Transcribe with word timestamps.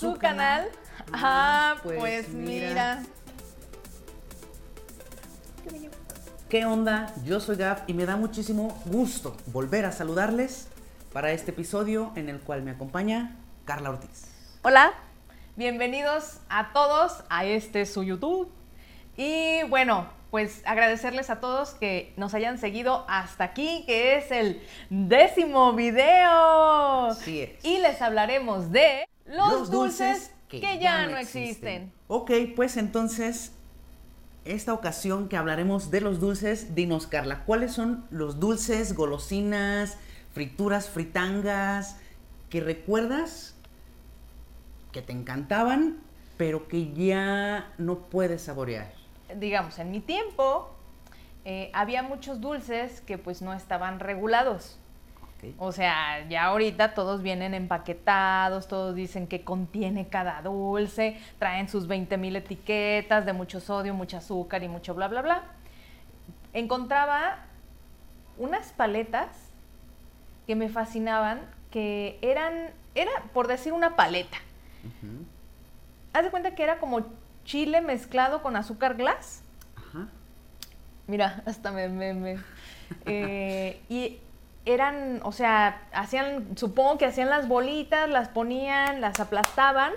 su 0.00 0.16
canal. 0.16 0.66
Ah, 1.12 1.76
pues, 1.82 2.30
mira. 2.30 3.02
¿Qué 6.48 6.64
onda? 6.64 7.12
Yo 7.26 7.38
soy 7.38 7.56
Gaf 7.56 7.82
y 7.86 7.92
me 7.92 8.06
da 8.06 8.16
muchísimo 8.16 8.80
gusto 8.86 9.36
volver 9.46 9.84
a 9.84 9.92
saludarles 9.92 10.68
para 11.12 11.32
este 11.32 11.50
episodio 11.50 12.12
en 12.16 12.30
el 12.30 12.40
cual 12.40 12.62
me 12.62 12.70
acompaña 12.70 13.36
Carla 13.66 13.90
Ortiz. 13.90 14.24
Hola, 14.62 14.94
bienvenidos 15.56 16.38
a 16.48 16.72
todos 16.72 17.22
a 17.28 17.44
este 17.44 17.84
su 17.84 18.02
YouTube. 18.02 18.50
Y 19.18 19.64
bueno, 19.64 20.08
pues 20.30 20.62
agradecerles 20.64 21.28
a 21.28 21.40
todos 21.40 21.72
que 21.74 22.14
nos 22.16 22.32
hayan 22.32 22.56
seguido 22.56 23.04
hasta 23.06 23.44
aquí, 23.44 23.84
que 23.86 24.16
es 24.16 24.30
el 24.30 24.62
décimo 24.88 25.74
video. 25.74 27.10
Así 27.10 27.42
es. 27.42 27.64
Y 27.64 27.80
les 27.80 28.00
hablaremos 28.00 28.72
de 28.72 29.06
los, 29.30 29.70
dulces, 29.70 30.32
que, 30.48 30.60
ya, 30.78 31.06
no 31.06 31.16
existen. 31.16 31.92
Ok, 32.08 32.32
pues 32.56 32.76
entonces, 32.76 33.52
esta 34.44 34.72
ocasión 34.72 35.28
que 35.28 35.36
hablaremos 35.36 35.90
de 35.90 36.00
los 36.00 36.20
dulces, 36.20 36.74
dinos 36.74 37.06
Carla, 37.06 37.44
¿cuáles 37.44 37.72
son 37.72 38.06
los 38.10 38.40
dulces, 38.40 38.94
golosinas, 38.94 39.98
frituras, 40.32 40.88
fritangas 40.88 41.96
que 42.48 42.60
recuerdas 42.60 43.54
que 44.92 45.02
te 45.02 45.12
encantaban, 45.12 45.98
pero 46.36 46.66
que 46.66 46.92
ya 46.92 47.72
no 47.78 47.98
puedes 47.98 48.42
saborear? 48.42 48.92
Digamos, 49.36 49.78
en 49.78 49.92
mi 49.92 50.00
tiempo 50.00 50.74
eh, 51.44 51.70
había 51.72 52.02
muchos 52.02 52.40
dulces 52.40 53.00
que 53.02 53.18
pues 53.18 53.42
no 53.42 53.52
estaban 53.52 54.00
regulados. 54.00 54.78
O 55.58 55.72
sea, 55.72 56.26
ya 56.28 56.44
ahorita 56.44 56.94
todos 56.94 57.22
vienen 57.22 57.54
empaquetados, 57.54 58.68
todos 58.68 58.94
dicen 58.94 59.26
que 59.26 59.42
contiene 59.42 60.08
cada 60.08 60.42
dulce, 60.42 61.18
traen 61.38 61.68
sus 61.68 61.86
20 61.86 62.16
mil 62.18 62.36
etiquetas 62.36 63.24
de 63.26 63.32
mucho 63.32 63.60
sodio, 63.60 63.94
mucho 63.94 64.16
azúcar 64.18 64.62
y 64.62 64.68
mucho 64.68 64.94
bla, 64.94 65.08
bla, 65.08 65.22
bla. 65.22 65.42
Encontraba 66.52 67.38
unas 68.38 68.72
paletas 68.72 69.28
que 70.46 70.56
me 70.56 70.68
fascinaban, 70.68 71.40
que 71.70 72.18
eran, 72.22 72.70
era 72.94 73.10
por 73.32 73.46
decir 73.46 73.72
una 73.72 73.96
paleta. 73.96 74.36
Haz 76.12 76.24
de 76.24 76.30
cuenta 76.30 76.54
que 76.54 76.62
era 76.64 76.78
como 76.78 77.02
chile 77.44 77.80
mezclado 77.80 78.42
con 78.42 78.56
azúcar 78.56 78.96
glass. 78.96 79.42
Ajá. 79.76 80.08
Mira, 81.06 81.42
hasta 81.46 81.70
me... 81.70 81.88
me- 81.88 82.14
me- 82.14 82.38
eh, 83.06 83.80
y 83.88 84.18
eran, 84.64 85.20
o 85.22 85.32
sea, 85.32 85.82
hacían, 85.92 86.56
supongo 86.56 86.98
que 86.98 87.06
hacían 87.06 87.30
las 87.30 87.48
bolitas, 87.48 88.08
las 88.08 88.28
ponían, 88.28 89.00
las 89.00 89.18
aplastaban 89.20 89.92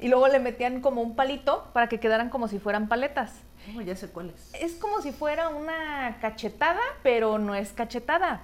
y 0.00 0.08
luego 0.08 0.28
le 0.28 0.38
metían 0.40 0.80
como 0.80 1.02
un 1.02 1.14
palito 1.16 1.68
para 1.72 1.88
que 1.88 2.00
quedaran 2.00 2.28
como 2.30 2.48
si 2.48 2.58
fueran 2.58 2.88
paletas. 2.88 3.32
Oh, 3.76 3.80
ya 3.80 3.94
sé 3.96 4.08
cuáles. 4.08 4.50
Es 4.54 4.74
como 4.74 5.00
si 5.02 5.12
fuera 5.12 5.48
una 5.48 6.16
cachetada, 6.20 6.80
pero 7.02 7.38
no 7.38 7.54
es 7.54 7.72
cachetada. 7.72 8.42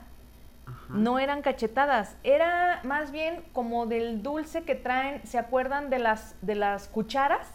Ajá. 0.67 0.85
No 0.95 1.19
eran 1.19 1.43
cachetadas, 1.43 2.17
era 2.25 2.81
más 2.85 3.11
bien 3.13 3.43
como 3.53 3.85
del 3.87 4.23
dulce 4.23 4.63
que 4.63 4.75
traen, 4.75 5.21
¿se 5.27 5.39
acuerdan 5.39 5.91
de 5.91 5.99
las, 5.99 6.35
de 6.41 6.55
las 6.55 6.89
cucharas? 6.89 7.47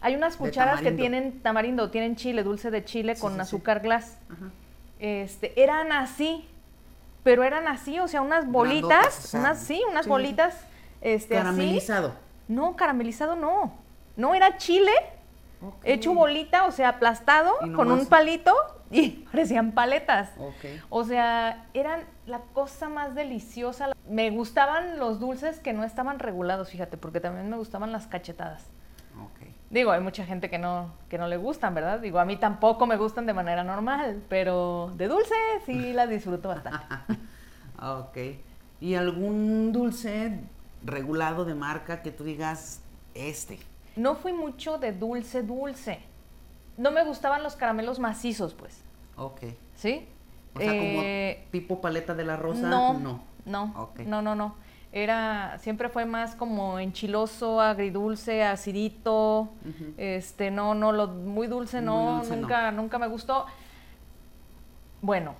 Hay 0.00 0.14
unas 0.14 0.36
cucharas 0.36 0.80
que 0.80 0.92
tienen 0.92 1.40
tamarindo, 1.40 1.90
tienen 1.90 2.14
chile, 2.14 2.42
dulce 2.44 2.70
de 2.70 2.84
chile 2.84 3.14
Sí, 3.16 3.20
con 3.22 3.32
sí, 3.32 3.36
sí. 3.36 3.40
azúcar 3.42 3.80
glass. 3.80 4.18
Ajá. 4.30 4.50
Este, 5.00 5.60
eran 5.60 5.90
así, 5.92 6.46
pero 7.24 7.42
eran 7.42 7.66
así, 7.66 7.98
o 7.98 8.06
sea, 8.06 8.22
unas 8.22 8.46
bolitas, 8.46 8.88
Grandotas, 8.88 9.24
o 9.24 9.28
sea, 9.28 9.40
unas 9.40 9.58
sí, 9.58 9.82
unas 9.90 10.04
sí, 10.04 10.10
bolitas, 10.10 10.54
este, 11.00 11.36
así. 11.36 11.44
Caramelizado. 11.44 12.12
No, 12.46 12.76
caramelizado 12.76 13.34
no. 13.34 13.72
No 14.16 14.34
era 14.34 14.58
chile 14.58 14.92
Ok. 15.60 15.76
hecho 15.84 16.14
bolita, 16.14 16.66
o 16.66 16.70
sea, 16.72 16.90
aplastado 16.90 17.52
con 17.74 17.90
un 17.90 18.06
palito 18.06 18.54
y 18.90 19.08
parecían 19.32 19.72
paletas. 19.72 20.30
O 20.90 21.04
sea, 21.04 21.66
eran 21.74 22.00
la 22.26 22.40
cosa 22.52 22.88
más 22.88 23.14
deliciosa. 23.14 23.92
Me 24.06 24.30
gustaban 24.30 24.98
los 24.98 25.20
dulces 25.20 25.60
que 25.60 25.72
no 25.72 25.84
estaban 25.84 26.18
regulados, 26.18 26.70
fíjate, 26.70 26.96
porque 26.98 27.20
también 27.20 27.48
me 27.48 27.56
gustaban 27.56 27.92
las 27.92 28.06
cachetadas. 28.06 28.66
Digo, 29.74 29.90
hay 29.90 30.00
mucha 30.00 30.24
gente 30.24 30.48
que 30.48 30.56
no, 30.56 30.92
que 31.08 31.18
no 31.18 31.26
le 31.26 31.36
gustan, 31.36 31.74
¿verdad? 31.74 31.98
Digo, 31.98 32.20
a 32.20 32.24
mí 32.24 32.36
tampoco 32.36 32.86
me 32.86 32.96
gustan 32.96 33.26
de 33.26 33.34
manera 33.34 33.64
normal, 33.64 34.22
pero 34.28 34.92
de 34.94 35.08
dulce 35.08 35.34
sí 35.66 35.92
las 35.92 36.08
disfruto 36.08 36.48
bastante. 36.48 36.78
Ah, 37.76 37.98
Ok. 37.98 38.16
¿Y 38.80 38.94
algún 38.94 39.72
dulce 39.72 40.38
regulado 40.84 41.44
de 41.44 41.56
marca 41.56 42.02
que 42.02 42.12
tú 42.12 42.22
digas 42.22 42.82
este? 43.14 43.58
No 43.96 44.14
fui 44.14 44.32
mucho 44.32 44.78
de 44.78 44.92
dulce, 44.92 45.42
dulce. 45.42 45.98
No 46.76 46.92
me 46.92 47.02
gustaban 47.04 47.42
los 47.42 47.56
caramelos 47.56 47.98
macizos, 47.98 48.54
pues, 48.54 48.80
Ok. 49.16 49.40
¿sí? 49.74 50.06
O 50.54 50.60
sea, 50.60 50.72
Eh, 50.72 51.36
como 51.42 51.50
tipo 51.50 51.80
paleta 51.80 52.14
de 52.14 52.24
la 52.24 52.36
rosa, 52.36 52.68
No, 52.68 52.94
no. 53.00 53.22
no, 53.44 53.72
Ok. 53.76 54.00
no, 54.06 54.22
no, 54.22 54.36
no. 54.36 54.54
Era, 54.96 55.58
siempre 55.58 55.88
fue 55.88 56.04
más 56.04 56.36
como 56.36 56.78
enchiloso, 56.78 57.60
agridulce, 57.60 58.44
acidito, 58.44 59.48
este, 59.96 60.52
no, 60.52 60.74
no, 60.74 60.92
lo 60.92 61.08
muy 61.08 61.48
dulce 61.48 61.78
Muy 61.78 61.86
no, 61.86 62.22
nunca, 62.22 62.70
nunca 62.70 62.98
me 62.98 63.08
gustó. 63.08 63.44
Bueno, 65.02 65.34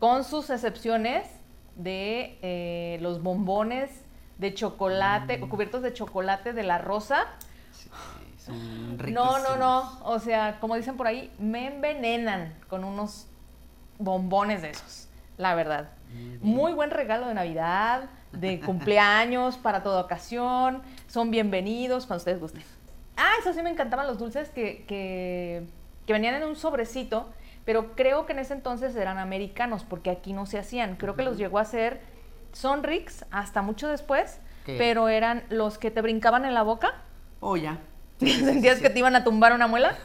con 0.00 0.24
sus 0.24 0.50
excepciones 0.50 1.28
de 1.76 2.40
eh, 2.42 2.98
los 3.00 3.22
bombones 3.22 4.04
de 4.38 4.52
chocolate, 4.52 5.38
Mm. 5.38 5.48
cubiertos 5.48 5.82
de 5.82 5.92
chocolate 5.92 6.52
de 6.52 6.64
la 6.64 6.78
rosa. 6.78 7.26
Sí, 7.70 7.88
son 8.36 8.96
No, 9.12 9.38
no, 9.38 9.56
no. 9.56 10.00
O 10.04 10.18
sea, 10.18 10.58
como 10.58 10.74
dicen 10.74 10.96
por 10.96 11.06
ahí, 11.06 11.32
me 11.38 11.68
envenenan 11.68 12.52
con 12.68 12.82
unos 12.84 13.28
bombones 13.98 14.60
de 14.62 14.70
esos, 14.70 15.08
la 15.36 15.54
verdad. 15.54 15.90
Muy 16.40 16.72
buen 16.72 16.90
regalo 16.90 17.28
de 17.28 17.34
Navidad, 17.34 18.08
de 18.32 18.60
cumpleaños, 18.60 19.56
para 19.56 19.82
toda 19.82 20.02
ocasión. 20.02 20.82
Son 21.06 21.30
bienvenidos 21.30 22.06
cuando 22.06 22.18
ustedes 22.18 22.40
gusten. 22.40 22.62
Ah, 23.16 23.32
eso 23.40 23.52
sí 23.52 23.62
me 23.62 23.70
encantaban 23.70 24.06
los 24.06 24.18
dulces 24.18 24.50
que, 24.50 24.84
que, 24.86 25.66
que 26.06 26.12
venían 26.12 26.34
en 26.34 26.44
un 26.44 26.56
sobrecito, 26.56 27.28
pero 27.64 27.94
creo 27.94 28.26
que 28.26 28.32
en 28.32 28.38
ese 28.38 28.54
entonces 28.54 28.94
eran 28.96 29.18
americanos, 29.18 29.84
porque 29.84 30.10
aquí 30.10 30.32
no 30.32 30.46
se 30.46 30.58
hacían. 30.58 30.96
Creo 30.96 31.16
que 31.16 31.22
los 31.22 31.36
llegó 31.36 31.58
a 31.58 31.62
hacer 31.62 32.00
Sonrix 32.52 33.24
hasta 33.30 33.62
mucho 33.62 33.88
después, 33.88 34.40
¿Qué? 34.64 34.76
pero 34.78 35.08
eran 35.08 35.42
los 35.50 35.78
que 35.78 35.90
te 35.90 36.00
brincaban 36.00 36.44
en 36.44 36.54
la 36.54 36.62
boca. 36.62 36.94
Oh, 37.40 37.56
ya. 37.56 37.78
Sí, 38.20 38.26
sí, 38.28 38.38
sí, 38.38 38.44
¿Sentías 38.44 38.76
sí, 38.76 38.82
que 38.82 38.90
te 38.90 38.98
iban 38.98 39.16
a 39.16 39.24
tumbar 39.24 39.52
una 39.52 39.66
muela? 39.66 39.96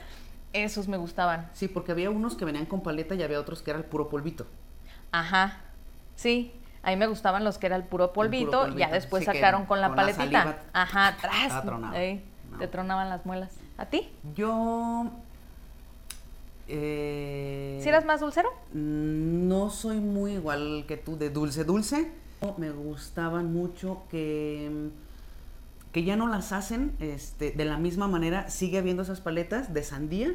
Esos 0.54 0.88
me 0.88 0.98
gustaban. 0.98 1.50
Sí, 1.54 1.68
porque 1.68 1.92
había 1.92 2.10
unos 2.12 2.36
que 2.36 2.46
venían 2.46 2.66
con 2.66 2.82
paleta 2.82 3.16
y 3.16 3.24
había 3.24 3.40
otros 3.40 3.62
que 3.62 3.72
era 3.72 3.80
el 3.80 3.86
puro 3.86 4.10
polvito. 4.10 4.46
Ajá. 5.12 5.62
Sí. 6.16 6.54
A 6.84 6.90
mí 6.90 6.98
me 6.98 7.08
gustaban 7.08 7.44
los 7.44 7.58
que 7.58 7.68
era 7.68 7.78
el 7.78 7.84
puro 7.84 8.12
polvito, 8.12 8.62
polvito, 8.62 8.78
ya 8.78 8.90
después 8.90 9.22
sí, 9.24 9.26
sacaron 9.26 9.66
con 9.66 9.80
la 9.80 9.88
con 9.88 9.96
paletita. 9.96 10.60
Ajá. 10.74 11.16
Ey, 11.96 12.24
No. 12.52 12.60
Te 12.60 12.68
tronaban 12.68 13.10
las 13.10 13.26
muelas. 13.26 13.52
¿A 13.78 13.86
ti? 13.86 14.10
Yo. 14.36 15.10
Eh, 16.68 17.80
¿Si 17.82 17.90
eras 17.90 18.06
más 18.06 18.20
dulcero? 18.20 18.50
No 18.74 19.70
soy 19.70 20.00
muy 20.00 20.34
igual 20.34 20.86
que 20.88 20.98
tú 20.98 21.18
de 21.18 21.30
dulce 21.30 21.64
dulce. 21.64 22.12
Me 22.58 22.72
gustaban 22.72 23.54
mucho 23.54 24.04
que 24.12 24.92
que 25.94 26.04
ya 26.04 26.16
no 26.16 26.28
las 26.28 26.52
hacen 26.52 26.96
este, 27.00 27.52
de 27.52 27.66
la 27.66 27.78
misma 27.78 28.08
manera. 28.08 28.50
Sigue 28.50 28.80
habiendo 28.80 29.04
esas 29.04 29.22
paletas 29.22 29.74
de 29.74 29.84
sandía, 29.84 30.34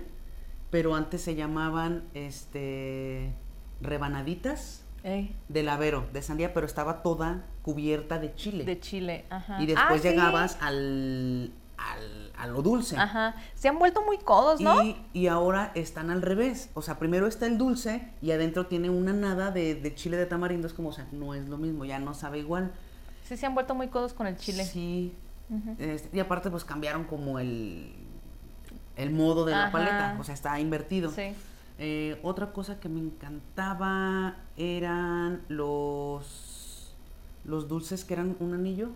pero 0.71 0.95
antes 0.95 1.21
se 1.21 1.35
llamaban 1.35 2.05
este 2.15 3.33
rebanaditas 3.81 4.85
Ey, 5.09 5.35
de 5.49 5.63
lavero 5.63 6.07
de 6.13 6.21
sandía, 6.23 6.53
pero 6.53 6.67
estaba 6.67 7.03
toda 7.03 7.45
cubierta 7.63 8.19
de 8.19 8.35
chile. 8.35 8.65
de 8.65 8.79
Chile, 8.81 9.25
ajá. 9.31 9.63
y 9.63 9.67
después 9.67 10.01
Ah, 10.01 10.03
sí. 10.03 10.09
llegabas 10.09 10.59
al, 10.61 11.53
al- 11.79 12.33
a 12.37 12.47
lo 12.47 12.63
dulce. 12.63 12.97
Ajá. 12.97 13.35
Se 13.55 13.69
han 13.69 13.79
vuelto 13.79 14.03
muy 14.05 14.19
codos, 14.19 14.61
¿no? 14.61 14.83
Y, 14.83 14.97
y 15.13 15.27
ahora 15.29 15.73
están 15.75 16.11
al 16.11 16.23
revés. 16.23 16.71
O 16.75 16.83
sea, 16.83 16.99
primero 16.99 17.27
está 17.27 17.47
el 17.47 17.59
dulce 17.59 18.09
y 18.23 18.31
adentro 18.33 18.67
tiene 18.67 18.91
una 18.91 19.13
nada 19.13 19.51
de, 19.51 19.75
de 19.75 19.95
chile 19.95 20.17
de 20.17 20.27
tamarindo. 20.27 20.67
Es 20.67 20.73
como, 20.75 20.91
o 20.91 20.93
sea, 20.93 21.07
no 21.13 21.35
es 21.35 21.49
lo 21.49 21.57
mismo, 21.59 21.85
ya 21.85 21.99
no 21.99 22.15
sabe 22.15 22.39
igual. 22.39 22.71
Sí, 23.25 23.37
se 23.37 23.47
han 23.47 23.55
vuelto 23.55 23.75
muy 23.75 23.89
codos 23.89 24.13
con 24.13 24.27
el 24.27 24.37
chile. 24.37 24.65
Sí. 24.65 25.15
Este, 25.79 26.17
y 26.17 26.21
aparte, 26.21 26.51
pues 26.51 26.65
cambiaron 26.65 27.05
como 27.05 27.39
el, 27.39 27.93
el 28.97 29.11
modo 29.11 29.45
de 29.45 29.53
la 29.53 29.73
paleta. 29.73 30.17
O 30.21 30.25
sea, 30.25 30.35
está 30.35 30.61
invertido. 30.61 31.11
Sí. 31.11 31.33
Eh, 31.79 32.19
otra 32.23 32.53
cosa 32.53 32.79
que 32.81 32.89
me 32.89 33.01
encantaba 33.01 34.37
eran 34.59 35.43
los, 35.49 36.95
los 37.45 37.69
dulces 37.69 38.05
que 38.05 38.15
eran 38.15 38.37
un 38.41 38.55
anillo. 38.55 38.91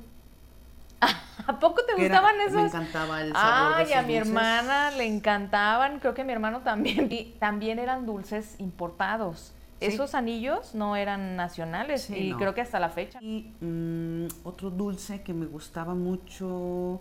¿A 1.46 1.58
poco 1.58 1.82
te 1.84 1.92
era- 1.92 2.20
gustaban 2.20 2.36
Me 2.36 2.44
esos? 2.44 2.62
encantaba 2.74 3.22
el 3.22 3.32
sabor 3.32 3.76
de 3.78 3.82
Ay, 3.84 3.92
a 3.92 3.96
esos 4.00 4.06
mi 4.06 4.14
dulces. 4.14 4.28
hermana 4.28 4.90
le 4.92 5.06
encantaban, 5.06 5.98
creo 5.98 6.14
que 6.14 6.22
a 6.22 6.24
mi 6.24 6.32
hermano 6.32 6.60
también. 6.60 7.08
Y 7.10 7.34
también 7.38 7.78
eran 7.78 8.06
dulces 8.06 8.56
importados. 8.58 9.52
Sí. 9.80 9.86
Esos 9.88 10.14
anillos 10.14 10.76
no 10.76 10.94
eran 10.94 11.34
nacionales 11.34 12.02
Sí, 12.02 12.14
y 12.16 12.30
no. 12.30 12.38
creo 12.38 12.54
que 12.54 12.60
hasta 12.60 12.78
la 12.78 12.88
fecha. 12.90 13.18
Y 13.20 13.52
mm, 13.60 14.26
otro 14.44 14.70
dulce 14.70 15.22
que 15.22 15.32
me 15.34 15.46
gustaba 15.46 15.94
mucho 15.94 17.00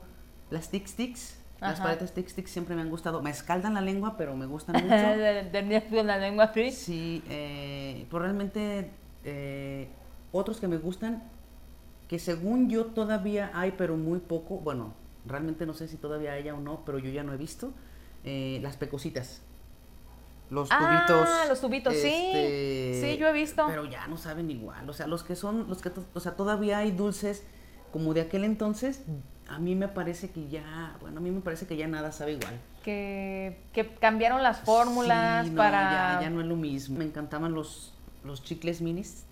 Las 0.50 0.70
Tic 0.70 0.90
Tics. 0.96 1.38
Las 1.62 1.76
Ajá. 1.76 1.84
paletas 1.84 2.12
Tic 2.14 2.34
Tics 2.34 2.50
siempre 2.52 2.76
me 2.76 2.82
han 2.82 2.90
gustado. 2.90 3.22
Me 3.22 3.30
escaldan 3.30 3.76
la 3.76 3.82
lengua, 3.82 4.18
pero 4.18 4.36
me 4.36 4.48
gustan 4.48 4.76
mucho. 4.84 5.50
Tenías 5.52 5.90
la 5.92 6.18
lengua 6.18 6.46
así. 6.46 6.72
Sí, 6.72 7.24
eh, 7.30 8.08
pues 8.10 8.22
realmente 8.24 8.90
eh, 9.24 9.88
otros 10.32 10.60
que 10.60 10.68
me 10.68 10.78
gustan, 10.78 11.24
que 12.08 12.18
según 12.18 12.68
yo 12.70 12.88
todavía 12.88 13.52
hay, 13.54 13.74
pero 13.78 13.96
muy 13.96 14.20
poco, 14.20 14.58
bueno, 14.58 14.94
realmente 15.26 15.66
no 15.68 15.74
sé 15.76 15.88
si 15.88 15.98
todavía 15.98 16.34
haya 16.34 16.56
o 16.56 16.60
no, 16.60 16.84
pero 16.84 16.98
yo 16.98 17.12
ya 17.12 17.22
no 17.24 17.32
he 17.32 17.38
visto, 17.38 17.72
eh, 18.24 18.60
las 18.64 18.76
pecositas. 18.78 19.42
Los 20.50 20.68
Ah, 20.72 20.80
tubitos. 20.80 21.30
los 21.48 21.62
tubitos, 21.62 21.94
sí. 21.94 22.08
este, 22.08 23.00
Sí, 23.14 23.18
yo 23.18 23.28
he 23.28 23.34
visto. 23.34 23.66
Pero 23.68 23.86
ya 23.86 24.08
no 24.08 24.18
saben 24.18 24.50
igual, 24.50 24.90
o 24.90 24.94
sea, 24.94 25.06
los 25.08 25.24
que 25.24 25.36
son, 25.36 25.70
los 25.70 25.82
que, 25.82 25.92
o 26.14 26.20
sea, 26.20 26.36
todavía 26.36 26.80
hay 26.80 26.92
dulces 26.92 27.44
como 27.94 28.14
de 28.16 28.22
aquel 28.22 28.44
entonces, 28.46 29.04
a 29.56 29.60
mí 29.60 29.76
me 29.76 29.88
parece 29.88 30.30
que 30.32 30.48
ya, 30.50 30.96
bueno, 31.02 31.20
a 31.20 31.22
mí 31.22 31.32
me 31.32 31.42
parece 31.42 31.68
que 31.68 31.76
ya 31.78 31.88
nada 31.88 32.12
sabe 32.12 32.34
igual. 32.34 32.60
Que, 32.84 33.62
que 33.74 33.88
cambiaron 33.96 34.42
las 34.44 34.60
fórmulas 34.60 35.46
Sí, 35.46 35.52
no, 35.52 35.58
para... 35.58 35.92
Ya, 36.16 36.22
ya 36.24 36.30
no 36.30 36.42
es 36.42 36.48
lo 36.48 36.56
mismo. 36.56 36.98
Me 36.98 37.06
encantaban 37.06 37.54
los, 37.54 37.94
los 38.24 38.44
chicles 38.44 38.82
minis, 38.82 39.26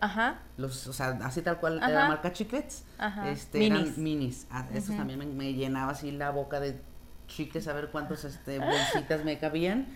Ajá. 0.00 0.38
los, 0.56 0.86
o 0.86 0.92
sea, 0.92 1.18
así 1.24 1.42
tal 1.42 1.58
cual 1.58 1.74
de 1.80 1.84
Ajá. 1.86 1.92
la 1.92 2.08
marca 2.08 2.32
chiclets, 2.32 2.84
Ajá. 2.98 3.28
este, 3.30 3.58
Minis. 3.58 3.80
eran 3.80 4.02
minis. 4.04 4.46
Ah, 4.50 4.66
esos 4.72 4.96
también 4.96 5.18
me, 5.18 5.26
me 5.26 5.52
llenaba 5.52 5.92
así 5.92 6.10
la 6.10 6.30
boca 6.30 6.58
de 6.60 6.80
chicles 7.26 7.68
a 7.68 7.72
ver 7.72 7.88
cuántos 7.90 8.24
este, 8.24 8.58
bolsitas 8.58 9.24
me 9.24 9.38
cabían. 9.38 9.88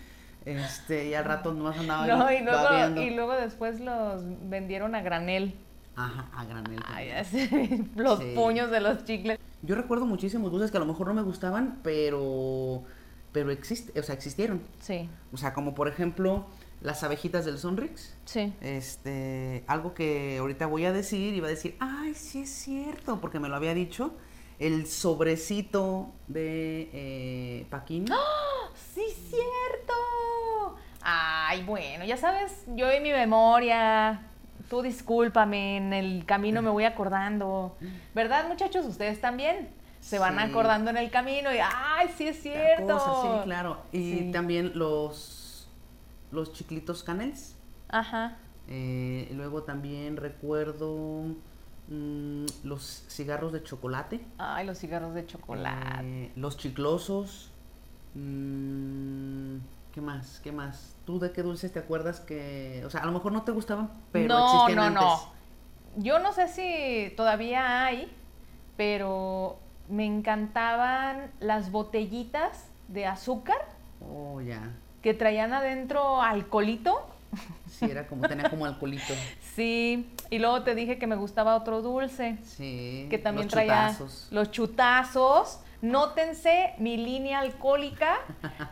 Este, 0.45 1.07
y 1.09 1.15
al 1.15 1.25
rato 1.25 1.53
nomás 1.53 1.77
andaba 1.79 2.05
No, 2.07 2.31
y 2.31 2.41
luego, 2.43 2.63
babeando. 2.63 3.01
y 3.01 3.09
luego 3.15 3.33
después 3.33 3.79
los 3.79 4.21
vendieron 4.47 4.93
a 4.93 5.01
granel. 5.01 5.55
Ajá, 5.95 6.29
a 6.33 6.45
granel. 6.45 6.79
Ay, 6.87 7.09
así, 7.11 7.89
los 7.95 8.19
Sí. 8.19 8.33
puños 8.35 8.69
de 8.71 8.81
los 8.81 9.03
chicles. 9.05 9.39
Yo 9.61 9.75
recuerdo 9.75 10.05
muchísimos 10.05 10.51
dulces 10.51 10.71
que 10.71 10.77
a 10.77 10.79
lo 10.81 10.85
mejor 10.85 11.07
no 11.07 11.13
me 11.13 11.21
gustaban, 11.23 11.79
pero 11.83 12.83
pero 13.31 13.51
existe, 13.51 13.99
o 13.99 14.03
sea, 14.03 14.15
existieron. 14.15 14.61
Sí, 14.79 15.09
O 15.33 15.37
sea, 15.37 15.53
como 15.53 15.73
por 15.75 15.87
ejemplo 15.89 16.45
las 16.81 17.03
abejitas 17.03 17.43
del 17.45 17.57
Sonrix. 17.57 18.15
sí. 18.25 18.53
Este, 18.61 19.63
algo 19.67 19.93
que 19.93 20.37
ahorita 20.37 20.67
voy 20.67 20.85
a 20.85 20.93
decir 20.93 21.33
y 21.33 21.39
va 21.41 21.47
a 21.47 21.49
decir, 21.49 21.75
ay, 21.79 22.13
sí 22.13 22.41
es 22.43 22.49
cierto, 22.49 23.19
porque 23.19 23.39
me 23.39 23.49
lo 23.49 23.55
había 23.55 23.73
dicho, 23.73 24.13
el 24.59 24.85
sobrecito 24.87 26.11
de 26.27 26.89
eh, 26.93 27.65
Paquín. 27.69 28.05
¡Ah! 28.11 28.69
¡Sí, 28.93 29.03
cierto! 29.29 29.93
Ay, 31.01 31.63
bueno, 31.63 32.05
ya 32.05 32.17
sabes, 32.17 32.63
yo 32.75 32.89
en 32.89 33.03
mi 33.03 33.11
memoria, 33.11 34.21
tú 34.69 34.81
discúlpame, 34.81 35.77
en 35.77 35.93
el 35.93 36.25
camino 36.25 36.61
me 36.61 36.69
voy 36.69 36.83
acordando. 36.85 37.75
¿Verdad, 38.13 38.47
muchachos? 38.47 38.85
Ustedes 38.85 39.21
también 39.21 39.69
se 40.01 40.19
van 40.19 40.35
Sí. 40.35 40.41
acordando 40.41 40.89
en 40.91 40.97
el 40.97 41.09
camino 41.09 41.53
y, 41.53 41.57
¡ay, 41.61 42.09
sí 42.17 42.27
es 42.27 42.41
cierto! 42.41 42.99
Sí, 42.99 43.27
claro. 43.45 43.77
Y 43.91 43.97
Sí. 43.97 44.31
también 44.31 44.71
los, 44.75 45.67
los 46.31 46.53
chiclitos 46.53 47.03
canels. 47.03 47.55
Ajá. 47.89 48.37
Eh, 48.67 49.31
luego 49.35 49.63
también 49.63 50.17
recuerdo 50.17 51.25
mm, 51.87 52.45
los 52.63 53.05
cigarros 53.09 53.53
de 53.53 53.61
chocolate. 53.63 54.19
Ay, 54.39 54.65
los 54.65 54.79
cigarros 54.79 55.13
de 55.13 55.25
chocolate. 55.27 56.01
Eh, 56.03 56.31
los 56.35 56.57
chiclosos. 56.57 57.51
mm, 58.15 59.57
¿Qué 59.95 60.01
más? 60.01 60.41
¿Qué 60.43 60.51
más? 60.51 60.93
¿Tú 61.05 61.19
de 61.19 61.31
qué 61.31 61.41
dulces 61.41 61.71
te 61.71 61.79
acuerdas 61.79 62.19
que... 62.19 62.83
O 62.85 62.89
sea, 62.89 62.99
a 63.01 63.05
lo 63.05 63.13
mejor 63.13 63.31
no 63.31 63.43
te 63.43 63.53
gustaban, 63.53 63.89
pero 64.11 64.27
no, 64.27 64.45
existían 64.65 64.75
no, 64.93 64.99
antes. 64.99 65.01
no. 65.01 66.03
Yo 66.03 66.19
no 66.19 66.33
sé 66.33 66.49
si 66.49 67.15
todavía 67.15 67.85
hay, 67.85 68.11
pero 68.75 69.57
me 69.87 70.05
encantaban 70.05 71.31
las 71.39 71.71
botellitas 71.71 72.65
de 72.89 73.05
azúcar 73.05 73.55
Oh, 74.01 74.41
ya. 74.41 74.73
que 75.01 75.13
traían 75.13 75.53
adentro 75.53 76.21
alcoholito. 76.21 77.07
Sí, 77.69 77.85
era 77.85 78.05
como, 78.07 78.27
tenía 78.27 78.49
como 78.49 78.65
alcoholito. 78.65 79.13
Sí, 79.55 80.09
y 80.29 80.39
luego 80.39 80.63
te 80.63 80.75
dije 80.75 80.99
que 80.99 81.07
me 81.07 81.15
gustaba 81.15 81.55
otro 81.55 81.81
dulce, 81.81 82.37
Sí. 82.43 83.07
que 83.09 83.17
también 83.17 83.45
los 83.47 83.53
traía 83.53 83.87
chutazos. 83.91 84.27
los 84.31 84.51
chutazos. 84.51 85.59
Nótense 85.89 86.73
mi 86.79 86.97
línea 86.97 87.39
alcohólica, 87.39 88.17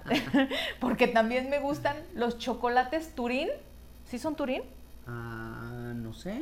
porque 0.80 1.08
también 1.08 1.50
me 1.50 1.60
gustan 1.60 1.96
los 2.16 2.40
chocolates 2.40 3.14
Turín. 3.14 3.50
¿Sí 4.06 4.18
son 4.18 4.36
Turín? 4.36 4.64
Ah, 5.08 5.94
no 5.96 6.12
sé. 6.14 6.42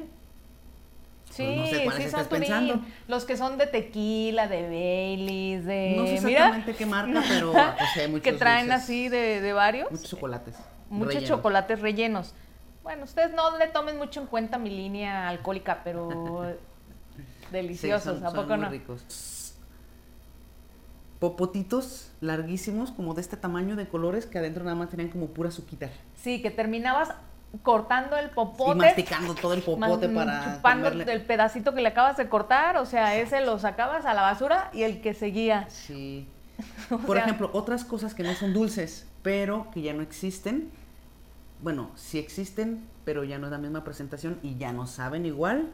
Sí, 1.29 1.43
Pues 1.43 1.55
no 1.57 1.65
sé 1.65 1.83
cuáles 1.83 2.03
sí 2.05 2.09
son 2.11 2.27
Turín. 2.29 2.41
pensando. 2.41 2.81
Los 3.07 3.25
que 3.25 3.35
son 3.37 3.57
de 3.57 3.67
tequila, 3.67 4.47
de 4.47 4.61
Baileys, 4.63 5.65
de... 5.65 5.93
No 5.97 6.05
sé 6.07 6.21
mira, 6.21 6.45
exactamente 6.47 6.75
qué 6.75 6.85
marca, 6.85 7.21
pero 7.27 7.51
pues, 7.51 7.97
hay 7.97 8.07
muchos 8.07 8.23
que 8.23 8.33
traen 8.33 8.67
dulces. 8.67 8.83
así 8.83 9.09
de, 9.09 9.41
de 9.41 9.53
varios. 9.53 9.91
Muchos 9.91 10.09
chocolates. 10.09 10.55
Muchos 10.89 11.13
rellenos. 11.15 11.29
chocolates 11.37 11.81
rellenos. 11.81 12.33
Bueno, 12.83 13.03
ustedes 13.03 13.33
no 13.33 13.57
le 13.57 13.67
tomen 13.67 13.97
mucho 13.97 14.21
en 14.21 14.27
cuenta 14.27 14.57
mi 14.57 14.69
línea 14.69 15.27
alcohólica, 15.27 15.81
pero 15.83 16.45
Sí, 17.51 17.51
deliciosos, 17.51 18.15
son- 18.19 18.25
¿a 18.25 18.31
son 18.31 18.41
poco 18.41 18.53
muy 18.55 18.65
no? 18.65 18.69
ricos. 18.69 19.03
Popotitos 21.21 22.09
larguísimos, 22.19 22.89
como 22.91 23.13
de 23.13 23.21
este 23.21 23.37
tamaño 23.37 23.75
de 23.75 23.87
colores, 23.87 24.25
que 24.25 24.39
adentro 24.39 24.63
nada 24.63 24.75
más 24.75 24.89
tenían 24.89 25.09
como 25.09 25.27
pura 25.27 25.51
suquita. 25.51 25.87
Sí, 26.15 26.41
que 26.41 26.49
terminabas 26.49 27.09
cortando 27.61 28.17
el 28.17 28.31
popote. 28.31 28.71
Y 28.71 28.75
masticando 28.75 29.35
todo 29.35 29.53
el 29.53 29.61
popote 29.61 30.07
man- 30.07 30.25
para 30.25 30.55
chupando 30.55 30.89
comerle. 30.89 31.13
el 31.13 31.21
pedacito 31.21 31.75
que 31.75 31.81
le 31.81 31.89
acabas 31.89 32.17
de 32.17 32.27
cortar, 32.27 32.77
o 32.77 32.87
sea, 32.87 33.15
ese 33.17 33.45
lo 33.45 33.59
sacabas 33.59 34.05
a 34.07 34.15
la 34.15 34.23
basura 34.23 34.71
y 34.73 34.81
el 34.81 34.99
que 35.01 35.13
seguía. 35.13 35.67
Sí. 35.69 36.27
O 36.89 36.97
Por 36.97 37.17
sea, 37.17 37.25
ejemplo, 37.25 37.51
otras 37.53 37.85
cosas 37.85 38.15
que 38.15 38.23
no 38.23 38.33
son 38.33 38.51
dulces, 38.51 39.07
pero 39.21 39.69
que 39.71 39.83
ya 39.83 39.93
no 39.93 40.01
existen. 40.01 40.71
Bueno, 41.61 41.91
sí 41.93 42.17
existen, 42.17 42.83
pero 43.05 43.23
ya 43.23 43.37
no 43.37 43.45
es 43.45 43.51
la 43.51 43.59
misma 43.59 43.83
presentación 43.83 44.39
y 44.41 44.57
ya 44.57 44.73
no 44.73 44.87
saben 44.87 45.27
igual. 45.27 45.69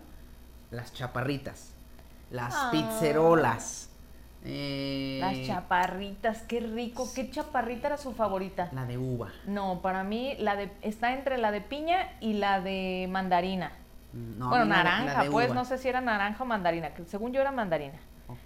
Las 0.71 0.91
chaparritas, 0.93 1.69
las 2.31 2.53
Ah. 2.53 2.69
pizzerolas. 2.73 3.86
Eh, 4.49 5.17
Las 5.19 5.41
chaparritas, 5.45 6.41
qué 6.43 6.59
rico, 6.61 7.09
qué 7.13 7.29
chaparrita 7.29 7.87
era 7.87 7.97
su 7.97 8.13
favorita. 8.13 8.69
La 8.73 8.85
de 8.85 8.97
uva. 8.97 9.29
No, 9.45 9.81
para 9.81 10.03
mí 10.03 10.35
la 10.39 10.55
de 10.55 10.71
está 10.81 11.13
entre 11.13 11.37
la 11.37 11.51
de 11.51 11.61
piña 11.61 12.09
y 12.21 12.33
la 12.33 12.61
de 12.61 13.07
mandarina. 13.11 13.71
Mm, 14.13 14.39
No, 14.39 14.49
bueno, 14.49 14.65
naranja, 14.65 15.23
de 15.23 15.31
pues 15.31 15.47
uva. 15.47 15.55
no 15.55 15.65
sé 15.65 15.77
si 15.77 15.89
era 15.89 16.01
naranja 16.01 16.43
o 16.43 16.47
mandarina, 16.47 16.93
que 16.93 17.03
según 17.05 17.33
yo 17.33 17.41
era 17.41 17.51
mandarina. 17.51 17.97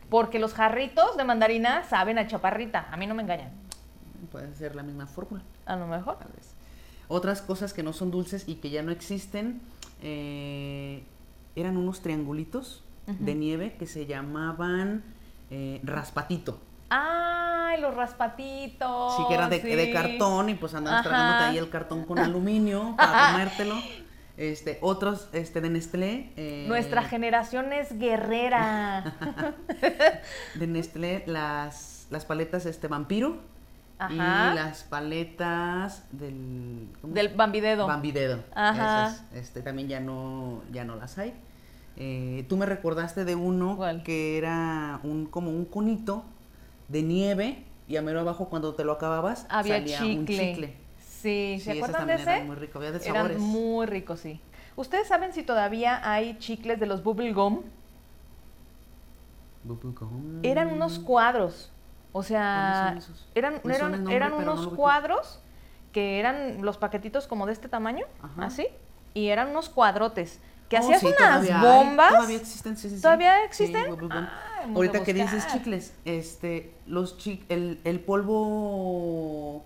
Porque 0.10 0.38
los 0.40 0.54
jarritos 0.54 1.18
de 1.18 1.24
mandarina 1.24 1.84
saben 1.86 2.18
a 2.20 2.28
chaparrita, 2.28 2.88
a 2.92 2.98
mí 2.98 3.08
no 3.08 3.16
me 3.16 3.24
engañan. 3.24 3.50
Puede 4.32 4.54
ser 4.56 4.76
la 4.76 4.84
misma 4.84 5.08
fórmula. 5.08 5.44
A 5.66 5.76
lo 5.76 5.88
mejor. 5.88 6.18
tal 6.20 6.32
vez. 6.34 6.54
Otras 7.08 7.42
cosas 7.42 7.74
que 7.74 7.84
no 7.84 7.92
son 7.92 8.12
dulces 8.12 8.48
y 8.48 8.56
que 8.56 8.70
ya 8.70 8.84
no 8.84 8.92
existen 8.92 9.60
eh, 10.02 11.04
eran 11.56 11.78
unos 11.78 12.02
triangulitos 12.02 12.84
de 13.08 13.36
nieve 13.36 13.74
que 13.78 13.88
se 13.88 14.06
llamaban 14.06 15.04
eh, 15.52 15.80
raspatito. 15.84 16.60
¡Ay, 16.90 17.80
los 17.80 17.94
raspatitos! 17.96 19.16
sí, 19.16 19.24
que 19.28 19.34
eran 19.36 19.50
de, 19.50 19.62
sí. 19.62 19.68
de 19.68 19.92
cartón 19.92 20.50
y 20.50 20.56
pues 20.56 20.74
andabas 20.74 21.02
Ajá. 21.02 21.10
tragándote 21.10 21.44
ahí 21.52 21.58
el 21.58 21.70
cartón 21.70 22.04
con 22.06 22.18
aluminio 22.20 22.96
para 22.98 23.28
comértelo. 23.32 23.76
Este, 24.38 24.80
otros 24.82 25.28
este, 25.34 25.62
de 25.62 25.70
Nestlé. 25.70 26.32
eh, 26.36 26.66
Nuestra 26.68 27.04
generación 27.04 27.72
es 27.74 27.98
guerrera. 28.00 29.14
De 30.56 30.68
Nestlé, 30.68 31.24
las, 31.28 32.08
las 32.10 32.26
paletas 32.26 32.66
este, 32.66 32.88
vampiro. 32.88 33.38
Ajá. 34.00 34.14
Y 34.14 34.56
las 34.56 34.84
paletas 34.84 36.06
del... 36.12 36.90
¿cómo 37.02 37.14
Del 37.14 37.30
Bambidedo. 37.36 37.86
Bambidedo. 37.86 38.44
Ajá. 38.56 39.08
Esas, 39.10 39.24
este, 39.34 39.62
también 39.62 39.88
ya 39.90 40.00
no, 40.00 40.64
ya 40.72 40.86
no 40.86 40.96
las 40.96 41.20
hay. 41.20 41.36
Eh, 41.98 42.46
Tú 42.50 42.58
me 42.58 42.66
recordaste 42.66 43.26
de 43.26 43.36
uno 43.36 43.78
¿Cuál? 43.78 44.04
que 44.04 44.38
era 44.38 45.00
un 45.04 45.26
como 45.26 45.50
un 45.52 45.66
conito 45.66 46.24
de 46.88 47.04
nieve 47.04 47.64
y 47.88 47.98
a 47.98 48.02
mero 48.02 48.22
abajo 48.22 48.50
cuando 48.50 48.74
te 48.76 48.84
lo 48.84 48.94
acababas 48.94 49.46
Había 49.50 49.78
salía 49.78 49.98
chicle. 50.00 50.18
un 50.20 50.26
chicle. 50.28 50.76
Sí, 51.00 51.60
¿se 51.60 51.74
Sí, 51.74 51.78
acuerdan 51.78 52.08
de 52.08 52.14
ese? 52.16 52.24
eran 52.24 52.48
muy 52.48 52.56
ricos, 52.56 52.76
había 52.78 52.92
de 52.92 52.98
Eran 53.06 53.16
sabores. 53.16 53.40
muy 53.40 53.86
ricos, 53.86 54.20
sí. 54.22 54.40
¿Ustedes 54.76 55.08
saben 55.08 55.34
si 55.34 55.44
todavía 55.44 56.02
hay 56.10 56.38
chicles 56.40 56.80
de 56.80 56.86
los 56.86 57.04
Bubble 57.04 57.34
Gum? 57.34 57.62
Bubblegum. 59.64 60.40
Eran 60.44 60.72
unos 60.72 60.98
cuadros. 61.00 61.72
O 62.14 62.24
sea, 62.24 62.96
¿Cuáles 62.96 63.06
son 63.06 63.14
esos? 63.16 63.28
eran, 63.36 63.62
eran, 63.64 63.92
nombre, 63.92 64.16
eran 64.16 64.32
no 64.32 64.38
unos 64.40 64.68
cuadros 64.70 65.40
que 65.94 66.20
eran 66.20 66.62
los 66.66 66.78
paquetitos 66.78 67.28
como 67.28 67.46
de 67.46 67.54
este 67.54 67.70
tamaño, 67.70 68.06
Ajá. 68.22 68.46
así, 68.46 68.68
y 69.14 69.28
eran 69.28 69.50
unos 69.50 69.70
cuadrotes 69.70 70.40
que 70.72 70.78
Oh, 70.78 70.80
hacías 70.80 71.02
sí, 71.02 71.06
unas 71.08 71.18
todavía 71.18 71.60
hay, 71.62 71.68
bombas. 71.86 72.14
Todavía 72.14 72.38
existen, 72.38 72.78
sí, 72.78 72.90
sí, 72.90 72.96
sí. 72.96 73.02
¿Todavía 73.02 73.34
Sí, 73.52 73.64
existen? 73.66 73.84
a 74.10 74.32
Ahorita 74.74 75.04
que 75.04 75.14
dices 75.14 75.46
chicles, 75.48 75.94
este, 76.06 76.74
los 76.86 77.18
chi- 77.18 77.44
el, 77.50 77.82
el 77.84 78.00
polvo 78.00 79.66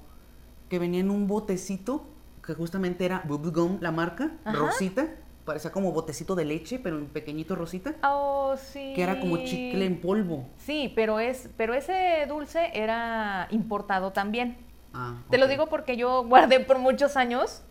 que 0.67 0.79
venía 0.79 1.01
en 1.01 1.11
un 1.11 1.27
botecito, 1.27 2.07
que 2.43 2.55
justamente 2.55 3.05
era 3.05 3.21
Bubblegum, 3.23 3.77
la 3.81 3.91
marca, 3.91 4.31
Ajá. 4.45 4.57
rosita, 4.57 5.05
parecía 5.45 5.71
como 5.71 5.91
botecito 5.91 6.33
de 6.33 6.45
leche, 6.45 6.79
pero 6.79 6.97
en 6.97 7.05
pequeñito 7.05 7.55
rosita. 7.55 7.93
Oh, 8.03 8.55
sí. 8.57 8.93
Que 8.95 9.03
era 9.03 9.19
como 9.19 9.37
chicle 9.43 9.85
en 9.85 10.01
polvo. 10.01 10.47
Sí, 10.57 10.91
pero 10.95 11.19
es, 11.19 11.49
pero 11.55 11.75
ese 11.75 12.25
dulce 12.27 12.71
era 12.73 13.47
importado 13.51 14.11
también. 14.11 14.57
Ah, 14.91 15.17
Te 15.29 15.37
lo 15.37 15.47
digo 15.47 15.67
porque 15.67 15.97
yo 15.97 16.23
guardé 16.25 16.61
por 16.61 16.79
muchos 16.79 17.15
años, 17.15 17.61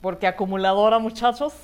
porque 0.00 0.28
acumuladora, 0.28 1.00
muchachos. 1.00 1.54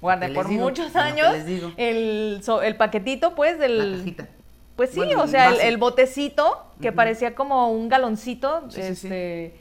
Guardé 0.00 0.26
¿Qué 0.26 0.32
les 0.32 0.36
por 0.36 0.48
digo? 0.48 0.62
muchos 0.64 0.94
años 0.96 1.34
el, 1.76 2.40
so- 2.44 2.62
el 2.62 2.76
paquetito, 2.76 3.34
pues, 3.34 3.58
del... 3.58 3.92
La 3.92 3.98
cajita. 3.98 4.28
Pues 4.76 4.90
sí, 4.90 4.96
Bueno, 4.96 5.22
o 5.22 5.26
sea, 5.26 5.50
el, 5.52 5.76
botecito 5.76 6.64
que 6.80 6.92
parecía 6.92 7.34
como 7.34 7.70
un 7.72 7.88
galoncito, 7.88 8.70
Sí, 8.70 8.80
sí, 8.80 8.94
sí. 8.94 9.06
este, 9.08 9.54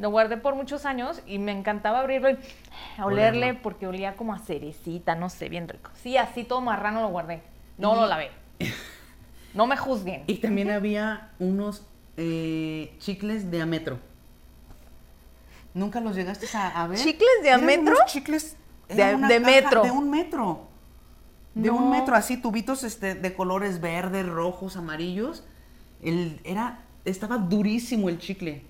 lo 0.00 0.08
guardé 0.10 0.38
por 0.38 0.54
muchos 0.54 0.86
años 0.86 1.20
y 1.26 1.38
me 1.38 1.52
encantaba 1.52 1.98
abrirlo 2.00 2.30
y 2.30 2.38
olerle 3.02 3.42
Olerlo. 3.48 3.60
porque 3.62 3.86
olía 3.86 4.14
como 4.16 4.32
a 4.32 4.38
cerecita, 4.38 5.14
no 5.14 5.28
sé, 5.28 5.50
bien 5.50 5.68
rico. 5.68 5.90
Sí, 6.02 6.16
así 6.16 6.44
todo 6.44 6.62
marrano 6.62 7.02
lo 7.02 7.08
guardé. 7.08 7.42
No 7.76 7.92
Y- 7.92 7.96
lo 8.00 8.06
lavé. 8.06 8.30
No 9.54 9.66
me 9.66 9.76
juzguen. 9.76 10.24
Y 10.26 10.36
también 10.38 10.70
había 10.70 11.28
unos 11.38 11.84
eh, 12.16 12.94
chicles 12.98 13.50
de 13.50 13.60
a 13.60 13.66
metro. 13.66 13.98
¿Nunca 15.74 16.00
los 16.00 16.14
llegaste 16.16 16.46
a, 16.56 16.82
a 16.82 16.86
ver? 16.86 16.98
¿Chicles 16.98 17.28
de 17.42 17.50
a 17.50 17.54
Eran 17.56 17.66
metro? 17.66 17.94
unos 17.94 18.06
chicles 18.06 18.56
De- 18.88 19.14
una 19.14 19.28
de 19.28 19.40
caja 19.40 19.50
metro. 19.50 19.82
De 19.82 19.90
un 19.90 20.10
metro. 20.10 20.68
De 21.54 21.68
No. 21.68 21.76
un 21.76 21.90
metro, 21.90 22.14
así, 22.14 22.36
tubitos 22.36 22.82
este, 22.84 23.14
de 23.14 23.34
colores 23.34 23.80
verdes, 23.80 24.26
rojos, 24.26 24.76
amarillos. 24.76 25.44
El, 26.02 26.40
era, 26.44 26.80
estaba 27.04 27.36
durísimo 27.38 28.08
el 28.08 28.18
chicle. 28.18 28.62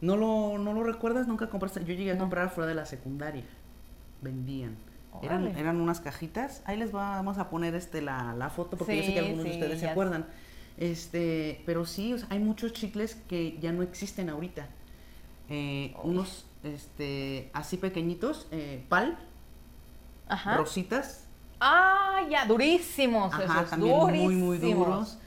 ¿No 0.00 0.16
lo, 0.16 0.58
¿No 0.58 0.72
lo 0.74 0.82
recuerdas? 0.84 1.26
Nunca 1.26 1.48
compraste. 1.48 1.80
Yo 1.80 1.94
llegué 1.94 2.12
a 2.12 2.18
comprar 2.18 2.50
fuera 2.50 2.68
de 2.68 2.74
la 2.74 2.86
secundaria. 2.86 3.44
Vendían. 4.22 4.76
Eran, 5.22 5.46
eran 5.56 5.80
unas 5.80 6.00
cajitas. 6.00 6.62
Ahí 6.66 6.76
les 6.76 6.94
va- 6.94 7.16
vamos 7.16 7.38
a 7.38 7.48
poner 7.48 7.74
este 7.74 8.02
la, 8.02 8.34
la 8.36 8.50
foto 8.50 8.76
porque 8.76 8.96
yo 8.96 9.02
sé 9.02 9.14
que 9.14 9.20
Sí, 9.20 9.24
algunos 9.26 9.44
de 9.44 9.50
ustedes 9.52 9.80
se 9.80 9.88
acuerdan. 9.88 10.26
Este, 10.76 11.62
pero 11.66 11.86
sí, 11.86 12.12
o 12.14 12.18
sea, 12.18 12.26
hay 12.30 12.40
muchos 12.40 12.72
chicles 12.72 13.14
que 13.28 13.56
ya 13.60 13.70
no 13.72 13.82
existen 13.82 14.28
ahorita. 14.28 14.66
Eh, 15.48 15.94
unos 16.02 16.46
este, 16.64 17.50
así 17.52 17.76
pequeñitos, 17.76 18.46
eh, 18.50 18.84
pal, 18.88 19.16
Ajá. 20.28 20.56
rositas. 20.56 21.26
Ah, 21.60 22.20
ya, 22.28 22.46
durísimos 22.46 23.32
Ajá, 23.32 23.44
esos, 23.60 23.70
también 23.70 23.96
muy, 23.96 24.12
muy 24.34 24.58
durísimos. 24.58 24.86
duros. 24.86 25.18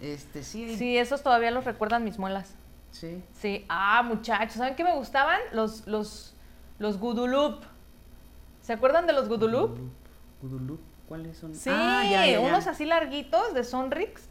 Este, 0.00 0.42
sí, 0.42 0.76
Sí, 0.76 0.96
esos 0.96 1.22
todavía 1.22 1.50
los 1.50 1.64
recuerdan 1.64 2.04
mis 2.04 2.18
muelas. 2.18 2.54
sí. 2.90 3.22
Sí, 3.34 3.64
ah, 3.68 4.02
muchachos, 4.02 4.54
¿saben 4.56 4.74
qué 4.74 4.84
me 4.84 4.94
gustaban? 4.94 5.38
Los, 5.52 5.86
los, 5.86 6.34
los 6.78 6.98
Gudulup. 6.98 7.62
¿Se 8.62 8.72
acuerdan 8.74 9.06
de 9.06 9.12
los 9.12 9.28
Gudulup? 9.28 9.78
Gudulup, 10.42 10.80
¿cuáles 11.08 11.36
son? 11.38 11.54
Sí, 11.54 11.70
Ah, 11.72 12.02
ya, 12.10 12.26
ya, 12.26 12.32
ya. 12.32 12.40
unos 12.40 12.66
así 12.66 12.84
larguitos 12.84 13.54
de 13.54 13.64
Sonrix 13.64 14.22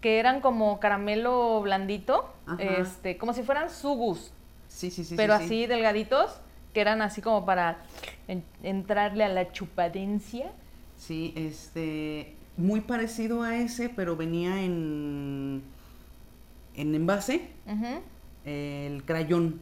que 0.00 0.18
eran 0.20 0.40
como 0.40 0.78
caramelo 0.78 1.60
blandito, 1.60 2.32
Ajá. 2.46 2.62
este, 2.62 3.18
como 3.18 3.32
si 3.34 3.42
fueran 3.42 3.68
sugus, 3.68 4.30
Sí, 4.78 4.92
sí, 4.92 5.02
sí. 5.02 5.16
pero 5.16 5.32
sí, 5.34 5.38
sí. 5.40 5.44
así 5.46 5.66
delgaditos, 5.66 6.40
que 6.72 6.80
eran 6.80 7.02
así 7.02 7.20
como 7.20 7.44
para 7.44 7.78
en- 8.28 8.44
entrarle 8.62 9.24
a 9.24 9.28
la 9.28 9.50
chupadencia. 9.50 10.52
Sí, 10.96 11.32
este, 11.36 12.36
muy 12.56 12.80
parecido 12.82 13.42
a 13.42 13.56
ese, 13.56 13.88
pero 13.88 14.14
venía 14.16 14.62
en, 14.62 15.64
en 16.76 16.94
envase, 16.94 17.50
Ujú. 17.66 18.02
el 18.44 19.02
crayón. 19.04 19.60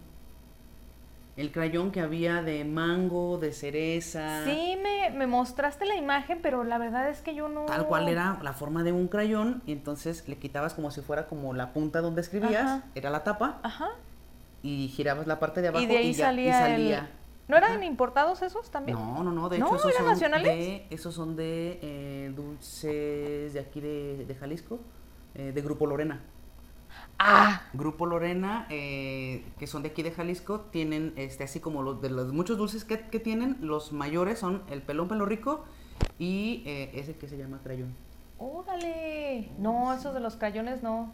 El 1.38 1.50
crayón 1.50 1.92
que 1.92 2.00
había 2.00 2.42
de 2.42 2.64
mango, 2.66 3.38
de 3.38 3.52
cereza. 3.52 4.44
Sí, 4.44 4.76
me, 4.82 5.08
me 5.16 5.26
mostraste 5.26 5.87
la 5.87 5.96
imagen, 5.96 6.40
pero 6.42 6.62
la 6.62 6.76
verdad 6.76 7.08
es 7.08 7.23
que 7.23 7.35
yo 7.35 7.49
no... 7.49 7.64
Tal 7.64 7.87
cual 7.87 8.08
era 8.08 8.38
la 8.42 8.52
forma 8.52 8.82
de 8.82 8.92
un 8.92 9.08
crayón, 9.08 9.62
y 9.66 9.73
entonces 9.73 10.28
le 10.28 10.37
quitabas 10.37 10.75
como 10.75 10.90
si 10.90 11.00
fuera 11.00 11.26
como 11.26 11.54
la 11.54 11.73
punta 11.73 12.02
donde 12.02 12.20
escribías, 12.20 12.62
Ajá. 12.66 12.85
era 12.94 13.08
la 13.08 13.25
tapa, 13.25 13.61
Ajá. 13.62 13.88
Y 14.66 14.88
girabas 14.88 15.26
la 15.26 15.38
parte 15.38 15.62
de 15.62 15.68
abajo 15.68 15.85
Y 15.85 15.87
de 15.87 15.96
ahí 15.96 16.12
ya- 16.12 16.26
salía. 16.26 17.11
¿No 17.49 17.56
eran 17.56 17.75
Ajá. 17.75 17.85
importados 17.85 18.42
esos 18.42 18.70
también? 18.70 18.99
No, 18.99 19.23
no, 19.23 19.30
no, 19.30 19.49
de 19.49 19.58
¿No? 19.58 19.66
hecho 19.66 19.76
esos 19.76 19.90
¿Eran 19.92 20.02
son 20.02 20.12
nacionales? 20.12 20.49
de, 20.56 20.87
esos 20.90 21.14
son 21.14 21.37
de 21.37 21.78
eh, 21.80 22.32
dulces 22.35 23.52
de 23.54 23.61
aquí 23.61 23.80
de, 23.80 24.25
de 24.26 24.35
Jalisco, 24.35 24.80
eh, 25.37 25.52
de 25.54 25.62
Grupo 25.62 25.87
Lorena. 25.87 26.20
Ah, 27.18 27.62
Grupo 27.73 28.04
Lorena, 28.04 28.66
eh, 28.68 29.44
que 29.58 29.66
son 29.68 29.82
de 29.85 29.90
aquí 29.90 30.02
de 30.02 30.11
Jalisco, 30.11 30.61
tienen 30.73 31.12
este 31.16 31.44
así 31.44 31.61
como 31.61 31.82
los 31.82 32.02
de 32.02 32.11
los 32.11 32.32
muchos 32.32 32.58
dulces 32.58 32.85
que, 32.85 33.00
que 33.08 33.20
tienen, 33.20 33.58
los 33.61 33.92
mayores 33.92 34.38
son 34.40 34.62
el 34.68 34.82
pelón 34.82 35.06
pelo 35.08 35.25
rico 35.25 35.64
y 36.18 36.62
eh, 36.66 36.90
ese 36.94 37.14
que 37.16 37.28
se 37.28 37.38
llama 37.38 37.61
crayón. 37.62 37.94
órale. 38.38 39.50
No, 39.58 39.92
esos 39.94 40.14
de 40.14 40.20
los 40.20 40.37
crayones 40.37 40.82
no. 40.82 41.12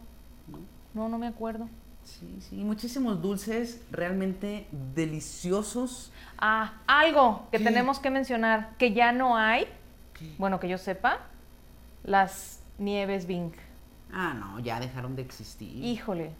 ¿no? 0.48 0.58
No, 0.94 1.08
no 1.08 1.18
me 1.18 1.26
acuerdo. 1.26 1.68
Sí, 2.04 2.38
sí, 2.40 2.56
muchísimos 2.56 3.20
dulces 3.22 3.80
realmente 3.90 4.66
deliciosos. 4.94 6.12
Ah, 6.38 6.74
algo 6.86 7.46
que 7.50 7.58
¿Qué? 7.58 7.64
tenemos 7.64 7.98
que 8.00 8.10
mencionar, 8.10 8.70
que 8.78 8.92
ya 8.92 9.12
no 9.12 9.36
hay, 9.36 9.66
¿Qué? 10.18 10.34
bueno, 10.38 10.58
que 10.60 10.68
yo 10.68 10.78
sepa, 10.78 11.20
las 12.04 12.60
nieves 12.78 13.26
Bing. 13.26 13.52
Ah, 14.12 14.34
no, 14.34 14.58
ya 14.60 14.80
dejaron 14.80 15.16
de 15.16 15.22
existir. 15.22 15.82
Híjole. 15.84 16.32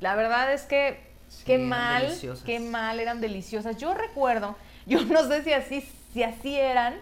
La 0.00 0.14
verdad 0.14 0.52
es 0.52 0.62
que 0.64 1.08
Sí, 1.28 1.44
qué 1.46 1.58
mal, 1.58 2.02
deliciosas. 2.02 2.44
qué 2.44 2.60
mal 2.60 3.00
eran 3.00 3.20
deliciosas. 3.20 3.76
Yo 3.76 3.94
recuerdo, 3.94 4.56
yo 4.86 5.04
no 5.04 5.24
sé 5.28 5.42
si 5.44 5.52
así, 5.52 5.80
si 6.12 6.22
así 6.22 6.56
eran, 6.56 6.94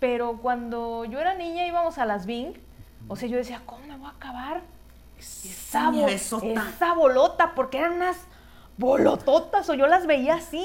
pero 0.00 0.38
cuando 0.38 1.04
yo 1.04 1.20
era 1.20 1.34
niña 1.34 1.66
íbamos 1.66 1.98
a 1.98 2.06
las 2.06 2.26
Bing, 2.26 2.52
o 3.08 3.16
sea, 3.16 3.28
yo 3.28 3.36
decía, 3.36 3.62
¿cómo 3.66 3.86
me 3.86 3.96
voy 3.96 4.06
a 4.08 4.10
acabar? 4.10 4.62
Esa, 5.18 5.92
esa 6.42 6.94
bolota, 6.94 7.54
porque 7.54 7.78
eran 7.78 7.94
unas 7.94 8.16
bolototas, 8.76 9.68
o 9.70 9.74
yo 9.74 9.86
las 9.86 10.06
veía 10.06 10.34
así. 10.36 10.64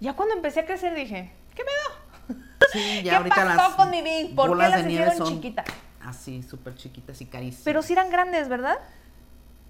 Ya 0.00 0.14
cuando 0.14 0.34
empecé 0.34 0.60
a 0.60 0.66
crecer 0.66 0.94
dije, 0.94 1.32
¿qué 1.54 1.62
me 1.64 1.70
da? 1.70 2.66
Sí, 2.72 3.02
ya 3.02 3.02
¿Qué 3.12 3.16
ahorita 3.16 3.34
pasó 3.36 3.56
las 3.68 3.74
con 3.74 3.90
mi 3.90 4.02
Bing? 4.02 4.34
¿Por 4.34 4.50
qué 4.58 4.68
las 4.68 4.86
hicieron 4.86 5.22
chiquitas? 5.24 5.66
Así, 6.02 6.42
súper 6.42 6.74
chiquitas 6.76 7.20
y 7.20 7.26
carísimas. 7.26 7.64
Pero 7.64 7.82
sí 7.82 7.92
eran 7.92 8.10
grandes, 8.10 8.48
¿verdad? 8.48 8.78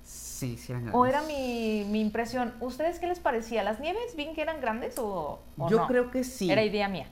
Sí, 0.04 0.56
sí 0.56 0.72
eran 0.72 0.88
¿O 0.94 1.02
grandes. 1.02 1.10
era 1.20 1.22
mi, 1.26 1.84
mi 1.88 2.00
impresión? 2.00 2.54
¿Ustedes 2.60 2.98
qué 3.00 3.06
les 3.08 3.18
parecía? 3.20 3.62
¿Las 3.62 3.80
nieves 3.80 4.14
Bing 4.16 4.38
eran 4.38 4.60
grandes 4.60 4.98
o, 4.98 5.40
o 5.58 5.68
Yo 5.68 5.78
no? 5.78 5.86
creo 5.86 6.10
que 6.10 6.24
sí. 6.24 6.50
Era 6.50 6.62
idea 6.62 6.88
mía. 6.88 7.08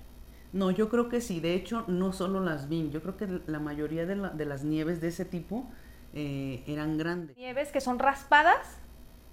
No, 0.52 0.70
yo 0.70 0.88
creo 0.88 1.08
que 1.08 1.20
sí. 1.20 1.40
De 1.40 1.54
hecho, 1.54 1.84
no 1.88 2.12
solo 2.12 2.40
las 2.40 2.68
Bing. 2.68 2.90
Yo 2.90 3.02
creo 3.02 3.16
que 3.16 3.40
la 3.46 3.58
mayoría 3.58 4.06
de, 4.06 4.16
la- 4.16 4.30
de 4.30 4.44
las 4.46 4.64
nieves 4.64 5.00
de 5.00 5.08
ese 5.08 5.24
tipo 5.24 5.66
eh, 6.14 6.62
eran 6.66 6.98
grandes. 6.98 7.36
Nieves 7.36 7.70
que 7.72 7.80
son 7.80 7.98
raspadas, 7.98 8.78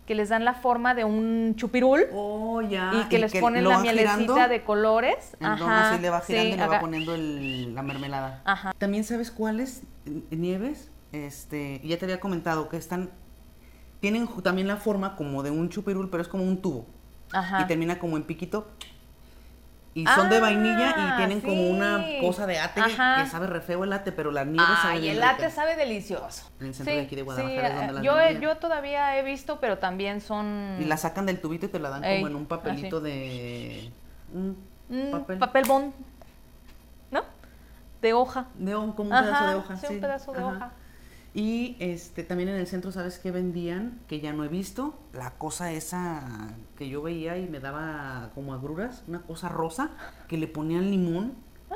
que 0.05 0.13
les 0.13 0.29
dan 0.29 0.45
la 0.45 0.53
forma 0.53 0.93
de 0.93 1.03
un 1.03 1.55
chupirul 1.55 2.05
Oh, 2.13 2.61
ya. 2.61 2.91
y 2.93 3.09
que 3.09 3.17
les 3.17 3.33
ponen 3.35 3.67
la 3.67 3.79
mielecita 3.79 4.17
girando, 4.17 4.47
de 4.49 4.63
colores. 4.63 5.35
en 5.39 5.47
donde 5.49 5.63
Ajá. 5.65 5.91
así 5.93 6.01
le 6.01 6.09
va 6.11 6.21
girando 6.21 6.47
sí, 6.49 6.53
y 6.53 6.57
le 6.57 6.67
va 6.67 6.79
poniendo 6.79 7.15
el- 7.15 7.73
la 7.73 7.81
mermelada. 7.81 8.41
Ajá. 8.45 8.73
También 8.77 9.03
sabes 9.03 9.31
cuáles 9.31 9.81
nieves, 10.29 10.91
este, 11.11 11.81
ya 11.83 11.97
te 11.97 12.05
había 12.05 12.19
comentado 12.19 12.69
que 12.69 12.77
están, 12.77 13.09
tienen 13.99 14.27
también 14.43 14.67
la 14.67 14.77
forma 14.77 15.15
como 15.15 15.41
de 15.41 15.49
un 15.51 15.69
chupirul, 15.69 16.09
pero 16.11 16.21
es 16.21 16.27
como 16.27 16.43
un 16.43 16.61
tubo 16.61 16.85
Ajá. 17.31 17.61
y 17.61 17.65
termina 17.67 17.97
como 17.97 18.17
en 18.17 18.23
piquito. 18.23 18.67
Y 19.95 20.05
son 20.07 20.29
de 20.29 20.41
vainilla 20.41 20.89
y 20.89 20.93
Ah, 20.97 21.13
tienen 21.15 21.39
como 21.39 21.69
una 21.69 22.03
sí. 22.05 22.17
cosa 22.19 22.45
de 22.45 22.59
ate 22.59 22.81
Ajá. 22.81 23.23
que 23.23 23.29
sabe 23.29 23.47
re 23.47 23.61
feo 23.61 23.85
el 23.85 23.93
ate, 23.93 24.11
pero 24.11 24.29
la 24.29 24.43
nieve 24.43 24.67
sabe 24.81 24.95
Ay, 24.95 25.01
bien 25.01 25.15
el 25.15 25.21
rica. 25.21 25.31
latte 25.31 25.49
sabe 25.49 25.77
delicioso. 25.77 26.51
En 26.59 26.67
el 26.67 26.73
centro 26.75 26.93
de 26.95 27.01
aquí 27.01 27.15
de 27.15 27.21
Guadalajara 27.21 27.67
sí, 27.69 27.73
es 27.73 27.75
donde 27.75 27.91
eh, 27.91 27.95
las 27.95 28.03
yo, 28.03 28.15
vendían. 28.15 28.41
yo 28.41 28.57
todavía 28.57 29.17
he 29.17 29.23
visto, 29.23 29.59
pero 29.61 29.77
también 29.77 30.19
son... 30.19 30.77
Y 30.81 30.83
la 30.83 30.97
sacan 30.97 31.25
del 31.25 31.39
tubito 31.39 31.65
y 31.67 31.69
te 31.69 31.79
la 31.79 31.89
dan 31.89 32.03
Ey, 32.03 32.17
como 32.17 32.27
en 32.27 32.35
un 32.35 32.45
papelito 32.45 32.97
así. 32.97 33.05
de 33.05 33.91
un 34.33 34.57
Mm, 34.89 35.11
papel, 35.11 35.39
papel 35.39 35.65
bond, 35.65 35.93
¿no? 37.09 37.23
De 38.01 38.13
hoja. 38.13 38.47
de 38.55 38.73
como 38.73 39.09
un 39.09 39.13
Ajá, 39.13 39.23
pedazo 39.23 39.47
de 39.47 39.55
hoja, 39.55 39.77
sí, 39.77 39.93
un 39.95 40.01
pedazo 40.01 40.33
de 40.33 40.39
ajá. 40.39 40.47
hoja. 40.49 40.71
Y 41.35 41.75
este 41.79 42.23
también 42.23 42.47
en 42.47 42.55
el 42.55 42.65
centro, 42.65 42.93
¿sabes 42.93 43.19
qué 43.19 43.29
vendían? 43.29 43.99
Que 44.07 44.21
ya 44.21 44.31
no 44.31 44.45
he 44.45 44.47
visto. 44.47 44.97
La 45.11 45.31
cosa 45.31 45.73
esa 45.73 46.55
que 46.77 46.87
yo 46.87 47.01
veía 47.01 47.37
y 47.37 47.45
me 47.45 47.59
daba 47.59 48.31
como 48.33 48.53
agruras, 48.53 49.03
una 49.09 49.21
cosa 49.21 49.49
rosa, 49.49 49.91
que 50.29 50.37
le 50.37 50.47
ponían 50.47 50.89
limón. 50.89 51.35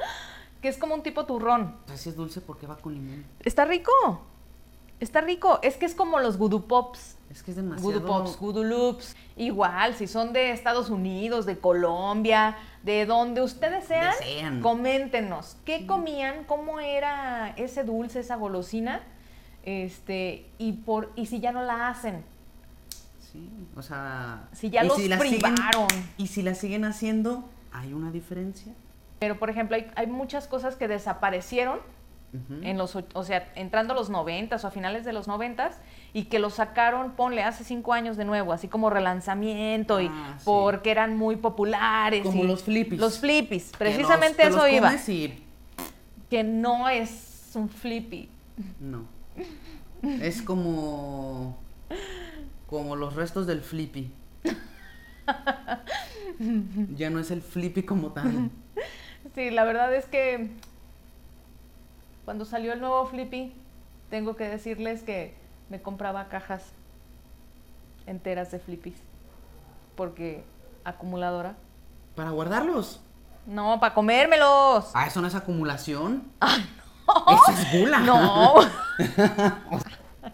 Que 0.62 0.68
es 0.68 0.78
como 0.78 0.94
un 0.94 1.04
tipo 1.04 1.26
turrón. 1.26 1.78
Así 1.88 2.10
es 2.10 2.18
dulce 2.18 2.42
porque 2.42 2.68
va 2.68 2.76
con 2.76 2.94
limón. 2.94 3.24
Está 3.46 3.64
rico. 3.64 3.94
Está 5.00 5.22
rico. 5.22 5.60
Es 5.64 5.78
que 5.78 5.86
es 5.86 5.96
como 5.96 6.20
los 6.20 6.38
Voodoo 6.38 6.68
Pops. 6.68 7.16
Es 7.30 7.44
que 7.44 7.52
es 7.52 7.58
demasiado... 7.58 7.90
Voodoo 7.90 8.06
Pops, 8.06 8.40
Voodoo 8.42 8.64
Loops. 8.66 9.16
Igual, 9.38 9.96
si 9.96 10.06
son 10.06 10.34
de 10.34 10.52
Estados 10.52 10.90
Unidos, 10.90 11.46
de 11.46 11.58
Colombia, 11.58 12.58
de 12.84 13.06
donde 13.06 13.42
ustedes 13.42 13.86
sean, 13.86 14.14
sean. 14.20 14.62
coméntenos. 14.62 15.56
¿Qué 15.64 15.88
comían? 15.88 16.44
¿Cómo 16.44 16.82
era 16.82 17.52
ese 17.56 17.86
dulce, 17.86 18.20
esa 18.20 18.36
golosina? 18.36 19.02
Este, 19.70 20.48
y 20.58 20.72
por, 20.74 21.12
y 21.16 21.28
si 21.28 21.40
ya 21.40 21.52
no 21.52 21.62
la 21.62 21.90
hacen. 21.90 22.24
Sí, 23.32 23.48
o 23.76 23.84
sea... 23.84 24.48
Si 24.52 24.72
ya 24.72 24.84
los 24.84 24.98
siguen- 24.98 25.20
privaron. 25.20 25.88
y 26.18 26.26
si 26.28 26.42
la 26.42 26.56
siguen 26.56 26.86
haciendo, 26.86 27.48
¿hay 27.72 27.94
una 27.94 28.10
diferencia? 28.12 28.74
Pero, 29.20 29.38
por 29.38 29.52
ejemplo, 29.52 29.76
hay, 29.76 29.86
hay 29.96 30.08
muchas 30.08 30.48
cosas 30.48 30.76
que 30.76 30.88
desaparecieron 30.88 31.80
en 32.62 32.78
los, 32.78 32.96
o 32.96 33.24
sea, 33.24 33.52
entrando 33.56 33.94
a 33.94 33.96
los 33.96 34.12
noventas 34.12 34.64
o 34.64 34.68
a 34.68 34.72
finales 34.72 35.04
de 35.04 35.14
los 35.14 35.28
noventas 35.28 35.78
y 36.14 36.26
que 36.26 36.38
lo 36.38 36.52
sacaron, 36.52 37.12
ponle, 37.14 37.42
hace 37.44 37.64
cinco 37.64 37.92
años 37.94 38.18
de 38.18 38.26
nuevo, 38.26 38.54
así 38.54 38.68
como 38.68 38.92
relanzamiento 38.92 40.00
y 40.00 40.08
Ah, 40.12 40.36
sí. 40.38 40.44
porque 40.46 40.92
eran 40.92 41.18
muy 41.18 41.38
populares. 41.38 42.24
Como 42.24 42.44
y- 42.44 42.48
los 42.48 42.64
flippies. 42.64 43.00
Los 43.02 43.20
flippies, 43.20 43.72
precisamente 43.78 44.46
los- 44.48 44.56
eso 44.58 44.68
iba. 44.68 44.94
y 45.08 45.44
Que 46.30 46.44
no 46.44 46.88
es 46.90 47.52
un 47.56 47.68
flippy. 47.70 48.30
no. 48.80 49.19
Es 50.04 50.42
como 50.42 51.58
como 52.70 52.96
los 52.96 53.16
restos 53.16 53.48
del 53.48 53.62
flippy. 53.62 54.14
Ya 56.96 57.10
no 57.10 57.20
es 57.20 57.32
el 57.32 57.42
flippy 57.42 57.84
como 57.84 58.12
tal. 58.12 58.52
Sí, 59.36 59.50
la 59.50 59.64
verdad 59.64 59.94
es 59.94 60.06
que 60.06 60.52
cuando 62.26 62.46
salió 62.46 62.74
el 62.74 62.80
nuevo 62.80 63.06
flippy, 63.08 63.54
tengo 64.10 64.36
que 64.36 64.48
decirles 64.48 65.04
que 65.04 65.34
me 65.70 65.82
compraba 65.82 66.30
cajas 66.30 66.64
enteras 68.06 68.52
de 68.52 68.60
flippies. 68.60 68.96
Porque 69.96 70.44
acumuladora. 70.84 71.56
Para 72.16 72.30
guardarlos. 72.30 73.02
No, 73.46 73.80
para 73.80 73.94
comérmelos. 73.94 74.92
Ah, 74.94 75.08
eso 75.08 75.22
no 75.22 75.28
es 75.28 75.36
acumulación. 75.36 76.24
Eso 76.40 77.52
es 77.52 77.80
gula. 77.80 78.00
No. 78.00 78.56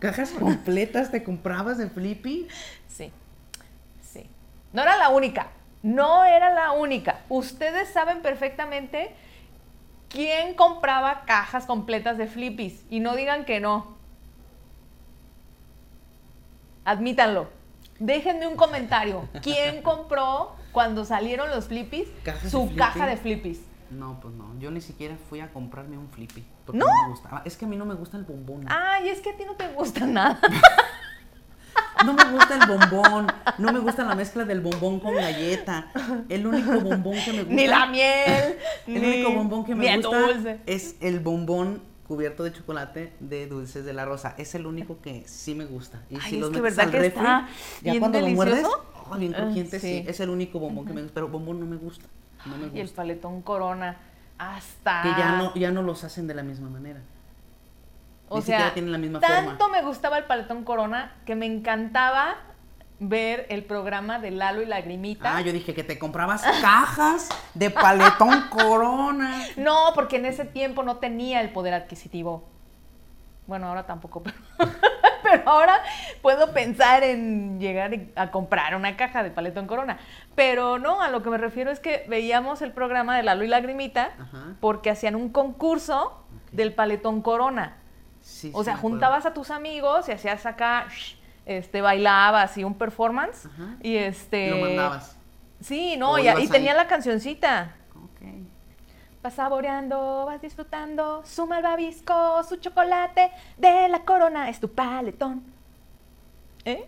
Cajas 0.06 0.30
completas 0.40 1.10
te 1.12 1.24
comprabas 1.24 1.78
de 1.80 1.90
flippy. 1.90 2.48
Sí, 2.88 3.12
sí. 4.04 4.30
No 4.72 4.84
era 4.84 4.98
la 4.98 5.10
única, 5.10 5.48
no 5.82 6.24
era 6.26 6.54
la 6.54 6.74
única. 6.74 7.22
Ustedes 7.30 7.90
saben 7.90 8.22
perfectamente 8.22 9.16
quién 10.10 10.54
compraba 10.54 11.24
cajas 11.26 11.66
completas 11.66 12.18
de 12.20 12.28
flippies 12.28 12.84
y 12.90 13.00
no 13.00 13.16
digan 13.16 13.46
que 13.46 13.60
no. 13.60 13.96
Admítanlo. 16.86 17.50
Déjenme 17.98 18.46
un 18.46 18.56
comentario. 18.58 19.28
¿Quién 19.42 19.82
compró 19.82 20.56
cuando 20.72 21.06
salieron 21.06 21.50
los 21.50 21.66
flippies 21.66 22.10
¿Cajas 22.24 22.44
de 22.44 22.50
su 22.52 22.64
Flippy? 22.66 22.76
caja 22.78 23.08
de 23.08 23.18
flippies? 23.18 23.62
No, 23.90 24.20
pues 24.22 24.36
no. 24.36 24.54
Yo 24.60 24.70
ni 24.70 24.82
siquiera 24.82 25.16
fui 25.30 25.40
a 25.40 25.52
comprarme 25.52 25.98
un 25.98 26.10
flippy. 26.10 26.44
Porque 26.66 26.80
¿No? 26.80 26.86
me 27.04 27.10
gustaba. 27.10 27.42
Es 27.46 27.56
que 27.58 27.66
a 27.66 27.68
mí 27.68 27.76
no 27.78 27.86
me 27.86 27.94
gusta 27.96 28.18
el 28.18 28.24
bombón. 28.24 28.66
Ay, 28.70 29.10
es 29.10 29.20
que 29.22 29.30
a 29.32 29.38
ti 29.38 29.44
no 29.46 29.54
te 29.56 29.68
gusta 29.74 30.06
nada. 30.08 30.40
No 32.06 32.14
me 32.14 32.24
gusta 32.32 32.56
el 32.62 32.68
bombón. 32.68 33.28
No 33.58 33.72
me 33.74 33.80
gusta 33.80 34.04
la 34.06 34.16
mezcla 34.16 34.46
del 34.46 34.62
bombón 34.62 35.00
con 35.00 35.16
galleta. 35.16 35.92
El 36.30 36.46
único 36.48 36.80
bombón 36.80 37.16
que 37.24 37.32
me 37.34 37.40
gusta. 37.40 37.54
ni 37.56 37.68
la 37.68 37.86
miel. 37.86 38.58
El 38.88 39.02
ni- 39.02 39.08
único 39.08 39.32
bombón 39.32 39.66
que 39.66 39.76
me 39.76 39.96
gusta 39.98 40.20
dulce. 40.20 40.60
es 40.66 40.96
el 41.02 41.20
bombón 41.20 41.82
cubierto 42.08 42.44
de 42.44 42.54
chocolate 42.54 43.14
de 43.20 43.48
dulces 43.48 43.84
de 43.86 43.94
la 43.94 44.06
rosa. 44.06 44.36
Es 44.38 44.56
el 44.56 44.66
único 44.68 45.02
que 45.02 45.24
sí 45.28 45.56
me 45.56 45.66
gusta. 45.66 46.02
Y 46.10 46.16
Ay, 46.16 46.22
si 46.30 46.36
es 46.36 46.42
los 46.42 46.50
que 46.52 46.62
metes 46.62 46.80
al 46.80 46.92
que 46.92 47.00
refri, 47.00 47.20
está 47.20 47.48
ya 47.82 47.92
bien 47.92 48.00
cuando 48.00 48.20
lo 48.22 48.28
muerdes, 48.28 48.56
delicioso. 48.58 48.86
oh, 49.12 49.16
bien 49.18 49.36
Ah, 49.36 49.42
crujiente, 49.42 49.80
sí. 49.80 49.88
sí. 50.04 50.06
Es 50.08 50.20
el 50.20 50.30
único 50.30 50.60
bombón 50.60 50.86
que 50.86 50.94
me 50.94 51.02
gusta. 51.02 51.14
Pero 51.16 51.28
bombón 51.30 51.60
no 51.60 51.66
me 51.66 51.78
gusta. 51.78 52.06
No 52.46 52.58
me 52.58 52.68
Y 52.68 52.80
el 52.80 52.84
gusta. 52.88 52.98
paletón 52.98 53.42
corona. 53.42 53.98
Hasta. 54.38 55.02
Que 55.04 55.10
ya 55.10 55.32
no, 55.38 55.54
ya 55.56 55.72
no 55.72 55.82
los 55.82 56.04
hacen 56.04 56.28
de 56.28 56.34
la 56.34 56.44
misma 56.44 56.70
manera. 56.70 57.02
O 58.28 58.38
Ni 58.38 58.42
sea, 58.44 58.74
tienen 58.74 58.92
la 58.92 58.98
misma 58.98 59.20
tanto 59.20 59.58
forma. 59.58 59.78
me 59.78 59.84
gustaba 59.84 60.18
el 60.18 60.24
paletón 60.26 60.64
corona 60.64 61.14
que 61.26 61.36
me 61.36 61.46
encantaba 61.46 62.36
ver 63.00 63.46
el 63.50 63.64
programa 63.64 64.20
de 64.20 64.32
Lalo 64.32 64.62
y 64.62 64.66
Lagrimita. 64.66 65.36
Ah, 65.38 65.42
yo 65.42 65.52
dije 65.54 65.74
que 65.74 65.84
te 65.84 66.00
comprabas 66.00 66.42
cajas 66.62 67.30
de 67.54 67.70
paletón 67.70 68.48
corona. 68.50 69.46
No, 69.58 69.92
porque 69.94 70.16
en 70.18 70.26
ese 70.26 70.46
tiempo 70.46 70.82
no 70.84 70.98
tenía 70.98 71.42
el 71.42 71.52
poder 71.52 71.74
adquisitivo. 71.74 72.48
Bueno, 73.48 73.68
ahora 73.68 73.86
tampoco, 73.86 74.24
pero, 74.24 74.36
pero 75.24 75.50
ahora 75.50 75.80
puedo 76.22 76.52
pensar 76.52 77.04
en 77.04 77.60
llegar 77.60 77.92
a 78.16 78.32
comprar 78.32 78.76
una 78.76 78.98
caja 78.98 79.24
de 79.24 79.32
paletón 79.32 79.68
corona. 79.68 79.98
Pero 80.36 80.80
no, 80.80 81.02
a 81.02 81.10
lo 81.10 81.22
que 81.22 81.30
me 81.30 81.38
refiero 81.38 81.72
es 81.72 81.80
que 81.80 82.06
veíamos 82.08 82.62
el 82.62 82.72
programa 82.72 83.16
de 83.18 83.24
Lalo 83.24 83.44
y 83.44 83.48
Lagrimita 83.48 84.12
Ajá. 84.20 84.56
porque 84.60 84.90
hacían 84.90 85.16
un 85.16 85.30
concurso 85.30 86.26
del 86.52 86.74
paletón 86.74 87.22
corona. 87.22 87.78
Sí, 88.22 88.50
O 88.54 88.60
sí 88.62 88.66
sea, 88.66 88.78
juntabas 88.78 89.26
a 89.26 89.34
tus 89.34 89.52
amigos 89.52 90.10
y 90.10 90.12
hacías 90.12 90.46
acá, 90.48 90.88
este, 91.46 91.82
bailabas 91.82 92.58
y 92.58 92.64
un 92.64 92.74
performance. 92.76 93.46
Ajá. 93.46 93.76
Y 93.82 93.98
este. 93.98 94.50
Lo 94.50 94.58
mandabas. 94.58 95.16
Sí, 95.62 95.96
no, 95.98 96.18
y, 96.18 96.28
y 96.28 96.48
tenía 96.48 96.74
la 96.74 96.88
cancioncita. 96.88 97.76
Vas 99.26 99.34
saboreando, 99.34 100.28
vas 100.28 100.40
disfrutando, 100.40 101.24
su 101.26 101.48
malvavisco, 101.48 102.44
su 102.44 102.58
chocolate 102.58 103.32
de 103.58 103.90
la 103.90 104.02
corona 104.06 104.52
es 104.52 104.60
tu 104.60 104.72
paletón. 104.72 105.42
¿Eh? 106.64 106.86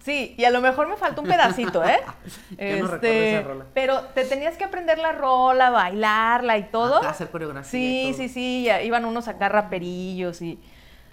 Sí, 0.00 0.34
y 0.36 0.44
a 0.44 0.50
lo 0.50 0.60
mejor 0.60 0.88
me 0.88 0.96
faltó 0.96 1.22
un 1.22 1.28
pedacito, 1.28 1.84
¿eh? 1.84 2.00
Yo 2.58 2.84
no 2.88 2.96
esa 3.00 3.42
rola. 3.42 3.66
Pero 3.72 4.00
te 4.06 4.24
tenías 4.24 4.56
que 4.56 4.64
aprender 4.64 4.98
la 4.98 5.12
rola, 5.12 5.70
bailarla 5.70 6.58
y 6.58 6.64
todo. 6.64 6.96
Acá 6.96 7.10
hacer 7.10 7.30
coreografía 7.30 7.78
y 7.80 7.84
Sí, 7.84 8.08
todo. 8.10 8.18
sí, 8.24 8.28
sí, 8.28 8.68
iban 8.84 9.04
unos 9.04 9.28
acá 9.28 9.48
raperillos 9.48 10.42
y... 10.42 10.58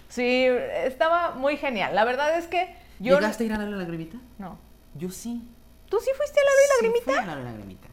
Sí, 0.08 0.46
estaba 0.84 1.36
muy 1.36 1.56
genial. 1.58 1.94
La 1.94 2.04
verdad 2.04 2.36
es 2.36 2.48
que 2.48 2.74
yo... 2.98 3.20
¿Llegaste 3.20 3.44
a 3.44 3.46
ir 3.46 3.52
a 3.52 3.58
la 3.58 3.66
lagrimita? 3.66 4.18
No. 4.36 4.58
Yo 4.96 5.10
sí. 5.10 5.48
¿Tú 5.88 5.98
sí 6.00 6.10
fuiste 6.16 6.40
a 6.40 6.42
la 6.42 6.50
Sí, 6.50 6.72
lagrimita? 6.82 7.22
fui 7.22 7.32
a 7.32 7.36
la 7.36 7.42
lagrimita. 7.44 7.88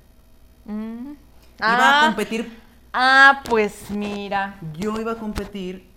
Mm. 0.66 1.27
Iba 1.60 1.68
a 1.78 2.02
Ah, 2.02 2.06
competir, 2.08 2.60
ah, 2.94 3.42
pues 3.50 3.90
mira. 3.92 4.58
yo 4.78 5.00
iba 5.00 5.14
a 5.14 5.16
competir 5.16 5.88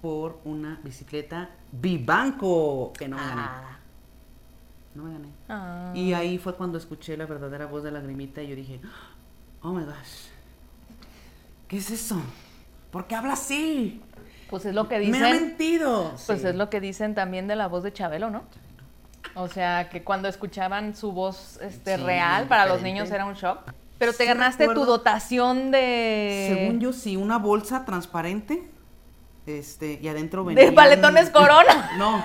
por 0.00 0.40
una 0.44 0.80
bicicleta 0.82 1.50
Vivanco, 1.72 2.92
que 2.96 3.08
no 3.08 3.16
me 3.16 3.22
gané. 3.26 3.42
Ah. 3.44 3.78
No 4.94 5.02
me 5.04 5.12
gané. 5.12 5.28
Ah. 5.48 5.92
Y 5.94 6.12
ahí 6.14 6.38
fue 6.38 6.54
cuando 6.54 6.78
escuché 6.78 7.16
la 7.16 7.26
verdadera 7.26 7.66
voz 7.66 7.82
de 7.82 7.90
lagrimita 7.90 8.42
y 8.42 8.48
yo 8.48 8.56
dije, 8.56 8.80
oh 9.62 9.72
my 9.72 9.84
gosh, 9.84 10.28
¿qué 11.68 11.76
es 11.76 11.90
eso? 11.90 12.20
¿Por 12.90 13.06
qué 13.06 13.14
habla 13.14 13.34
así? 13.34 14.00
Pues 14.48 14.64
es 14.64 14.74
lo 14.74 14.88
que 14.88 14.98
Me 14.98 15.18
ha 15.18 15.26
dicen. 15.32 15.48
mentido. 15.48 16.12
Pues 16.26 16.40
Sí. 16.40 16.46
es 16.46 16.54
lo 16.54 16.70
que 16.70 16.80
dicen 16.80 17.14
también 17.14 17.46
de 17.46 17.56
la 17.56 17.66
voz 17.68 17.82
de 17.82 17.92
Chabelo, 17.92 18.30
¿no? 18.30 18.44
O 19.34 19.46
sea, 19.48 19.90
que 19.90 20.02
cuando 20.02 20.26
escuchaban 20.28 20.96
su 20.96 21.12
voz 21.12 21.58
este, 21.60 21.96
Sí, 21.98 22.02
real, 22.02 22.48
para 22.48 22.64
los 22.66 22.80
niños 22.80 23.10
era 23.10 23.26
un 23.26 23.34
shock. 23.34 23.58
Pero 23.98 24.12
te 24.12 24.18
Sí 24.18 24.24
ganaste 24.26 24.68
tu 24.68 24.84
dotación 24.84 25.70
de... 25.70 26.54
Según 26.56 26.80
yo, 26.80 26.92
sí, 26.92 27.16
una 27.16 27.38
bolsa 27.38 27.84
transparente. 27.84 28.68
Este, 29.46 29.98
y 30.02 30.08
adentro 30.08 30.44
venían. 30.44 30.66
De 30.66 30.72
paletones 30.72 31.30
Corona. 31.32 31.92
No, 31.96 32.22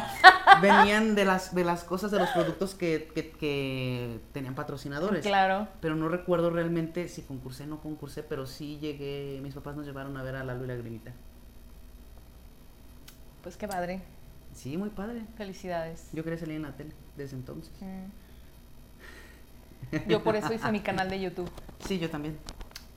venían 0.62 1.16
de 1.16 1.24
las, 1.24 1.56
de 1.56 1.64
las 1.64 1.86
cosas, 1.86 2.12
de 2.12 2.20
los 2.20 2.30
productos 2.32 2.76
que, 2.76 3.10
que- 3.16 3.32
que 3.32 4.20
tenían 4.34 4.56
patrocinadores. 4.56 5.26
Claro. 5.26 5.70
Pero 5.80 5.96
no 5.96 6.10
recuerdo 6.10 6.50
realmente 6.50 7.08
si 7.08 7.22
concursé 7.22 7.64
o 7.64 7.68
no 7.68 7.80
concursé, 7.80 8.24
pero 8.24 8.46
sí 8.46 8.78
llegué. 8.80 9.40
Mis 9.42 9.54
papás 9.54 9.76
nos 9.78 9.86
llevaron 9.86 10.18
a 10.18 10.22
ver 10.24 10.36
a 10.36 10.44
Lalo 10.44 10.66
y 10.66 10.68
Lagrimita. 10.68 11.14
Pues 13.42 13.56
qué 13.58 13.68
padre. 13.68 14.02
Sí, 14.54 14.78
muy 14.78 14.90
padre. 14.90 15.22
Felicidades. 15.38 16.10
Yo 16.14 16.24
quería 16.24 16.38
salir 16.40 16.56
en 16.58 16.64
la 16.64 16.76
tele 16.76 16.92
desde 17.18 17.36
entonces. 17.38 17.72
Mm. 17.82 18.06
Yo 20.08 20.24
por 20.24 20.36
eso 20.36 20.54
hice 20.54 20.72
mi 20.72 20.80
canal 20.80 21.10
de 21.10 21.20
YouTube, 21.20 21.50
Sí, 21.80 22.00
yo 22.00 22.10
también. 22.10 22.38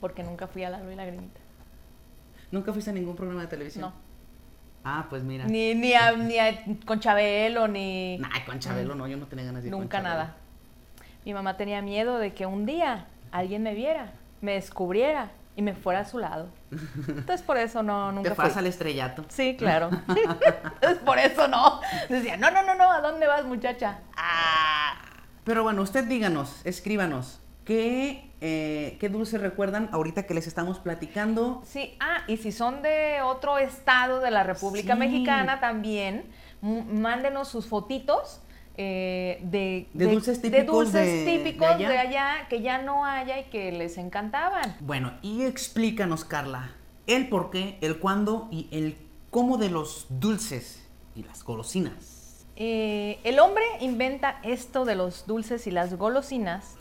porque 0.01 0.23
nunca 0.23 0.47
fui 0.47 0.65
a 0.65 0.71
la 0.71 0.81
y 0.91 0.95
Lagrimita. 0.97 1.41
¿Nunca 2.51 2.73
fuiste 2.73 2.91
a 2.91 2.95
ningún 2.95 3.17
programa 3.17 3.43
de 3.43 3.49
televisión? 3.49 3.83
No. 3.83 3.93
Ah, 4.85 5.07
pues 5.11 5.25
mira. 5.25 5.47
Ni, 5.47 5.75
ni, 5.75 5.95
a, 5.95 6.13
ni 6.13 6.39
a- 6.39 6.63
con 6.85 7.01
Chabelo, 7.01 7.67
ni... 7.67 8.19
Nah, 8.19 8.29
con 8.47 8.59
Chabelo 8.61 8.95
no, 8.95 9.09
yo 9.09 9.17
no 9.17 9.27
tenía 9.27 9.45
ganas 9.45 9.63
de 9.63 9.69
ir 9.69 9.73
Nunca 9.75 10.01
nada. 10.01 10.37
Mi 11.25 11.35
mamá 11.35 11.57
tenía 11.57 11.83
miedo 11.83 12.19
de 12.19 12.33
que 12.35 12.47
un 12.47 12.67
día 12.67 13.07
alguien 13.33 13.65
me 13.65 13.75
viera, 13.75 14.13
me 14.41 14.53
descubriera 14.53 15.33
y 15.57 15.63
me 15.63 15.75
fuera 15.75 16.01
a 16.01 16.05
su 16.05 16.21
lado. 16.21 16.51
Entonces 17.09 17.43
por 17.43 17.57
eso 17.57 17.83
no, 17.83 18.13
nunca 18.13 18.29
Te 18.29 18.35
fui. 18.37 18.43
fueras 18.45 18.57
al 18.59 18.67
estrellato. 18.67 19.25
Sí, 19.29 19.57
claro. 19.59 19.91
Entonces 20.09 20.99
por 21.05 21.19
eso 21.19 21.49
no. 21.49 21.81
Decía, 22.09 22.37
no, 22.37 22.53
no, 22.53 22.63
no, 22.63 22.77
no, 22.77 22.93
¿a 22.93 23.01
dónde 23.01 23.27
vas, 23.27 23.45
muchacha? 23.45 23.99
Ah. 24.17 24.93
Pero 25.47 25.63
bueno, 25.63 25.83
usted 25.83 26.05
díganos, 26.07 26.61
escríbanos, 26.65 27.39
¿qué, 27.65 28.29
eh, 28.41 28.97
qué 28.99 29.09
dulce 29.09 29.39
recuerdan 29.39 29.89
ahorita 29.93 30.25
que 30.27 30.35
les 30.35 30.49
estamos 30.49 30.81
platicando? 30.81 31.63
Sí, 31.65 31.97
ah, 32.01 32.23
y 32.27 32.37
si 32.39 32.51
son 32.51 32.83
de 32.83 33.21
otro 33.23 33.57
estado 33.59 34.19
de 34.19 34.33
la 34.33 34.43
República 34.43 34.95
Sí. 34.95 34.99
Mexicana 34.99 35.61
también, 35.61 36.25
mándenos 36.63 37.47
sus 37.49 37.67
fotitos. 37.67 38.41
eh, 38.79 39.39
de, 39.43 39.89
De 39.95 40.05
dulces 40.13 40.43
típicos 40.43 40.67
dulces 40.67 40.93
de- 41.07 41.25
de 41.25 41.39
típicos 41.39 41.67
allá. 41.67 41.89
de 41.89 41.97
allá 41.99 42.47
que 42.51 42.61
ya 42.61 42.77
no 42.83 43.07
haya 43.07 43.39
y 43.41 43.45
que 43.45 43.73
les 43.73 43.97
encantaban. 43.97 44.77
Bueno, 44.81 45.15
y 45.23 45.45
explícanos, 45.45 46.27
Carla, 46.27 46.73
el 47.07 47.31
por 47.31 47.49
qué, 47.51 47.79
el 47.81 47.99
cuándo 48.01 48.49
y 48.51 48.69
el 48.73 48.99
cómo 49.31 49.57
de 49.57 49.71
los 49.71 50.05
dulces 50.11 50.87
y 51.15 51.23
las 51.23 51.43
golosinas. 51.43 52.16
Eh, 52.57 53.19
el 53.25 53.39
hombre 53.39 53.65
inventa 53.81 54.41
esto 54.43 54.85
de 54.87 54.95
los 54.95 55.27
dulces 55.27 55.67
y 55.67 55.71
las 55.71 55.97
golosinas 55.97 56.77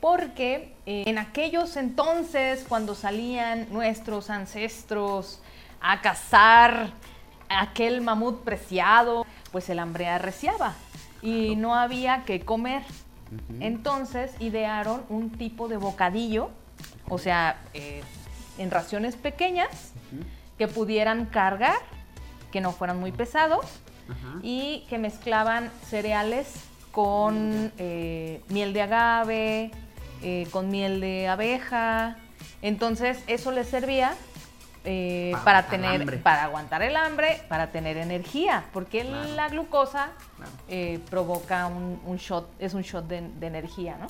porque 0.00 0.74
eh, 0.86 1.04
en 1.06 1.18
aquellos 1.18 1.76
entonces, 1.76 2.64
cuando 2.68 2.94
salían 2.94 3.68
nuestros 3.72 4.30
ancestros 4.30 5.40
a 5.80 6.00
cazar 6.00 6.90
aquel 7.48 8.00
mamut 8.00 8.42
preciado, 8.42 9.26
pues 9.50 9.68
el 9.70 9.78
hambre 9.78 10.08
arreciaba 10.08 10.74
y 11.22 11.56
no 11.56 11.74
había 11.74 12.24
que 12.24 12.40
comer. 12.40 12.82
Entonces 13.60 14.32
idearon 14.40 15.02
un 15.10 15.30
tipo 15.30 15.68
de 15.68 15.76
bocadillo, 15.76 16.50
o 17.08 17.18
sea, 17.18 17.60
eh, 17.74 18.02
en 18.56 18.70
raciones 18.70 19.16
pequeñas, 19.16 19.92
que 20.56 20.66
pudieran 20.66 21.26
cargar, 21.26 21.78
que 22.50 22.60
no 22.60 22.72
fueran 22.72 22.98
muy 22.98 23.12
pesados 23.12 23.66
y 24.42 24.86
que 24.88 24.98
mezclaban 24.98 25.70
cereales 25.88 26.68
con 26.90 27.72
eh, 27.78 28.42
miel 28.48 28.72
de 28.72 28.82
agave, 28.82 29.70
eh, 30.22 30.46
con 30.50 30.68
miel 30.68 31.00
de 31.00 31.28
abeja. 31.28 32.16
Entonces 32.62 33.22
eso 33.26 33.52
les 33.52 33.68
servía 33.68 34.14
eh, 34.84 35.32
para, 35.44 35.66
tener, 35.66 36.22
para 36.22 36.44
aguantar 36.44 36.82
el 36.82 36.96
hambre, 36.96 37.40
para 37.48 37.68
tener 37.68 37.96
energía, 37.98 38.64
porque 38.72 39.04
la 39.04 39.48
glucosa 39.48 40.10
provoca 41.10 41.66
un, 41.66 42.16
shot, 42.16 42.48
es 42.58 42.74
un 42.74 42.82
shot 42.82 43.06
de, 43.06 43.46
energía, 43.46 43.96
¿no? 43.98 44.06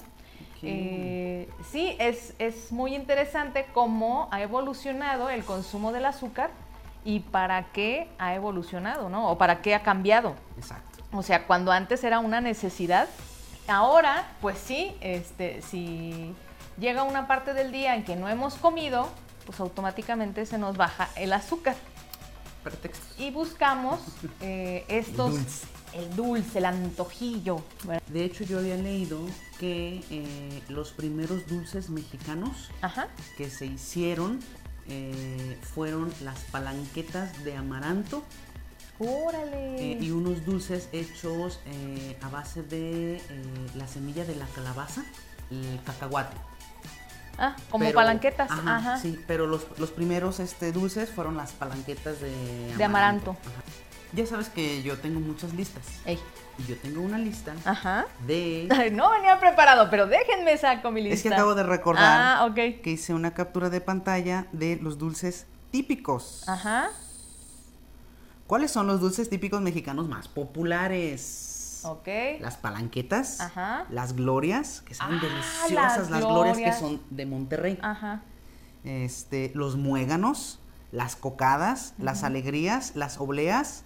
sí, 0.61 1.95
es, 1.99 2.35
es 2.39 2.73
muy 2.73 2.95
interesante 2.95 3.67
cómo 3.73 4.29
ha 4.31 4.41
evolucionado 4.43 5.31
el 5.31 5.45
consumo 5.45 5.93
del 5.93 6.07
azúcar 6.07 6.51
y 7.05 7.21
para 7.21 7.73
qué 7.73 8.09
ha 8.19 8.35
evolucionado, 8.35 9.09
¿no? 9.09 9.31
O 9.31 9.39
para 9.39 9.63
qué 9.63 9.75
ha 9.75 9.83
cambiado. 9.83 10.35
Exacto. 10.57 11.05
O 11.13 11.23
sea, 11.23 11.47
cuando 11.47 11.73
antes 11.73 12.05
era 12.05 12.19
una 12.19 12.41
necesidad, 12.41 13.09
ahora, 13.67 14.27
pues 14.41 14.59
sí, 14.59 14.95
este, 15.01 15.63
si 15.63 16.35
llega 16.79 17.03
una 17.03 17.27
parte 17.27 17.55
del 17.55 17.73
día 17.73 17.95
en 17.95 18.05
que 18.05 18.17
no 18.17 18.29
hemos 18.29 18.55
comido, 18.55 19.09
pues 19.47 19.61
automáticamente 19.61 20.45
se 20.47 20.59
nos 20.59 20.77
baja 20.77 21.09
el 21.17 21.33
azúcar. 21.33 21.77
Pretexto. 22.63 23.07
Y 23.23 23.31
buscamos 23.31 24.01
eh, 24.41 24.85
estos... 24.89 25.31
El 25.31 25.39
dulce. 25.39 25.67
el 25.95 26.17
dulce. 26.17 26.59
el 26.59 26.65
antojillo. 26.67 27.63
De 28.09 28.25
hecho, 28.25 28.45
yo 28.45 28.59
había 28.59 28.77
leído 28.77 29.19
que 29.59 30.05
eh, 30.11 30.63
los 30.69 30.93
primeros 30.93 31.47
dulces 31.47 31.89
mexicanos 31.89 32.71
que 33.37 33.49
se 33.49 33.67
hicieron 33.67 34.41
eh, 34.89 35.59
fueron 35.75 36.13
las 36.23 36.39
palanquetas 36.51 37.45
de 37.45 37.57
amaranto. 37.57 38.23
¡Órale! 38.99 39.93
Eh, 39.93 39.99
y 40.01 40.11
unos 40.11 40.45
dulces 40.45 40.89
hechos 40.93 41.61
eh, 41.67 42.19
a 42.21 42.29
base 42.29 42.63
de 42.63 43.23
la 43.77 43.87
semilla 43.87 44.25
de 44.25 44.35
la 44.35 44.47
calabaza, 44.47 45.05
el 45.51 45.81
cacahuate. 45.85 46.37
Ah, 47.39 47.55
como 47.71 47.93
palanquetas. 47.93 48.51
Ajá, 48.51 48.99
Sí, 48.99 49.21
pero 49.29 49.47
los, 49.47 49.65
primeros 49.95 50.41
este, 50.41 50.73
dulces 50.73 51.11
fueron 51.11 51.37
las 51.37 51.53
palanquetas 51.53 52.21
de 52.21 52.29
amaranto. 52.31 52.77
De 52.79 52.85
amaranto. 52.85 53.37
Ya 54.13 54.27
sabes 54.27 54.49
que 54.49 54.83
yo 54.83 54.99
tengo 54.99 55.21
muchas 55.21 55.53
listas. 55.55 55.85
Ey. 56.05 56.19
Y 56.59 56.67
yo 56.67 56.77
tengo 56.77 57.03
una 57.03 57.19
lista 57.19 57.55
Ajá. 57.65 58.07
de... 58.27 58.69
No 58.93 59.11
venía 59.11 59.39
preparado, 59.39 59.89
pero 59.91 60.07
déjenme 60.07 60.57
saco 60.59 60.91
mi 60.91 61.03
lista. 61.03 61.15
Es 61.15 61.23
que 61.23 61.29
acabo 61.29 61.55
de 61.55 61.63
recordar 61.63 62.39
ah, 62.41 62.55
que 62.55 62.91
hice 62.91 63.15
una 63.15 63.33
captura 63.33 63.71
de 63.71 63.81
pantalla 63.81 64.47
de 64.53 64.77
los 64.77 64.99
dulces 64.99 65.47
típicos. 65.71 66.49
Ajá. 66.49 66.89
¿Cuáles 68.47 68.71
son 68.71 68.87
los 68.87 69.01
dulces 69.01 69.29
típicos 69.29 69.61
mexicanos 69.61 70.09
más 70.09 70.27
populares? 70.27 71.83
Ok. 71.85 72.09
Las 72.41 72.57
palanquetas. 72.57 73.41
Ajá. 73.41 73.87
Las 73.91 74.17
glorias, 74.17 74.81
que 74.81 74.95
son 74.95 75.15
ah, 75.15 75.21
deliciosas. 75.21 76.11
Las, 76.11 76.25
glorias. 76.25 76.57
que 76.57 76.73
son 76.73 77.01
de 77.11 77.27
Monterrey. 77.27 77.79
Ajá. 77.83 78.23
Este, 78.85 79.53
los 79.55 79.77
muéganos, 79.77 80.59
las 80.93 81.15
cocadas, 81.15 81.95
las 81.99 82.25
alegrías, 82.25 82.97
las 82.97 83.21
obleas 83.21 83.85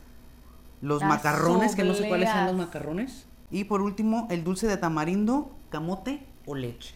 los 0.82 1.02
macarrones, 1.02 1.74
que 1.74 1.84
no 1.84 1.94
sé 1.94 2.08
cuáles 2.08 2.28
son 2.28 2.46
los 2.46 2.56
macarrones. 2.56 3.26
Y 3.50 3.64
por 3.64 3.80
último, 3.80 4.26
el 4.30 4.44
dulce 4.44 4.66
de 4.66 4.76
tamarindo, 4.76 5.56
camote 5.70 6.26
o 6.44 6.54
leche. 6.54 6.94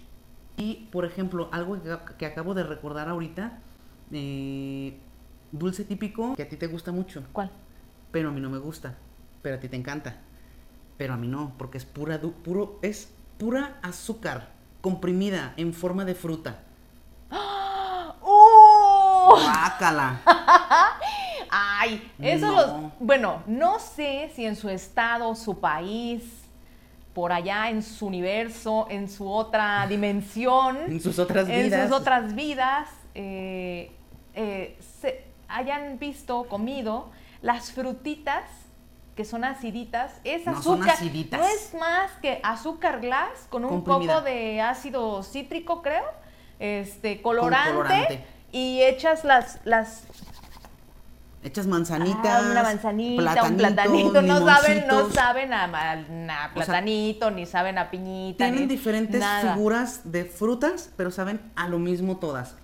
Y, 0.56 0.88
por 0.90 1.04
ejemplo, 1.04 1.48
algo 1.52 1.78
que, 2.18 2.26
acabo 2.26 2.54
de 2.54 2.64
recordar 2.64 3.08
ahorita, 3.08 3.58
eh, 4.10 4.98
dulce 5.52 5.84
típico 5.84 6.34
que 6.34 6.42
a 6.42 6.48
ti 6.48 6.56
te 6.56 6.66
gusta 6.66 6.92
mucho. 6.92 7.22
¿Cuál? 7.32 7.50
Pero 8.10 8.30
a 8.30 8.32
mí 8.32 8.40
no 8.40 8.50
me 8.50 8.58
gusta, 8.58 8.96
pero 9.42 9.56
a 9.56 9.60
ti 9.60 9.68
te 9.68 9.76
encanta. 9.76 10.16
Pero 10.96 11.14
a 11.14 11.16
mí 11.16 11.28
no, 11.28 11.52
porque 11.56 11.78
es 11.78 11.84
pura, 11.84 12.20
puro, 12.20 12.78
es 12.82 13.12
pura 13.38 13.78
azúcar 13.82 14.50
comprimida 14.80 15.52
en 15.56 15.74
forma 15.74 16.04
de 16.04 16.14
fruta. 16.14 16.62
¡Oh! 18.22 19.38
¡Bácala! 19.46 20.20
Ay, 21.86 22.12
eso 22.20 22.52
los. 22.52 22.70
Bueno, 23.00 23.42
no 23.46 23.78
sé 23.78 24.30
si 24.34 24.44
en 24.44 24.56
su 24.56 24.68
estado, 24.68 25.34
su 25.34 25.58
país, 25.58 26.22
por 27.14 27.32
allá 27.32 27.70
en 27.70 27.82
su 27.82 28.06
universo, 28.06 28.86
en 28.90 29.08
su 29.08 29.30
otra 29.30 29.86
dimensión. 29.88 30.76
en 30.86 31.00
sus 31.00 31.18
otras 31.18 31.46
vidas. 31.46 31.80
En 31.80 31.88
sus 31.88 31.96
otras 31.98 32.34
vidas, 32.34 32.88
eh, 33.14 33.90
eh, 34.34 34.76
se 35.00 35.24
hayan 35.48 35.98
visto, 35.98 36.44
comido 36.44 37.10
las 37.42 37.72
frutitas 37.72 38.44
que 39.16 39.24
son 39.24 39.44
aciditas, 39.44 40.12
es 40.24 40.46
azúcar. 40.46 40.94
No 41.32 41.46
es 41.46 41.72
más 41.72 42.12
que 42.20 42.38
azúcar 42.42 43.00
glass 43.00 43.46
con 43.48 43.64
un 43.64 43.82
poco 43.82 44.20
de 44.20 44.60
ácido 44.60 45.22
cítrico, 45.22 45.80
creo, 45.80 46.04
este, 46.58 47.22
colorante, 47.22 48.22
y 48.52 48.82
echas 48.82 49.24
las, 49.24 49.58
las 49.64 50.04
Echas 51.46 51.68
manzanitas. 51.68 52.44
una 52.44 52.62
manzanita, 52.64 53.44
un 53.44 53.56
platanito. 53.56 54.20
No 54.20 54.44
saben, 54.44 54.86
no 54.88 55.08
saben 55.10 55.52
a, 55.52 56.50
platanito, 56.52 57.30
ni 57.30 57.46
saben 57.46 57.78
a 57.78 57.88
piñita. 57.88 58.48
Tienen 58.48 58.66
diferentes 58.66 59.24
figuras 59.24 60.00
de 60.10 60.24
frutas, 60.24 60.90
pero 60.96 61.12
saben 61.12 61.40
a 61.54 61.68
lo 61.68 61.78
mismo 61.78 62.16
todas. 62.16 62.56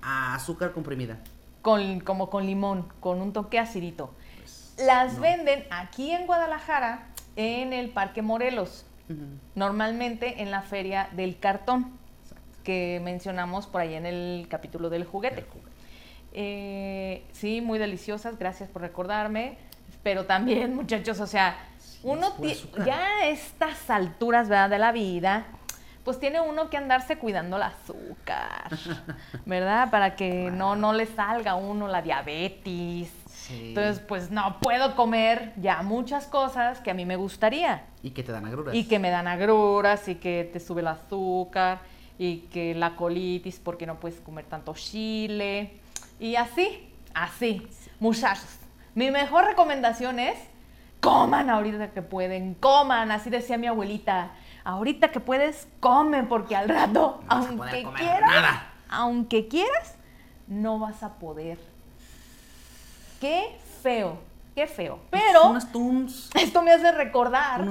A 0.00 0.34
azúcar 0.34 0.72
comprimida. 0.72 1.18
Con, 1.60 2.00
como 2.00 2.30
con 2.30 2.46
limón, 2.46 2.86
con 3.00 3.20
un 3.20 3.34
toque 3.34 3.58
acidito. 3.58 4.14
Pues, 4.38 4.72
Las 4.78 5.20
venden 5.20 5.64
aquí 5.70 6.10
en 6.10 6.26
Guadalajara, 6.26 7.08
en 7.36 7.74
el 7.74 7.90
Parque 7.90 8.22
Morelos. 8.22 8.86
Normalmente 9.54 10.40
en 10.40 10.50
la 10.50 10.62
feria 10.62 11.10
del 11.12 11.38
cartón, 11.38 11.98
que 12.64 12.98
mencionamos 13.04 13.66
por 13.66 13.82
ahí 13.82 13.94
en 13.94 14.06
el 14.06 14.46
capítulo 14.48 14.88
del 14.88 15.04
juguete. 15.04 15.44
Eh, 16.32 17.24
sí, 17.32 17.60
muy 17.60 17.78
deliciosas, 17.78 18.38
gracias 18.38 18.68
por 18.68 18.82
recordarme. 18.82 19.58
Pero 20.02 20.26
también, 20.26 20.74
muchachos, 20.76 21.20
o 21.20 21.26
sea, 21.26 21.56
uno 22.02 22.34
ya 22.84 23.06
a 23.22 23.26
estas 23.28 23.90
alturas 23.90 24.48
¿verdad? 24.48 24.70
de 24.70 24.78
la 24.78 24.92
vida, 24.92 25.46
pues 26.04 26.18
tiene 26.18 26.40
uno 26.40 26.70
que 26.70 26.76
andarse 26.76 27.18
cuidando 27.18 27.56
el 27.56 27.62
azúcar, 27.62 28.70
¿verdad? 29.44 29.90
Para 29.90 30.16
que 30.16 30.50
no, 30.50 30.76
no 30.76 30.92
le 30.92 31.06
salga 31.06 31.52
a 31.52 31.54
uno 31.56 31.88
la 31.88 32.02
diabetes. 32.02 33.12
Entonces, 33.50 34.00
pues 34.00 34.30
no 34.30 34.58
puedo 34.60 34.94
comer 34.94 35.52
ya 35.56 35.82
muchas 35.82 36.26
cosas 36.26 36.80
que 36.80 36.90
a 36.90 36.94
mí 36.94 37.04
me 37.04 37.16
gustaría. 37.16 37.84
Y 38.02 38.10
que 38.10 38.22
te 38.22 38.32
dan 38.32 38.46
agruras. 38.46 38.74
Y 38.74 38.84
que 38.84 38.98
me 38.98 39.10
dan 39.10 39.26
agruras 39.26 40.08
y 40.08 40.14
que 40.14 40.48
te 40.52 40.60
sube 40.60 40.82
el 40.82 40.86
azúcar 40.86 41.80
y 42.16 42.38
que 42.52 42.74
la 42.74 42.96
colitis 42.96 43.58
porque 43.58 43.86
no 43.86 43.98
puedes 43.98 44.20
comer 44.20 44.44
tanto 44.44 44.74
chile. 44.74 45.80
Y 46.20 46.36
así, 46.36 46.86
así, 47.14 47.66
muchachos. 47.98 48.58
Mi 48.94 49.10
mejor 49.10 49.46
recomendación 49.46 50.18
es 50.18 50.38
coman 51.00 51.48
ahorita 51.48 51.92
que 51.92 52.02
pueden, 52.02 52.52
coman, 52.52 53.10
así 53.10 53.30
decía 53.30 53.56
mi 53.56 53.66
abuelita. 53.66 54.32
Ahorita 54.62 55.10
que 55.10 55.18
puedes, 55.18 55.66
comen, 55.80 56.28
porque 56.28 56.54
al 56.54 56.68
rato, 56.68 57.22
aunque 57.26 57.86
quieras, 57.96 58.62
aunque 58.90 59.48
quieras, 59.48 59.94
no 60.46 60.78
vas 60.78 61.02
a 61.02 61.14
poder. 61.14 61.58
Qué 63.18 63.56
feo, 63.82 64.18
qué 64.54 64.66
feo. 64.66 64.98
Pero 65.08 65.56
esto 66.34 66.62
me 66.62 66.72
hace 66.72 66.92
recordar. 66.92 67.62
Un 67.62 67.68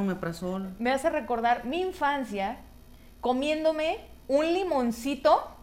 Me 0.79 0.91
hace 0.91 1.11
recordar 1.11 1.65
mi 1.65 1.81
infancia 1.81 2.57
comiéndome 3.21 3.99
un 4.27 4.45
limoncito 4.51 5.58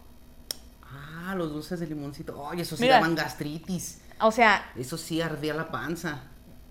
Ah, 1.27 1.35
los 1.35 1.51
dulces 1.51 1.81
de 1.81 1.87
limoncito. 1.87 2.47
Ay, 2.49 2.61
eso 2.61 2.77
sí 2.77 2.87
daban 2.87 3.13
gastritis. 3.13 3.99
O 4.21 4.31
sea. 4.31 4.71
Eso 4.77 4.97
sí 4.97 5.21
ardía 5.21 5.53
la 5.53 5.69
panza. 5.69 6.21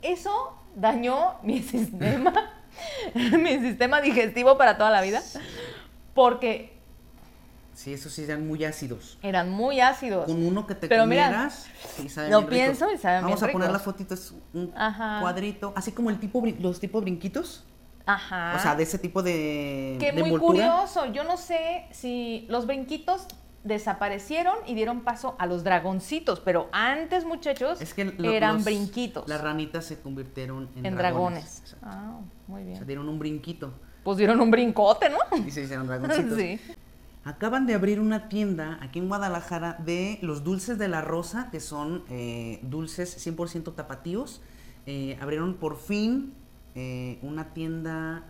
Eso 0.01 0.57
dañó 0.75 1.35
mi 1.43 1.63
sistema, 1.63 2.33
mi 3.15 3.59
sistema 3.59 4.01
digestivo 4.01 4.57
para 4.57 4.79
toda 4.79 4.91
la 4.91 5.03
vida. 5.03 5.23
Porque. 6.15 6.75
Sí, 7.75 7.93
esos 7.93 8.15
sí 8.15 8.25
eran 8.25 8.47
muy 8.47 8.65
ácidos. 8.65 9.19
Eran 9.21 9.51
muy 9.51 9.81
ácidos. 9.81 10.25
Con 10.25 10.43
uno 10.43 10.67
que 10.67 10.75
te 10.75 10.89
Pero 10.89 11.03
comieras, 11.03 11.67
mira, 11.99 12.29
Lo 12.31 12.47
pienso 12.49 12.91
y 12.91 12.97
saben 12.97 13.25
Vamos 13.25 13.43
a 13.43 13.49
poner 13.49 13.71
la 13.71 13.79
fotito, 13.79 14.15
es 14.15 14.33
un 14.55 14.69
cuadrito. 14.69 15.75
Así 15.77 15.93
como 15.93 16.09
el 16.09 16.19
tipo, 16.19 16.43
los 16.61 16.81
tipos 16.81 17.03
brinquitos. 17.03 17.63
Ajá. 18.07 18.55
O 18.57 18.59
sea, 18.59 18.75
de 18.75 18.85
ese 18.85 18.99
tipo 18.99 19.23
de, 19.23 19.99
Que 20.01 20.13
de 20.13 20.23
muy 20.23 20.31
envoltura. 20.31 20.71
curioso, 20.71 21.13
yo 21.13 21.25
no 21.25 21.37
sé 21.37 21.85
si 21.91 22.47
los 22.49 22.67
brinquitos 22.67 23.27
desaparecieron 23.67 24.55
y 24.67 24.75
dieron 24.75 25.01
paso 25.01 25.35
a 25.39 25.47
los 25.47 25.65
dragoncitos, 25.65 26.41
pero 26.41 26.69
antes, 26.73 27.25
muchachos, 27.25 27.81
Es 27.81 27.95
que 27.95 28.05
lo- 28.05 28.31
eran 28.31 28.57
los- 28.57 28.65
brinquitos 28.65 29.29
Las 29.29 29.41
ranitas 29.41 29.85
se 29.85 30.01
convirtieron 30.01 30.69
en, 30.77 30.87
en 30.87 30.95
dragones. 30.97 31.63
dragones. 31.65 31.77
Ah, 31.83 32.21
muy 32.47 32.63
O 32.63 32.65
sea, 32.65 32.73
bien. 32.75 32.87
dieron 32.87 33.09
un 33.09 33.19
brinquito 33.19 33.73
Pues 34.05 34.19
dieron 34.19 34.41
un 34.41 34.51
brincote, 34.51 35.09
¿no? 35.11 35.19
y 35.47 35.51
se 35.51 35.63
hicieron 35.63 35.87
dragoncitos. 35.87 36.37
sí. 36.39 36.61
Acaban 37.25 37.67
de 37.67 37.75
abrir 37.75 37.99
una 37.99 38.29
tienda 38.29 38.79
aquí 38.81 39.01
en 39.01 39.09
Guadalajara 39.09 39.77
de 39.85 40.21
los 40.23 40.45
dulces 40.45 40.79
de 40.79 40.87
la 40.87 41.01
rosa, 41.01 41.49
que 41.51 41.59
son 41.59 42.05
eh, 42.09 42.61
dulces 42.63 43.17
100% 43.27 43.75
tapatíos. 43.75 44.41
Eh, 44.87 45.19
abrieron 45.21 45.55
por 45.55 45.77
fin 45.77 46.35
eh, 46.77 47.19
una 47.23 47.53
tienda 47.53 48.27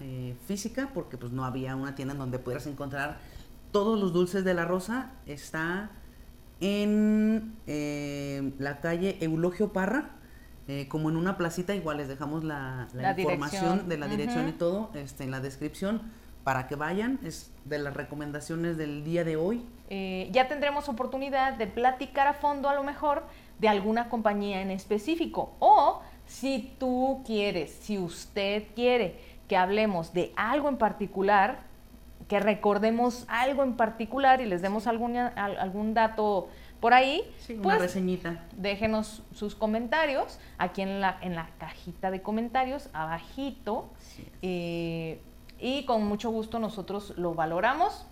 física, 0.47 0.91
porque 0.95 1.19
pues 1.19 1.31
no 1.33 1.45
había 1.45 1.77
una 1.77 1.95
tienda 1.95 2.13
en 2.15 2.19
donde 2.21 2.39
pudieras 2.39 2.67
encontrar 2.67 3.19
todos 3.77 4.01
los 4.01 4.15
dulces 4.15 4.43
de 4.43 4.55
la 4.55 4.65
rosa. 4.65 5.11
Está 5.27 5.91
en 6.63 7.59
eh, 7.67 8.53
la 8.59 8.81
calle 8.81 9.19
Eulogio 9.21 9.75
Parra, 9.75 10.13
eh, 10.67 10.89
como 10.89 11.11
en 11.11 11.19
una 11.19 11.37
placita, 11.37 11.75
igual 11.75 11.99
les 11.99 12.09
dejamos 12.09 12.43
la, 12.43 12.89
la 12.95 13.03
La 13.13 13.21
información 13.21 13.65
dirección. 13.65 13.89
de 13.91 13.99
la 13.99 14.09
dirección 14.09 14.49
y 14.49 14.53
todo 14.53 14.91
este, 14.95 15.25
en 15.25 15.31
la 15.31 15.41
descripción 15.41 16.01
para 16.43 16.69
que 16.69 16.75
vayan. 16.75 17.21
Es 17.23 17.53
de 17.67 17.79
las 17.79 17.93
recomendaciones 17.93 18.79
del 18.79 19.05
día 19.05 19.25
de 19.25 19.37
hoy. 19.37 19.63
Eh, 19.91 20.31
ya 20.33 20.49
tendremos 20.49 20.89
oportunidad 20.89 21.53
de 21.59 21.67
platicar 21.67 22.29
a 22.29 22.33
fondo 22.33 22.71
a 22.71 22.75
lo 22.75 22.83
mejor 22.83 23.25
de 23.59 23.69
alguna 23.69 24.09
compañía 24.09 24.63
en 24.63 24.71
específico. 24.71 25.55
O 25.59 26.01
si 26.25 26.75
tú 26.79 27.23
quieres, 27.27 27.73
si 27.83 27.99
usted 27.99 28.69
quiere 28.75 29.21
que 29.49 29.59
hablemos 29.59 30.15
de 30.15 30.33
algo 30.35 30.71
en 30.71 30.79
particular, 30.79 31.67
que 32.29 32.41
recordemos 32.41 33.25
algo 33.29 33.63
en 33.63 33.75
particular 33.77 34.41
y 34.41 34.47
les 34.47 34.63
demos 34.63 34.87
alguna- 34.87 35.29
al- 35.37 35.59
algún 35.59 35.95
dato 35.95 36.49
por 36.81 36.93
ahí, 36.93 37.23
Sí, 37.39 37.55
una 37.55 37.63
pues 37.63 37.79
reseñita. 37.81 38.45
déjenos 38.57 39.23
sus 39.33 39.55
comentarios 39.55 40.39
aquí 40.59 40.83
en 40.83 41.01
la, 41.01 41.19
en 41.23 41.35
la 41.35 41.49
cajita 41.59 42.11
de 42.11 42.23
comentarios, 42.23 42.91
abajito. 42.93 43.91
Es. 44.19 44.25
Eh, 44.43 45.21
y 45.59 45.85
con 45.87 46.05
mucho 46.05 46.31
gusto 46.31 46.59
nosotros 46.59 47.15
lo 47.17 47.35
valoramos 47.35 48.07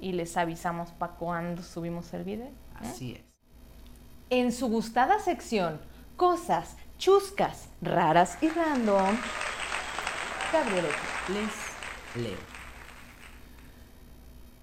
y 0.00 0.12
les 0.12 0.36
avisamos 0.36 0.90
para 0.92 1.12
cuando 1.14 1.62
subimos 1.62 2.12
el 2.14 2.24
video. 2.24 2.46
¿eh? 2.46 2.52
Así 2.80 3.12
es. 3.12 3.20
En 4.30 4.52
su 4.52 4.68
gustada 4.68 5.18
sección, 5.18 5.78
cosas 6.16 6.76
chuscas, 6.98 7.68
raras 7.82 8.38
y 8.40 8.48
random, 8.48 9.16
Gabriel 10.52 10.86
Les 11.28 12.22
leo. 12.24 12.55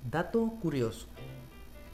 Dato 0.10 0.58
curioso. 0.62 1.08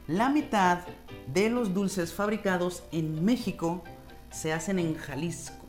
La 0.06 0.28
mitad 0.28 0.80
de 1.26 1.50
los 1.50 1.72
dulces 1.72 2.12
fabricados 2.12 2.82
en 2.90 3.24
México 3.24 3.84
se 4.30 4.52
hacen 4.52 4.78
en 4.78 4.96
Jalisco. 4.96 5.66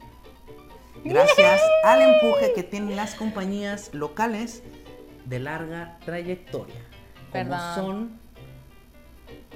Gracias 1.03 1.61
al 1.83 2.01
empuje 2.01 2.53
que 2.53 2.63
tienen 2.63 2.95
las 2.95 3.15
compañías 3.15 3.93
locales 3.93 4.63
de 5.25 5.39
larga 5.39 5.97
trayectoria. 6.05 6.81
Como 7.31 7.31
Perdón. 7.31 7.75
son 7.75 8.19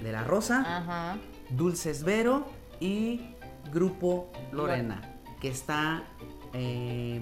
de 0.02 0.12
la 0.12 0.24
Rosa, 0.24 0.64
Ajá. 0.66 1.18
Dulces 1.50 2.04
Vero 2.04 2.48
y 2.80 3.22
Grupo 3.74 4.32
Lorena, 4.52 5.02
que 5.42 5.50
está, 5.50 6.04
eh, 6.54 7.20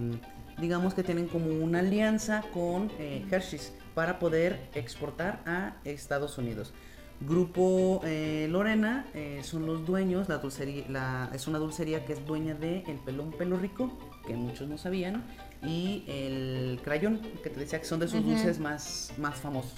digamos 0.57 0.93
que 0.93 1.03
tienen 1.03 1.27
como 1.27 1.47
una 1.47 1.79
alianza 1.79 2.43
con 2.53 2.91
eh, 2.99 3.25
Hershey's 3.31 3.73
para 3.95 4.19
poder 4.19 4.69
exportar 4.73 5.41
a 5.45 5.75
Estados 5.83 6.37
Unidos. 6.37 6.73
Grupo 7.21 8.01
eh, 8.03 8.47
Lorena 8.49 9.05
eh, 9.13 9.41
son 9.43 9.65
los 9.65 9.85
dueños, 9.85 10.27
la 10.27 10.39
dulcería, 10.39 10.83
la- 10.89 11.29
es 11.33 11.47
una 11.47 11.57
dulcería 11.59 12.03
que 12.05 12.13
es 12.13 12.25
dueña 12.25 12.53
de 12.55 12.79
El 12.87 12.97
Pelón 12.97 13.31
Pelo 13.31 13.57
Rico, 13.57 13.97
que 14.27 14.35
muchos 14.35 14.67
no 14.67 14.77
sabían, 14.77 15.23
y 15.61 16.03
el 16.07 16.81
Crayón, 16.83 17.21
que 17.41 17.49
te 17.49 17.59
decía 17.59 17.79
que 17.79 17.85
son 17.85 17.99
de 17.99 18.07
sus 18.09 18.23
dulces 18.25 18.59
más, 18.59 19.13
más 19.17 19.35
famosos. 19.39 19.73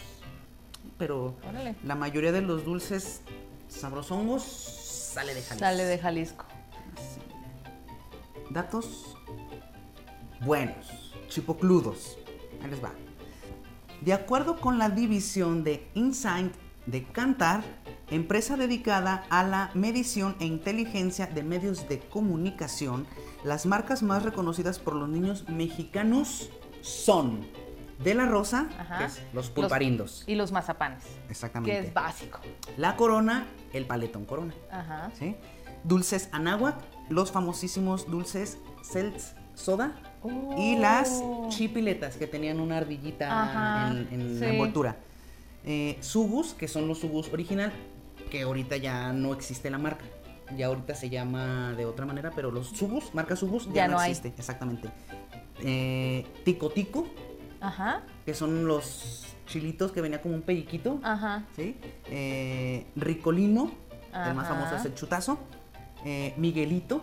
Pero 0.98 1.36
Órale. 1.48 1.76
la 1.84 1.94
mayoría 1.96 2.32
de 2.32 2.42
los 2.42 2.64
dulces 2.66 3.22
sabrosongos 3.68 4.44
sale 4.44 5.36
de 5.36 5.42
Jalisco. 5.42 5.60
Sale 5.60 5.84
de 5.86 5.98
Jalisco. 6.00 6.46
Así. 6.98 7.20
Datos 8.50 9.16
buenos, 10.42 11.14
chipocludos. 11.28 12.18
Ahí 12.64 12.70
les 12.72 12.84
va. 12.84 12.92
De 14.02 14.14
acuerdo 14.14 14.60
con 14.60 14.78
la 14.78 14.90
división 14.90 15.64
de 15.64 15.88
Insight 15.94 16.54
de 16.86 17.04
Cantar, 17.04 17.64
empresa 18.10 18.56
dedicada 18.58 19.26
a 19.30 19.44
la 19.44 19.72
medición 19.74 20.36
e 20.40 20.46
inteligencia 20.46 21.26
de 21.26 21.44
medios 21.44 21.88
de 21.90 22.00
comunicación, 22.00 23.08
las 23.44 23.66
marcas 23.66 24.04
más 24.04 24.24
reconocidas 24.24 24.78
por 24.80 24.96
los 24.96 25.10
niños 25.10 25.48
mexicanos 25.50 26.50
son 26.82 27.48
De 28.04 28.14
la 28.14 28.26
Rosa, 28.26 28.68
Ajá. 28.78 28.98
que 29.00 29.06
es 29.06 29.22
los 29.34 29.50
pulparindos. 29.50 30.26
Y 30.28 30.36
los 30.36 30.52
mazapanes, 30.52 31.04
Exactamente. 31.30 31.72
que 31.82 31.88
es 31.88 31.94
básico. 31.94 32.40
La 32.78 32.98
Corona, 32.98 33.48
el 33.72 33.86
paletón 33.88 34.26
Corona. 34.26 34.54
Ajá. 34.70 35.12
¿sí? 35.18 35.36
Dulces 35.86 36.28
Anáhuac, 36.34 36.76
los 37.10 37.32
famosísimos 37.32 38.12
dulces 38.12 38.58
Seltz 38.84 39.36
Soda 39.54 39.96
y 40.58 40.78
las 40.78 41.20
Oh. 41.24 41.48
chipiletas 41.50 42.18
que 42.18 42.28
tenían 42.28 42.60
una 42.60 42.78
ardillita 42.78 43.44
Ajá, 43.44 43.92
en, 43.92 44.08
en 44.12 44.40
la 44.40 44.48
envoltura. 44.50 44.96
Eh, 45.64 45.98
Subus, 46.02 46.54
que 46.54 46.68
son 46.68 46.88
los 46.88 47.00
Subus 47.00 47.32
original, 47.34 47.72
que 48.30 48.42
ahorita 48.44 48.78
ya 48.78 49.14
no 49.14 49.34
existe 49.34 49.70
la 49.70 49.78
marca. 49.78 50.06
Ya 50.58 50.68
ahorita 50.68 50.94
se 50.94 51.10
llama 51.10 51.74
de 51.76 51.86
otra 51.86 52.06
manera, 52.06 52.32
pero 52.36 52.52
los 52.52 52.68
Subus, 52.68 53.14
marca 53.16 53.36
Subus, 53.36 53.66
ya, 53.68 53.74
Ya 53.74 53.88
no, 53.88 53.94
no 53.94 54.00
hay. 54.00 54.12
existe, 54.12 54.34
exactamente. 54.38 54.90
Eh, 55.64 56.26
tico 56.44 56.70
Tico, 56.70 57.08
Ajá. 57.62 58.04
que 58.26 58.34
son 58.34 58.68
los 58.68 59.26
chilitos 59.48 59.92
que 59.92 60.02
venía 60.02 60.22
como 60.22 60.36
un 60.36 60.42
pelliquito. 60.44 61.00
Ajá. 61.04 61.46
¿sí? 61.56 61.78
Eh, 62.10 62.86
Ricolino, 62.96 63.72
el 64.14 64.34
más 64.36 64.46
Ajá. 64.46 64.56
famoso 64.56 64.76
es 64.76 64.86
el 64.86 64.94
chutazo. 64.96 65.40
Eh, 66.06 66.34
Miguelito, 66.38 67.02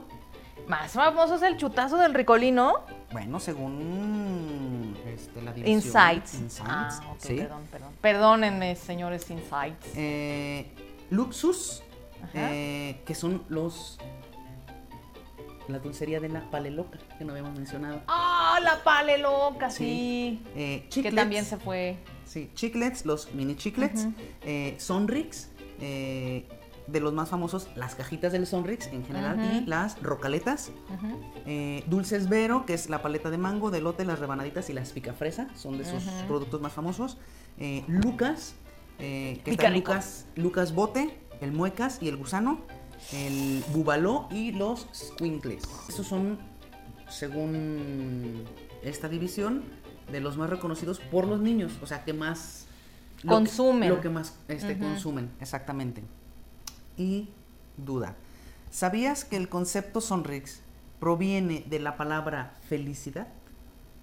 Más 0.68 0.92
famoso 0.92 1.34
es 1.36 1.42
el 1.42 1.56
chutazo 1.56 1.96
del 1.98 2.14
ricolino. 2.14 2.84
bueno, 3.12 3.40
según 3.40 4.96
este, 5.06 5.42
la. 5.42 5.56
Insights. 5.58 6.34
Insights, 6.34 6.60
Ah, 6.68 7.00
ok, 7.12 7.18
¿sí? 7.20 7.34
perdón, 7.36 7.62
perdón. 7.70 7.92
Perdónenme, 8.00 8.76
señores 8.76 9.28
Insights. 9.30 9.86
Eh, 9.96 10.66
Luxus, 11.10 11.82
eh, 12.34 13.00
que 13.04 13.14
son 13.14 13.42
los... 13.48 13.98
La 15.68 15.78
dulcería 15.78 16.18
de 16.20 16.28
la 16.28 16.40
Paleloca, 16.50 16.98
que 17.18 17.24
no 17.24 17.30
habíamos 17.32 17.56
mencionado. 17.56 18.02
¡Ah, 18.08 18.58
la 18.62 18.82
pale 18.82 19.16
loca! 19.18 19.70
Sí. 19.70 20.42
Eh, 20.56 20.82
Que 20.84 20.88
chiclets, 20.88 21.16
también 21.16 21.44
se 21.44 21.56
fue. 21.56 21.98
Sí, 22.26 22.50
chiclets, 22.54 23.06
los 23.06 23.32
mini 23.32 23.54
chiclets. 23.56 24.02
Ujú. 24.06 24.12
eh, 24.42 24.74
Sonrix, 24.78 25.50
eh, 25.80 26.48
de 26.92 27.00
los 27.00 27.12
más 27.14 27.30
famosos, 27.30 27.68
las 27.74 27.94
cajitas 27.94 28.32
del 28.32 28.46
Sonrix 28.46 28.86
en 28.88 29.04
general 29.04 29.38
y 29.62 29.66
las 29.66 30.00
rocaletas. 30.02 30.70
Eh, 31.46 31.82
Dulces 31.86 32.28
Vero, 32.28 32.66
que 32.66 32.74
es 32.74 32.88
la 32.90 33.02
paleta 33.02 33.30
de 33.30 33.38
mango, 33.38 33.70
de 33.70 33.80
lote, 33.80 34.04
las 34.04 34.18
rebanaditas 34.18 34.68
y 34.70 34.72
las 34.74 34.90
picafresa, 34.92 35.48
son 35.56 35.78
de 35.78 35.84
sus 35.84 36.04
productos 36.28 36.60
más 36.60 36.72
famosos. 36.72 37.16
Eh, 37.58 37.84
Lucas, 37.88 38.54
eh, 38.98 39.40
que 39.44 39.52
está. 39.52 39.70
Lucas, 39.70 40.26
Lucas 40.36 40.74
Bote, 40.74 41.18
el 41.40 41.52
Muecas 41.52 41.98
y 42.02 42.08
el 42.08 42.16
Gusano, 42.16 42.60
el 43.12 43.64
Bubaló 43.72 44.28
y 44.30 44.52
los 44.52 44.86
Squinkles. 44.94 45.64
Esos 45.88 46.06
son, 46.06 46.38
según 47.08 48.44
esta 48.82 49.08
división, 49.08 49.64
de 50.10 50.20
los 50.20 50.36
más 50.36 50.50
reconocidos 50.50 50.98
por 51.00 51.26
los 51.26 51.40
niños, 51.40 51.72
o 51.82 51.86
sea, 51.86 52.04
que 52.04 52.12
más... 52.12 52.66
lo 53.22 53.30
que- 53.30 53.34
Consumen. 53.36 53.88
Lo 53.88 54.00
que 54.00 54.10
más 54.10 54.36
este, 54.48 54.76
consumen, 54.78 55.30
exactamente. 55.40 56.02
Y 56.96 57.28
duda. 57.76 58.14
¿Sabías 58.70 59.24
que 59.24 59.36
el 59.36 59.48
concepto 59.48 60.00
Sonrix 60.00 60.60
proviene 61.00 61.64
de 61.68 61.78
la 61.80 61.96
palabra 61.96 62.54
felicidad? 62.68 63.26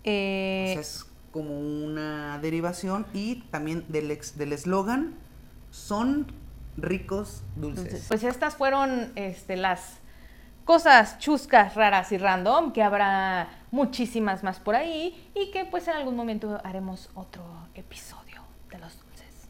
Eh, 0.04 0.68
O 0.70 0.74
sea, 0.74 0.82
es 0.82 1.06
como 1.32 1.60
una 1.60 2.40
derivación 2.40 3.06
y 3.14 3.42
también 3.52 3.86
del 3.88 4.12
ex- 4.12 4.38
del 4.38 4.54
eslogan 4.54 5.16
son 5.72 6.28
ricos 6.78 7.44
dulces. 7.56 8.06
Pues 8.08 8.24
estas 8.24 8.56
fueron 8.56 9.12
este, 9.16 9.56
las 9.56 10.00
cosas 10.66 11.18
chuscas, 11.20 11.76
raras 11.76 12.12
y 12.12 12.18
random, 12.18 12.72
que 12.74 12.82
habrá 12.84 13.50
muchísimas 13.72 14.44
más 14.44 14.60
por 14.60 14.76
ahí 14.76 15.30
y 15.36 15.52
que 15.52 15.66
pues 15.66 15.88
en 15.88 15.96
algún 15.96 16.16
momento 16.16 16.60
haremos 16.64 17.10
otro 17.16 17.44
episodio 17.76 18.42
de 18.72 18.78
los 18.80 18.98
dulces. 19.00 19.48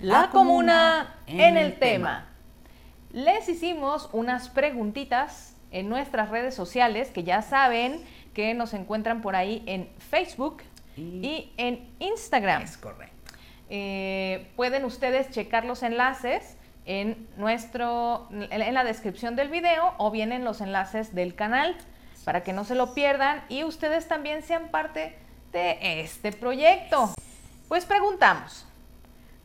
La 0.00 0.30
comuna 0.30 1.16
en 1.26 1.56
el 1.56 1.78
tema. 1.78 2.28
Les 3.12 3.46
hicimos 3.48 4.08
unas 4.12 4.48
preguntitas 4.48 5.54
en 5.70 5.90
nuestras 5.90 6.30
redes 6.30 6.54
sociales 6.54 7.10
que 7.10 7.24
ya 7.24 7.42
saben 7.42 8.02
que 8.32 8.54
nos 8.54 8.72
encuentran 8.72 9.20
por 9.20 9.36
ahí 9.36 9.62
en 9.66 9.90
Facebook 9.98 10.62
y, 10.96 11.52
en 11.58 11.90
Instagram. 11.98 12.62
Es 12.62 12.78
correcto. 12.78 13.12
Eh, 13.68 14.50
pueden 14.56 14.86
ustedes 14.86 15.30
checar 15.30 15.66
los 15.66 15.82
enlaces 15.82 16.56
en 16.84 17.28
nuestro 17.36 18.28
en 18.30 18.74
la 18.74 18.82
descripción 18.82 19.36
del 19.36 19.48
video 19.48 19.94
o 19.98 20.10
bien 20.10 20.32
en 20.32 20.44
los 20.44 20.60
enlaces 20.60 21.14
del 21.14 21.34
canal 21.34 21.76
para 22.24 22.42
que 22.42 22.52
no 22.52 22.64
se 22.64 22.74
lo 22.74 22.94
pierdan 22.94 23.44
y 23.48 23.64
ustedes 23.64 24.08
también 24.08 24.42
sean 24.42 24.68
parte 24.68 25.16
de 25.52 26.00
este 26.00 26.32
proyecto. 26.32 27.14
Pues 27.68 27.84
preguntamos, 27.84 28.66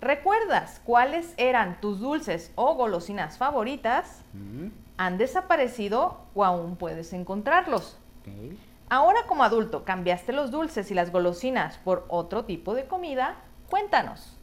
¿recuerdas 0.01 0.81
cuáles 0.83 1.33
eran 1.37 1.79
tus 1.81 1.99
dulces 1.99 2.51
o 2.55 2.75
golosinas 2.75 3.37
favoritas? 3.37 4.21
Mm, 4.33 4.67
¿Han 4.97 5.17
desaparecido 5.17 6.21
o 6.33 6.43
aún 6.43 6.75
puedes 6.75 7.13
encontrarlos? 7.13 7.97
Ahora 8.89 9.19
como 9.27 9.43
adulto, 9.43 9.83
¿cambiaste 9.83 10.33
los 10.33 10.51
dulces 10.51 10.91
y 10.91 10.93
las 10.93 11.11
golosinas 11.11 11.77
por 11.77 12.05
otro 12.07 12.45
tipo 12.45 12.73
de 12.73 12.85
comida? 12.85 13.35
Cuéntanos. 13.69 14.37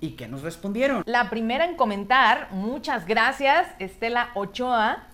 ¿Y 0.00 0.12
qué 0.12 0.26
nos 0.26 0.42
respondieron? 0.42 1.02
La 1.06 1.30
primera 1.30 1.64
en 1.64 1.76
comentar, 1.76 2.48
muchas 2.52 3.06
gracias, 3.06 3.68
Estela 3.78 4.30
Ochoa, 4.34 5.04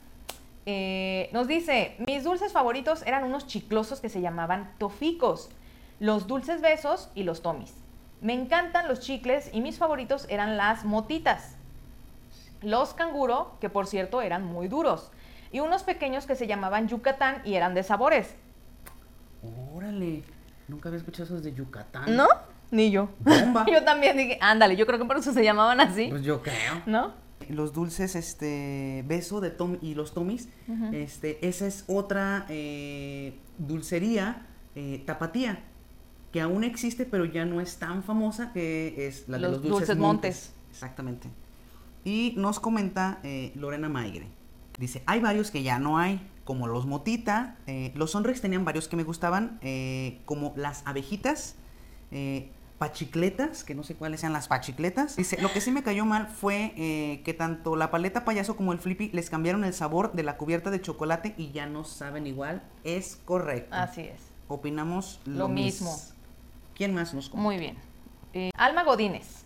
eh, 0.66 1.30
nos 1.32 1.48
dice, 1.48 1.96
mis 2.06 2.24
dulces 2.24 2.52
favoritos 2.52 3.02
eran 3.06 3.24
unos 3.24 3.46
chiclosos 3.46 4.00
que 4.00 4.08
se 4.08 4.20
llamaban 4.20 4.72
toficos, 4.78 5.50
los 5.98 6.26
dulces 6.26 6.60
besos 6.60 7.10
y 7.14 7.24
los 7.24 7.42
tomis. 7.42 7.74
Me 8.20 8.34
encantan 8.34 8.86
los 8.86 9.00
chicles 9.00 9.48
y 9.52 9.60
mis 9.62 9.78
favoritos 9.78 10.26
eran 10.28 10.58
las 10.58 10.84
motitas, 10.84 11.56
los 12.60 12.92
canguro, 12.92 13.56
que 13.60 13.70
por 13.70 13.86
cierto 13.86 14.20
eran 14.20 14.44
muy 14.44 14.68
duros, 14.68 15.10
y 15.52 15.60
unos 15.60 15.84
pequeños 15.84 16.26
que 16.26 16.36
se 16.36 16.46
llamaban 16.46 16.86
yucatán 16.88 17.40
y 17.44 17.54
eran 17.54 17.74
de 17.74 17.82
sabores. 17.82 18.34
Órale, 19.74 20.22
nunca 20.68 20.90
había 20.90 20.98
escuchado 20.98 21.24
esos 21.24 21.42
de 21.42 21.54
Yucatán. 21.54 22.14
¿No? 22.14 22.28
Ni 22.70 22.90
yo. 22.90 23.08
Bomba. 23.20 23.64
yo 23.72 23.82
también 23.84 24.16
dije, 24.16 24.38
ándale, 24.42 24.76
yo 24.76 24.86
creo 24.86 24.98
que 24.98 25.06
por 25.06 25.16
eso 25.16 25.32
se 25.32 25.42
llamaban 25.42 25.80
así, 25.80 26.08
Pues 26.08 26.22
yo 26.22 26.42
creo. 26.42 26.82
¿no? 26.84 27.14
Los 27.48 27.72
dulces, 27.72 28.14
este, 28.16 29.02
beso 29.06 29.40
de 29.40 29.50
Tom 29.50 29.78
y 29.80 29.94
los 29.94 30.12
Tomis, 30.12 30.50
este, 30.92 31.44
esa 31.48 31.66
es 31.66 31.84
otra 31.88 32.44
eh, 32.50 33.38
dulcería 33.58 34.46
eh, 34.76 35.02
tapatía 35.06 35.64
que 36.32 36.40
aún 36.40 36.64
existe, 36.64 37.04
pero 37.06 37.24
ya 37.24 37.44
no 37.44 37.60
es 37.60 37.76
tan 37.78 38.02
famosa, 38.02 38.52
que 38.52 39.06
es 39.08 39.28
la 39.28 39.36
de 39.38 39.42
Los 39.42 39.52
los, 39.52 39.62
dulces, 39.62 39.78
Dulces 39.78 39.96
montes. 39.98 40.52
Exactamente. 40.70 41.28
Y 42.04 42.34
nos 42.36 42.60
comenta 42.60 43.18
eh, 43.24 43.52
Lorena 43.56 43.88
Maigre. 43.88 44.26
Dice, 44.78 45.02
hay 45.06 45.20
varios 45.20 45.50
que 45.50 45.62
ya 45.62 45.78
no 45.78 45.98
hay, 45.98 46.20
como 46.44 46.66
los 46.66 46.86
Motita. 46.86 47.56
eh, 47.66 47.92
los 47.96 48.12
Sonrix 48.12 48.40
tenían 48.40 48.64
varios 48.64 48.88
que 48.88 48.96
me 48.96 49.02
gustaban, 49.02 49.58
eh, 49.62 50.20
como 50.24 50.54
las 50.56 50.86
abejitas, 50.86 51.56
pachicletas, 52.78 53.62
que 53.62 53.74
no 53.74 53.82
sé 53.82 53.94
cuáles 53.94 54.20
sean 54.20 54.32
las 54.32 54.48
pachicletas. 54.48 55.16
Dice, 55.16 55.40
lo 55.42 55.52
que 55.52 55.60
sí 55.60 55.70
me 55.70 55.82
cayó 55.82 56.04
mal 56.06 56.28
fue 56.28 56.72
que 57.24 57.34
tanto 57.34 57.76
la 57.76 57.90
paleta 57.90 58.24
payaso 58.24 58.56
como 58.56 58.72
el 58.72 58.78
flippy 58.78 59.10
les 59.12 59.28
cambiaron 59.28 59.64
el 59.64 59.74
sabor 59.74 60.12
de 60.12 60.22
la 60.22 60.36
cubierta 60.38 60.70
de 60.70 60.80
chocolate 60.80 61.34
y 61.36 61.50
ya 61.52 61.66
no 61.66 61.84
saben 61.84 62.26
igual. 62.26 62.62
Es 62.84 63.16
correcto. 63.24 63.74
Así 63.74 64.02
es. 64.02 64.20
Opinamos 64.48 65.20
lo, 65.26 65.40
Lo 65.40 65.48
mis- 65.48 65.80
mismo. 65.82 65.96
¿Quién 66.80 66.94
más 66.94 67.12
nos 67.12 67.28
comenta? 67.28 67.42
Muy 67.46 67.58
bien. 67.58 67.76
Eh, 68.32 68.48
Alma 68.56 68.84
Godínez. 68.84 69.44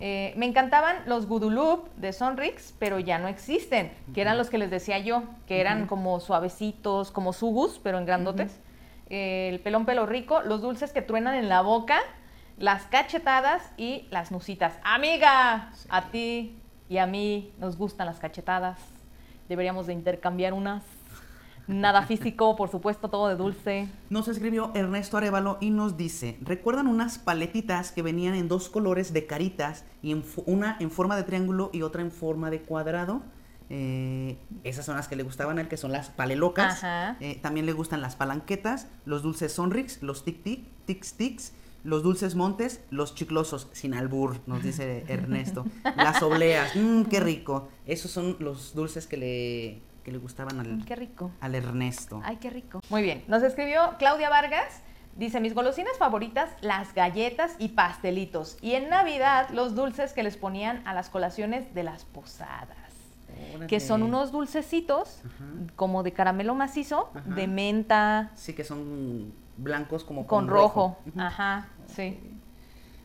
Eh, 0.00 0.34
me 0.36 0.46
encantaban 0.46 0.96
los 1.06 1.28
Gudulup 1.28 1.94
de 1.94 2.12
Sonrix, 2.12 2.74
pero 2.80 2.98
ya 2.98 3.20
no 3.20 3.28
existen, 3.28 3.92
que 4.12 4.20
eran 4.20 4.36
los 4.36 4.50
que 4.50 4.58
les 4.58 4.68
decía 4.68 4.98
yo, 4.98 5.22
que 5.46 5.60
eran 5.60 5.86
como 5.86 6.18
suavecitos, 6.18 7.12
como 7.12 7.32
sugus, 7.32 7.78
pero 7.80 7.98
en 7.98 8.04
grandotes. 8.04 8.58
Eh, 9.10 9.50
el 9.52 9.60
pelón 9.60 9.86
pelo 9.86 10.06
rico, 10.06 10.42
los 10.42 10.60
dulces 10.60 10.92
que 10.92 11.02
truenan 11.02 11.36
en 11.36 11.48
la 11.48 11.60
boca, 11.60 12.00
las 12.58 12.82
cachetadas 12.86 13.62
y 13.76 14.08
las 14.10 14.32
nusitas. 14.32 14.74
Amiga, 14.82 15.70
Sí. 15.74 15.86
a 15.88 16.10
ti 16.10 16.58
y 16.88 16.98
a 16.98 17.06
mí 17.06 17.52
nos 17.58 17.76
gustan 17.78 18.06
las 18.08 18.18
cachetadas. 18.18 18.80
Deberíamos 19.48 19.86
de 19.86 19.92
intercambiar 19.92 20.52
unas. 20.52 20.82
Nada 21.66 22.06
físico, 22.06 22.56
por 22.56 22.70
supuesto, 22.70 23.08
todo 23.08 23.28
de 23.28 23.36
dulce. 23.36 23.88
Nos 24.10 24.28
escribió 24.28 24.72
Ernesto 24.74 25.16
Arevalo 25.16 25.58
y 25.60 25.70
nos 25.70 25.96
dice, 25.96 26.38
¿recuerdan 26.42 26.86
unas 26.86 27.18
paletitas 27.18 27.92
que 27.92 28.02
venían 28.02 28.34
en 28.34 28.48
dos 28.48 28.68
colores 28.68 29.12
de 29.12 29.26
caritas 29.26 29.84
y 30.02 30.12
en 30.12 30.24
una 30.46 30.76
en 30.80 30.90
forma 30.90 31.16
de 31.16 31.22
triángulo 31.22 31.70
y 31.72 31.82
otra 31.82 32.02
en 32.02 32.10
forma 32.10 32.50
de 32.50 32.62
cuadrado? 32.62 33.22
Eh, 33.70 34.36
esas 34.64 34.84
son 34.84 34.96
las 34.96 35.08
que 35.08 35.16
le 35.16 35.22
gustaban 35.22 35.58
a 35.58 35.62
él, 35.62 35.68
que 35.68 35.76
son 35.76 35.92
las 35.92 36.10
palelocas. 36.10 36.82
Eh, 37.20 37.38
también 37.40 37.64
le 37.64 37.72
gustan 37.72 38.02
las 38.02 38.16
palanquetas, 38.16 38.88
los 39.06 39.22
dulces 39.22 39.52
Sonrix, 39.52 40.02
los 40.02 40.24
tic 40.24 40.42
tic, 40.42 40.66
tic 40.84 41.06
tics, 41.16 41.52
los 41.84 42.02
dulces 42.02 42.34
montes, 42.34 42.84
los 42.90 43.14
chiclosos, 43.14 43.68
sin 43.72 43.94
albur, 43.94 44.40
nos 44.46 44.62
dice 44.62 45.04
Ernesto. 45.08 45.64
Las 45.96 46.22
obleas, 46.22 46.76
mmm, 46.76 47.04
qué 47.04 47.20
rico. 47.20 47.68
Esos 47.86 48.10
son 48.10 48.36
los 48.40 48.74
dulces 48.74 49.06
que 49.06 49.16
le, 49.16 49.82
que 50.02 50.12
le 50.12 50.18
gustaban 50.18 50.60
al, 50.60 50.84
Qué 50.84 50.96
rico. 50.96 51.30
al 51.40 51.54
Ernesto. 51.54 52.20
Ay, 52.24 52.36
qué 52.36 52.50
rico. 52.50 52.80
Muy 52.90 53.02
bien. 53.02 53.24
Nos 53.28 53.42
escribió 53.42 53.94
Claudia 53.98 54.28
Vargas. 54.28 54.82
Dice, 55.16 55.40
mis 55.40 55.54
golosinas 55.54 55.92
favoritas, 55.98 56.48
las 56.62 56.94
galletas 56.94 57.54
y 57.58 57.68
pastelitos. 57.68 58.56
Y 58.62 58.72
en 58.72 58.88
Navidad, 58.88 59.50
los 59.50 59.74
dulces 59.74 60.12
que 60.14 60.22
les 60.22 60.36
ponían 60.38 60.80
a 60.86 60.94
las 60.94 61.10
colaciones 61.10 61.74
de 61.74 61.82
las 61.82 62.04
posadas. 62.04 62.76
Que 63.68 63.80
son 63.80 64.02
unos 64.02 64.32
dulcecitos 64.32 65.20
Ajá. 65.24 65.44
como 65.76 66.02
de 66.02 66.12
caramelo 66.12 66.54
macizo, 66.54 67.10
Ajá. 67.14 67.34
de 67.34 67.46
menta, 67.46 68.30
Sí, 68.34 68.54
que 68.54 68.64
son 68.64 69.32
blancos 69.58 70.04
como 70.04 70.26
con, 70.26 70.48
rojo. 70.48 70.98
Ujú. 71.06 71.20
Ajá, 71.20 71.68
sí. 71.86 72.18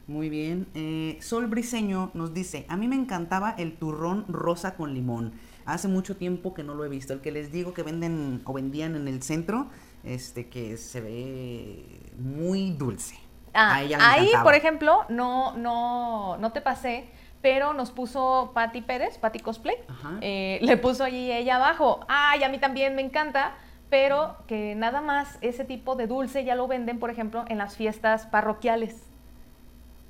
Muy 0.08 0.30
bien. 0.30 0.68
Eh, 0.76 1.18
Sol 1.22 1.48
Briseño 1.48 2.12
nos 2.14 2.34
dice, 2.34 2.66
a 2.70 2.78
mí 2.78 2.88
me 2.88 2.96
encantaba 2.96 3.52
el 3.58 3.74
turrón 3.78 4.26
rosa 4.30 4.76
con 4.76 4.94
limón. 4.94 5.34
Hace 5.68 5.90
mucho 5.90 6.16
tiempo 6.16 6.54
que 6.54 6.64
no 6.64 6.76
lo 6.76 6.86
he 6.86 6.90
visto. 6.90 7.12
El 7.12 7.20
que 7.20 7.30
les 7.30 7.52
digo 7.52 7.74
que 7.74 7.84
venden 7.84 8.42
o 8.46 8.54
vendían 8.54 8.96
en 8.96 9.10
el 9.10 9.22
centro, 9.22 9.68
este 10.06 10.48
que 10.48 10.78
se 10.78 11.02
ve 11.02 11.86
muy 12.18 12.72
dulce. 12.72 13.20
Ah, 13.54 13.76
ahí, 13.76 14.32
por 14.44 14.56
ejemplo, 14.56 15.04
no, 15.10 15.58
no, 15.58 16.38
no 16.38 16.52
te 16.54 16.62
pasé, 16.62 17.10
pero 17.42 17.74
nos 17.74 17.92
puso 17.92 18.52
Patti 18.54 18.82
Pérez, 18.82 19.18
Patti 19.18 19.40
Cosplay, 19.40 19.76
eh, 20.22 20.60
le 20.62 20.78
puso 20.78 21.04
allí 21.04 21.32
ella 21.32 21.58
abajo. 21.58 22.00
Ay, 22.08 22.44
a 22.44 22.50
mí 22.50 22.60
también 22.60 22.96
me 22.96 23.02
encanta, 23.02 23.56
pero 23.90 24.38
que 24.48 24.74
nada 24.76 25.02
más 25.02 25.38
ese 25.42 25.66
tipo 25.66 25.96
de 25.96 26.08
dulce 26.08 26.46
ya 26.46 26.56
lo 26.56 26.68
venden, 26.68 26.98
por 26.98 27.10
ejemplo, 27.10 27.44
en 27.50 27.58
las 27.58 27.76
fiestas 27.76 28.26
parroquiales. 28.28 29.04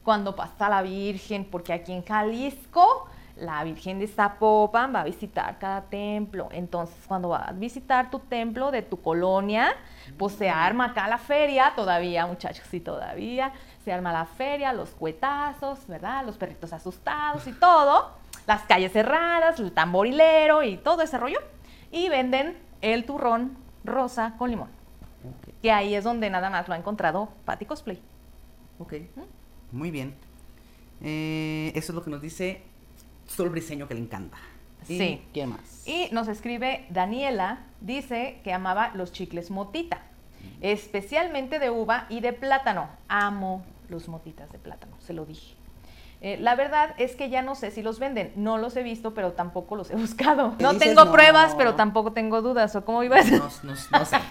Cuando 0.03 0.35
pasa 0.35 0.69
la 0.69 0.83
Virgen, 0.83 1.45
porque 1.45 1.73
aquí 1.73 1.93
en 1.93 2.03
Jalisco 2.03 3.07
la 3.39 3.63
Virgen 3.63 3.99
de 3.99 4.07
Zapopan 4.07 4.93
va 4.93 5.01
a 5.01 5.03
visitar 5.03 5.57
cada 5.59 5.81
templo. 5.81 6.49
Entonces, 6.51 6.95
cuando 7.07 7.29
vas 7.29 7.49
a 7.49 7.51
visitar 7.51 8.09
tu 8.09 8.19
templo 8.19 8.71
de 8.71 8.81
tu 8.81 9.01
colonia, 9.01 9.75
pues 10.17 10.33
se 10.33 10.49
arma 10.49 10.85
acá 10.85 11.07
la 11.07 11.17
feria, 11.17 11.73
todavía, 11.75 12.25
muchachos, 12.25 12.65
sí, 12.69 12.79
todavía. 12.79 13.53
Se 13.83 13.93
arma 13.93 14.11
la 14.11 14.25
feria, 14.25 14.73
los 14.73 14.89
cuetazos, 14.89 15.87
¿verdad? 15.87 16.25
Los 16.25 16.37
perritos 16.37 16.73
asustados 16.73 17.47
y 17.47 17.53
todo. 17.53 18.11
Las 18.45 18.63
calles 18.63 18.91
cerradas, 18.91 19.59
el 19.59 19.71
tamborilero 19.71 20.63
y 20.63 20.77
todo 20.77 21.01
ese 21.01 21.17
rollo. 21.17 21.39
Y 21.91 22.09
venden 22.09 22.57
el 22.81 23.05
turrón 23.05 23.57
rosa 23.83 24.33
con 24.37 24.49
limón. 24.49 24.69
Que 25.61 25.71
ahí 25.71 25.95
es 25.95 26.03
donde 26.03 26.29
nada 26.29 26.49
más 26.49 26.67
lo 26.67 26.73
ha 26.73 26.77
encontrado 26.77 27.29
Patty 27.45 27.65
Cosplay. 27.65 28.01
Ok. 28.79 28.93
Muy 29.71 29.91
bien. 29.91 30.15
Eh, 31.01 31.71
eso 31.75 31.91
es 31.91 31.95
lo 31.95 32.03
que 32.03 32.09
nos 32.09 32.21
dice 32.21 32.63
Sol 33.27 33.49
Briseño 33.49 33.87
que 33.87 33.93
le 33.93 34.01
encanta. 34.01 34.37
¿Y 34.87 34.97
Sí. 34.97 35.21
¿Qué 35.33 35.45
más? 35.45 35.85
Y 35.87 36.07
nos 36.11 36.27
escribe 36.27 36.85
Daniela, 36.89 37.59
dice 37.81 38.39
que 38.43 38.53
amaba 38.53 38.91
los 38.95 39.11
chicles 39.11 39.51
motita, 39.51 40.01
especialmente 40.61 41.59
de 41.59 41.69
uva 41.69 42.05
y 42.09 42.19
de 42.21 42.33
plátano. 42.33 42.87
Amo 43.09 43.63
los 43.89 44.07
motitas 44.07 44.51
de 44.51 44.59
plátano, 44.59 44.95
se 44.99 45.13
lo 45.13 45.25
dije. 45.25 45.55
Eh, 46.19 46.37
la 46.39 46.55
verdad 46.55 46.95
es 46.97 47.15
que 47.15 47.29
ya 47.29 47.43
no 47.43 47.53
sé 47.53 47.69
si 47.69 47.83
los 47.83 47.99
venden, 47.99 48.31
no 48.35 48.57
los 48.57 48.75
he 48.75 48.81
visto, 48.81 49.13
pero 49.13 49.33
tampoco 49.33 49.75
los 49.75 49.91
he 49.91 49.95
buscado. 49.97 50.55
¿Qué 50.57 50.63
No 50.63 50.73
dices? 50.73 50.87
tengo 50.89 51.05
No. 51.05 51.11
pruebas, 51.11 51.53
pero 51.55 51.75
tampoco 51.75 52.11
tengo 52.13 52.41
dudas, 52.41 52.75
¿o 52.75 52.83
cómo 52.85 53.03
ibas? 53.03 53.29
No, 53.31 53.37
no- 53.63 53.75
no 53.91 54.05
sé. 54.05 54.17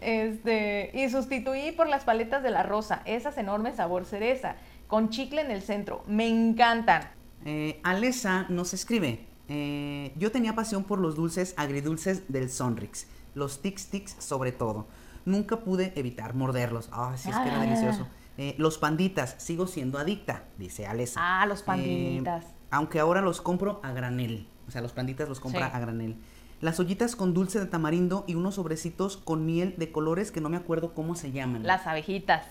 Este, 0.00 0.90
y 0.94 1.08
sustituí 1.08 1.70
por 1.72 1.88
las 1.88 2.02
paletas 2.04 2.42
de 2.42 2.50
la 2.50 2.64
rosa, 2.64 3.02
esas 3.04 3.38
enormes 3.38 3.76
sabor 3.76 4.04
cereza, 4.04 4.56
con 4.88 5.10
chicle 5.10 5.40
en 5.42 5.50
el 5.52 5.62
centro. 5.62 6.02
Me 6.08 6.26
encantan. 6.28 7.08
Eh, 7.44 7.80
Alesa 7.82 8.46
nos 8.48 8.72
escribe, 8.74 9.26
eh, 9.48 10.12
yo 10.16 10.30
tenía 10.30 10.54
pasión 10.54 10.84
por 10.84 10.98
los 10.98 11.16
dulces 11.16 11.54
agridulces 11.56 12.30
del 12.32 12.50
Sonrix, 12.50 13.06
los 13.34 13.60
Tic 13.62 13.80
Tics 13.80 14.16
sobre 14.18 14.52
todo. 14.52 14.86
Nunca 15.24 15.60
pude 15.60 15.92
evitar 15.96 16.34
morderlos. 16.34 16.88
Ah, 16.92 17.14
sí, 17.16 17.30
es 17.30 17.36
que 17.36 17.48
era 17.48 17.60
Ah. 17.60 17.64
delicioso. 17.64 18.06
Eh, 18.38 18.54
los 18.58 18.78
panditas, 18.78 19.34
sigo 19.38 19.66
siendo 19.66 19.98
adicta, 19.98 20.44
dice 20.58 20.86
Alesa. 20.86 21.20
Ah, 21.22 21.46
los 21.46 21.60
Eh, 21.60 21.64
panditas. 21.66 22.46
aunque 22.70 22.98
ahora 22.98 23.20
los 23.20 23.40
compro 23.40 23.80
a 23.82 23.92
granel. 23.92 24.48
O 24.66 24.70
sea, 24.70 24.80
los 24.80 24.92
panditas 24.92 25.28
los 25.28 25.38
compra 25.40 25.68
Sí. 25.70 25.76
a 25.76 25.80
granel. 25.80 26.16
las 26.60 26.78
ollitas 26.78 27.16
con 27.16 27.34
dulce 27.34 27.58
de 27.58 27.66
tamarindo 27.66 28.22
y 28.28 28.36
unos 28.36 28.54
sobrecitos 28.54 29.16
con 29.16 29.44
miel 29.44 29.74
de 29.78 29.90
colores 29.90 30.30
que 30.30 30.40
no 30.40 30.48
me 30.48 30.56
acuerdo 30.56 30.94
cómo 30.94 31.16
se 31.16 31.32
llaman. 31.32 31.64
Las 31.64 31.88
abejitas. 31.88 32.46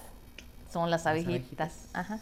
Son 0.70 0.90
las 0.92 1.08
abejitas. 1.08 1.88
Ajá. 1.94 2.20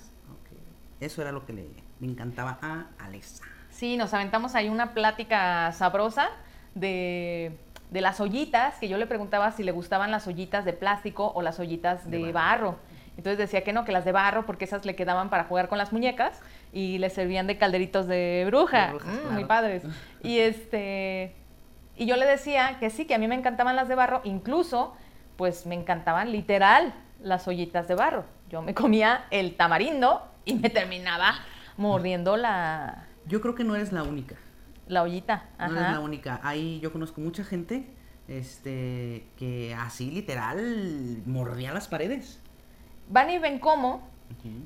Eso 0.99 1.21
era 1.23 1.31
lo 1.31 1.47
que 1.47 1.53
le, 1.53 1.67
le 1.99 2.07
encantaba 2.07 2.57
a 2.61 2.85
Alexa. 2.99 3.43
Sí, 3.69 3.97
nos 3.97 4.13
aventamos 4.13 4.55
ahí 4.55 4.69
una 4.69 4.93
plática 4.93 5.71
sabrosa 5.71 6.29
de, 6.75 7.57
de, 7.91 8.01
las 8.01 8.19
ollitas, 8.19 8.75
que 8.79 8.87
yo 8.87 8.97
le 8.97 9.05
preguntaba 9.05 9.51
si 9.51 9.63
le 9.63 9.71
gustaban 9.71 10.11
las 10.11 10.27
ollitas 10.27 10.65
de 10.65 10.73
plástico 10.73 11.31
o 11.33 11.41
las 11.41 11.59
ollitas 11.59 12.09
de, 12.09 12.31
barro. 12.31 12.77
Entonces 13.17 13.37
decía 13.37 13.63
que 13.63 13.73
no, 13.73 13.85
que 13.85 13.91
las 13.91 14.05
de 14.05 14.11
barro, 14.11 14.45
porque 14.45 14.65
esas 14.65 14.85
le 14.85 14.95
quedaban 14.95 15.29
para 15.29 15.43
jugar 15.43 15.67
con 15.67 15.77
las 15.77 15.91
muñecas 15.91 16.41
y 16.71 16.97
le 16.99 17.09
servían 17.09 17.47
de 17.47 17.57
calderitos 17.57 18.07
de 18.07 18.43
bruja. 18.47 18.93
Mm, 18.93 19.33
muy 19.33 19.45
padres. 19.45 19.83
Y 20.23 20.39
este. 20.39 21.35
Y 21.97 22.05
yo 22.05 22.15
le 22.15 22.25
decía 22.25 22.77
que 22.79 22.89
sí, 22.89 23.05
que 23.05 23.13
a 23.13 23.17
mí 23.17 23.27
me 23.27 23.35
encantaban 23.35 23.75
las 23.75 23.89
de 23.89 23.95
barro, 23.95 24.21
incluso, 24.23 24.95
pues 25.35 25.65
me 25.65 25.75
encantaban 25.75 26.31
literal 26.31 26.93
las 27.21 27.45
ollitas 27.47 27.89
de 27.89 27.95
barro. 27.95 28.23
Yo 28.49 28.61
me 28.61 28.73
comía 28.73 29.25
el 29.31 29.55
tamarindo 29.55 30.25
y 30.45 30.55
me 30.55 30.69
terminaba 30.69 31.35
mordiendo 31.79 32.35
la... 32.35 33.07
Yo 33.25 33.39
creo 33.41 33.55
que 33.55 33.63
no 33.63 33.73
eres 33.73 33.91
la 33.93 34.03
única. 34.03 34.35
La 34.87 35.01
ollita. 35.01 35.45
No 35.57 35.77
eres 35.77 35.91
la 35.93 35.99
única. 36.01 36.39
Ahí 36.43 36.79
yo 36.81 36.91
conozco 36.91 37.21
mucha 37.21 37.43
gente 37.43 37.87
este, 38.27 39.25
que 39.37 39.73
así 39.73 40.11
literal 40.11 41.23
mordía 41.25 41.73
las 41.73 41.87
paredes. 41.87 42.39
Bunny 43.07 43.39
Bencomo 43.39 44.07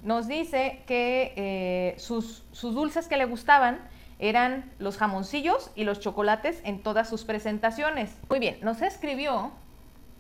nos 0.04 0.28
dice 0.28 0.82
que 0.88 1.34
eh, 1.36 1.96
sus, 2.00 2.44
sus 2.52 2.74
dulces 2.74 3.08
que 3.08 3.16
le 3.16 3.26
gustaban 3.26 3.80
eran 4.18 4.72
los 4.80 4.98
jamoncillos 4.98 5.70
y 5.76 5.84
los 5.84 6.00
chocolates 6.00 6.62
en 6.64 6.82
todas 6.82 7.10
sus 7.10 7.26
presentaciones. 7.26 8.18
Muy 8.28 8.40
bien, 8.40 8.58
nos 8.62 8.82
escribió 8.82 9.52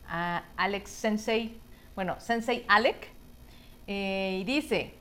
a 0.07 0.43
Alex 0.57 0.91
Sensei, 0.91 1.59
bueno, 1.95 2.19
Sensei 2.19 2.65
Alec, 2.67 3.09
eh, 3.87 4.37
y 4.41 4.43
dice, 4.43 4.93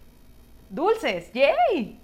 dulces, 0.73 1.31
¡yay! 1.33 2.01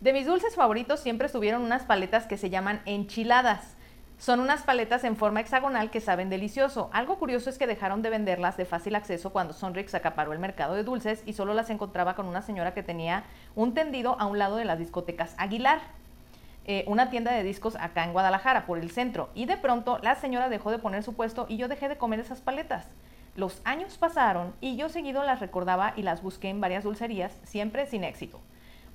De 0.00 0.12
mis 0.12 0.26
dulces 0.26 0.54
favoritos 0.54 1.00
siempre 1.00 1.26
estuvieron 1.26 1.62
unas 1.62 1.84
paletas 1.84 2.26
que 2.26 2.36
se 2.36 2.50
llaman 2.50 2.82
enchiladas. 2.84 3.76
Son 4.18 4.40
unas 4.40 4.62
paletas 4.62 5.04
en 5.04 5.16
forma 5.16 5.40
hexagonal 5.40 5.90
que 5.90 6.02
saben 6.02 6.28
delicioso. 6.28 6.90
Algo 6.92 7.18
curioso 7.18 7.48
es 7.48 7.56
que 7.56 7.66
dejaron 7.66 8.02
de 8.02 8.10
venderlas 8.10 8.58
de 8.58 8.66
fácil 8.66 8.94
acceso 8.94 9.30
cuando 9.30 9.54
Sonrix 9.54 9.94
acaparó 9.94 10.34
el 10.34 10.38
mercado 10.38 10.74
de 10.74 10.84
dulces 10.84 11.22
y 11.24 11.32
solo 11.32 11.54
las 11.54 11.70
encontraba 11.70 12.14
con 12.14 12.26
una 12.26 12.42
señora 12.42 12.74
que 12.74 12.82
tenía 12.82 13.24
un 13.54 13.72
tendido 13.72 14.20
a 14.20 14.26
un 14.26 14.38
lado 14.38 14.56
de 14.56 14.66
las 14.66 14.78
discotecas 14.78 15.34
Aguilar, 15.38 15.80
eh, 16.66 16.84
una 16.86 17.08
tienda 17.08 17.32
de 17.32 17.42
discos 17.42 17.76
acá 17.76 18.04
en 18.04 18.12
Guadalajara, 18.12 18.66
por 18.66 18.78
el 18.78 18.90
centro. 18.90 19.30
Y 19.34 19.46
de 19.46 19.56
pronto 19.56 19.98
la 20.02 20.14
señora 20.14 20.50
dejó 20.50 20.70
de 20.70 20.78
poner 20.78 21.02
su 21.02 21.14
puesto 21.14 21.46
y 21.48 21.56
yo 21.56 21.68
dejé 21.68 21.88
de 21.88 21.96
comer 21.96 22.20
esas 22.20 22.42
paletas. 22.42 22.86
Los 23.36 23.60
años 23.64 23.96
pasaron 23.96 24.54
y 24.60 24.76
yo 24.76 24.88
seguido 24.88 25.22
las 25.22 25.40
recordaba 25.40 25.92
y 25.96 26.02
las 26.02 26.22
busqué 26.22 26.48
en 26.48 26.60
varias 26.60 26.84
dulcerías, 26.84 27.38
siempre 27.44 27.86
sin 27.86 28.04
éxito. 28.04 28.40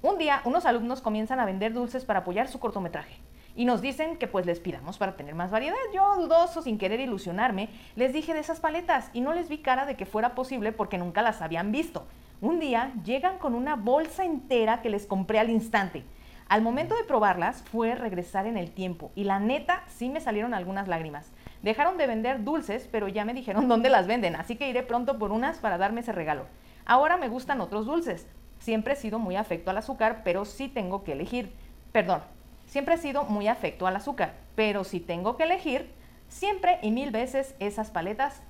Un 0.02 0.18
día, 0.18 0.42
unos 0.44 0.66
alumnos 0.66 1.02
comienzan 1.02 1.40
a 1.40 1.46
vender 1.46 1.74
dulces 1.74 2.06
para 2.06 2.20
apoyar 2.20 2.48
su 2.48 2.60
cortometraje 2.60 3.18
y 3.56 3.66
nos 3.66 3.82
dicen 3.82 4.18
que 4.18 4.28
pues 4.28 4.46
les 4.46 4.60
pidamos 4.60 4.98
para 4.98 5.16
tener 5.16 5.34
más 5.36 5.52
variedad. 5.52 5.76
Yo, 5.94 6.16
dudoso, 6.18 6.62
sin 6.62 6.78
querer 6.78 7.00
ilusionarme, 7.00 7.70
les 7.96 8.14
dije 8.14 8.34
de 8.34 8.42
esas 8.42 8.60
paletas 8.60 9.10
y 9.14 9.22
no 9.22 9.34
les 9.34 9.48
vi 9.48 9.60
cara 9.60 9.86
de 9.86 9.96
que 9.96 10.06
fuera 10.06 10.36
posible 10.36 10.72
porque 10.72 10.98
nunca 10.98 11.22
las 11.22 11.42
habían 11.42 11.72
visto. 11.72 12.06
Un 12.42 12.60
día 12.60 12.92
llegan 13.04 13.38
con 13.38 13.56
una 13.56 13.76
bolsa 13.78 14.26
entera 14.26 14.82
que 14.82 14.90
les 14.90 15.06
compré 15.06 15.40
al 15.40 15.50
instante. 15.50 16.04
Al 16.48 16.62
momento 16.62 16.96
de 16.96 17.06
probarlas 17.06 17.64
fue 17.64 17.96
regresar 17.96 18.46
en 18.46 18.58
el 18.58 18.72
tiempo 18.72 19.12
y 19.16 19.24
la 19.24 19.40
neta 19.40 19.84
sí 19.88 20.10
me 20.10 20.22
salieron 20.22 20.54
algunas 20.54 20.88
lágrimas. 20.88 21.32
Dejaron 21.66 21.98
de 21.98 22.08
vender 22.08 22.46
dulces, 22.46 22.88
pero 22.90 23.10
ya 23.10 23.26
me 23.26 23.34
dijeron 23.34 23.68
dónde 23.68 23.90
las 23.90 24.08
venden, 24.08 24.38
así 24.38 24.56
que 24.56 24.70
iré 24.70 24.84
pronto 24.84 25.20
por 25.20 25.34
unas 25.34 25.58
para 25.58 25.78
darme 25.78 26.00
ese 26.00 26.14
regalo. 26.14 26.46
Ahora 26.86 27.18
me 27.18 27.28
gustan 27.28 27.60
otros 27.60 27.86
dulces, 27.86 28.28
Siempre 28.60 28.94
he 28.94 28.96
sido 28.96 29.20
muy 29.20 29.36
afecto 29.36 29.70
al 29.70 29.78
azúcar, 29.78 30.22
pero 30.24 30.46
sí 30.46 30.68
tengo 30.68 31.04
que 31.04 31.12
elegir. 31.12 31.54
Perdón, 31.92 32.22
siempre 32.66 32.96
he 32.96 32.98
sido 32.98 33.24
muy 33.24 33.48
afecto 33.48 33.86
al 33.86 33.96
azúcar, 33.96 34.34
pero 34.56 34.84
si 34.84 35.00
tengo 35.00 35.38
que 35.38 35.44
elegir, 35.44 35.92
siempre 36.30 36.80
y 36.82 36.92
mil 36.92 37.12
veces 37.12 37.54
esas 37.60 37.92
paletas 37.92 38.42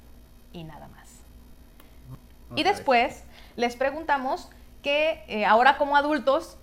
y 0.54 0.64
nada 0.64 0.88
más. 0.88 1.20
Y 2.56 2.64
después 2.64 3.26
les 3.56 3.76
preguntamos 3.76 4.50
que 4.82 5.24
eh, 5.28 5.46
ahora 5.46 5.78
como 5.78 5.98
adultos, 5.98 6.58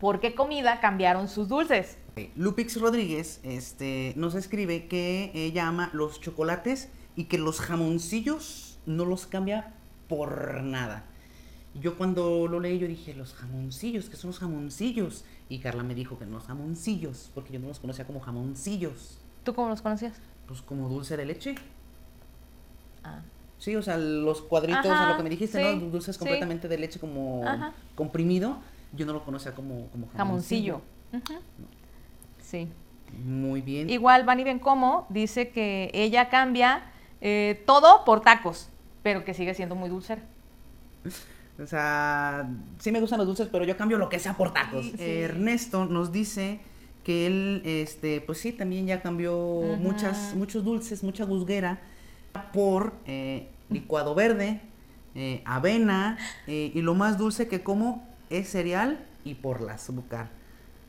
¿por 0.00 0.18
qué 0.18 0.34
comida 0.34 0.80
cambiaron 0.80 1.28
sus 1.28 1.48
dulces? 1.48 1.98
Lupix 2.36 2.80
Rodríguez 2.80 3.40
este, 3.42 4.12
nos 4.16 4.34
escribe 4.34 4.86
que 4.86 5.32
ella 5.34 5.66
ama 5.66 5.90
los 5.92 6.20
chocolates 6.20 6.88
y 7.16 7.24
que 7.24 7.38
los 7.38 7.60
jamoncillos 7.60 8.78
no 8.86 9.04
los 9.04 9.26
cambia 9.26 9.72
por 10.08 10.62
nada. 10.62 11.04
Yo 11.80 11.98
cuando 11.98 12.46
lo 12.46 12.60
leí, 12.60 12.78
yo 12.78 12.86
dije, 12.86 13.14
los 13.14 13.34
jamoncillos, 13.34 14.08
¿qué 14.08 14.16
son 14.16 14.28
los 14.28 14.38
jamoncillos? 14.38 15.24
Y 15.48 15.58
Carla 15.58 15.82
me 15.82 15.94
dijo 15.94 16.18
que 16.18 16.24
no 16.24 16.34
los 16.34 16.44
jamoncillos, 16.44 17.30
porque 17.34 17.52
yo 17.52 17.58
no 17.58 17.66
los 17.66 17.80
conocía 17.80 18.06
como 18.06 18.20
jamoncillos. 18.20 19.18
¿Tú 19.42 19.54
cómo 19.54 19.68
los 19.68 19.82
conocías? 19.82 20.14
Pues 20.46 20.62
como 20.62 20.88
dulce 20.88 21.16
de 21.16 21.26
leche. 21.26 21.56
Ah. 23.02 23.22
Sí, 23.58 23.74
o 23.74 23.82
sea, 23.82 23.98
los 23.98 24.42
cuadritos, 24.42 24.86
a 24.86 25.10
lo 25.10 25.16
que 25.16 25.22
me 25.24 25.30
dijiste, 25.30 25.76
¿no? 25.76 25.80
Dulces 25.90 26.16
completamente 26.16 26.68
de 26.68 26.78
leche 26.78 27.00
como 27.00 27.42
comprimido. 27.96 28.58
Yo 28.92 29.04
no 29.06 29.12
lo 29.12 29.24
conocía 29.24 29.52
como, 29.54 29.88
como 29.88 30.08
jamoncillo. 30.16 30.80
Sí. 32.44 32.68
Muy 33.24 33.60
bien. 33.60 33.90
Igual 33.90 34.24
Van 34.24 34.40
y 34.40 34.58
como 34.58 35.06
dice 35.08 35.50
que 35.50 35.90
ella 35.94 36.28
cambia 36.28 36.82
eh, 37.20 37.62
todo 37.66 38.04
por 38.04 38.20
tacos, 38.20 38.68
pero 39.02 39.24
que 39.24 39.34
sigue 39.34 39.54
siendo 39.54 39.74
muy 39.74 39.88
dulcera. 39.88 40.22
O 41.56 41.68
sea, 41.68 42.50
sí 42.80 42.90
me 42.90 42.98
gustan 42.98 43.18
los 43.18 43.28
dulces, 43.28 43.46
pero 43.46 43.64
yo 43.64 43.76
cambio 43.76 43.96
lo 43.96 44.08
que 44.08 44.18
sea 44.18 44.36
por 44.36 44.52
tacos. 44.52 44.86
Ernesto 44.98 45.86
nos 45.86 46.10
dice 46.10 46.58
que 47.04 47.28
él, 47.28 47.62
este, 47.64 48.20
pues 48.20 48.38
sí, 48.38 48.50
también 48.50 48.88
ya 48.88 49.00
cambió 49.00 49.60
muchas, 49.78 50.34
muchos 50.34 50.64
dulces, 50.64 51.04
mucha 51.04 51.24
guzguera 51.24 51.80
por 52.52 52.94
eh, 53.06 53.50
licuado 53.70 54.16
verde, 54.16 54.62
eh, 55.14 55.42
avena 55.44 56.18
y 56.48 56.82
lo 56.82 56.96
más 56.96 57.18
dulce 57.18 57.46
que 57.46 57.62
como 57.62 58.04
es 58.30 58.50
cereal 58.50 59.06
y 59.24 59.34
por 59.34 59.60
la 59.60 59.74
azúcar. 59.74 60.30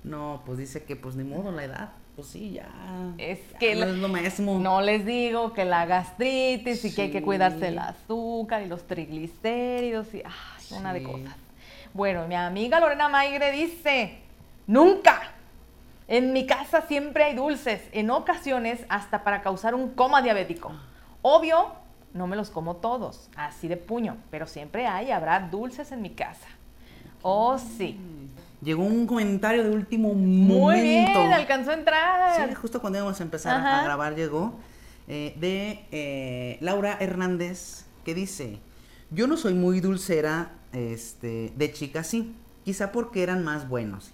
No, 0.05 0.43
pues 0.45 0.59
dice 0.59 0.83
que 0.83 0.95
pues 0.95 1.15
ni 1.15 1.23
modo 1.23 1.51
la 1.51 1.63
edad. 1.63 1.89
Pues 2.15 2.27
sí, 2.27 2.51
ya. 2.51 2.69
Es 3.17 3.39
que 3.59 3.75
no 3.75 3.85
es 3.87 3.95
lo 3.97 4.07
mismo. 4.07 4.59
No 4.59 4.81
les 4.81 5.05
digo 5.05 5.51
que 5.51 5.65
la 5.65 5.85
gastritis 5.85 6.85
y 6.85 6.93
que 6.93 7.03
hay 7.03 7.11
que 7.11 7.21
cuidarse 7.21 7.69
el 7.69 7.79
azúcar 7.79 8.61
y 8.61 8.67
los 8.67 8.87
triglicéridos 8.87 10.13
y 10.13 10.23
una 10.71 10.93
de 10.93 11.03
cosas. 11.03 11.35
Bueno, 11.93 12.27
mi 12.27 12.35
amiga 12.35 12.79
Lorena 12.79 13.09
Maigre 13.09 13.51
dice, 13.51 14.19
nunca. 14.67 15.31
En 16.07 16.33
mi 16.33 16.45
casa 16.45 16.81
siempre 16.81 17.23
hay 17.23 17.35
dulces, 17.35 17.81
en 17.91 18.11
ocasiones 18.11 18.85
hasta 18.89 19.23
para 19.23 19.41
causar 19.41 19.73
un 19.73 19.89
coma 19.89 20.21
diabético. 20.21 20.71
Obvio, 21.23 21.71
no 22.13 22.27
me 22.27 22.35
los 22.35 22.51
como 22.51 22.75
todos, 22.75 23.29
así 23.35 23.67
de 23.67 23.75
puño, 23.75 24.17
pero 24.29 24.45
siempre 24.45 24.85
hay, 24.85 25.09
habrá 25.09 25.39
dulces 25.39 25.91
en 25.91 26.03
mi 26.03 26.11
casa. 26.11 26.47
Oh, 27.23 27.57
sí. 27.57 27.99
Llegó 28.61 28.83
un 28.83 29.05
comentario 29.05 29.63
de 29.63 29.69
último 29.69 30.13
momento. 30.13 30.53
Muy 30.53 30.81
bien, 30.81 31.33
alcanzó 31.33 31.71
a 31.71 31.73
entrar. 31.73 32.49
Sí, 32.49 32.55
justo 32.55 32.81
cuando 32.81 32.99
íbamos 32.99 33.19
a 33.19 33.23
empezar 33.23 33.65
a 33.65 33.83
grabar 33.83 34.15
llegó. 34.15 34.59
Eh, 35.07 35.35
de 35.39 35.85
eh, 35.91 36.57
Laura 36.61 36.97
Hernández, 36.99 37.85
que 38.03 38.15
dice, 38.15 38.59
yo 39.11 39.27
no 39.27 39.37
soy 39.37 39.53
muy 39.53 39.79
dulcera, 39.79 40.51
este, 40.73 41.53
de 41.55 41.71
chica 41.71 42.03
sí, 42.03 42.35
quizá 42.63 42.91
porque 42.91 43.21
eran 43.21 43.43
más 43.43 43.69
buenos. 43.69 44.11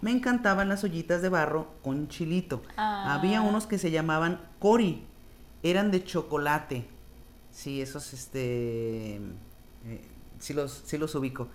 Me 0.00 0.10
encantaban 0.10 0.70
las 0.70 0.82
ollitas 0.82 1.20
de 1.20 1.28
barro 1.28 1.68
con 1.82 2.08
chilito. 2.08 2.62
Había 2.76 3.40
ah. 3.40 3.42
unos 3.42 3.66
que 3.66 3.76
se 3.76 3.90
llamaban 3.90 4.40
cori, 4.58 5.04
eran 5.62 5.90
de 5.90 6.02
chocolate. 6.04 6.86
Sí, 7.52 7.82
esos, 7.82 8.14
este, 8.14 9.16
eh, 9.16 10.00
sí, 10.38 10.54
los, 10.54 10.82
sí 10.86 10.96
los 10.96 11.14
ubico. 11.14 11.48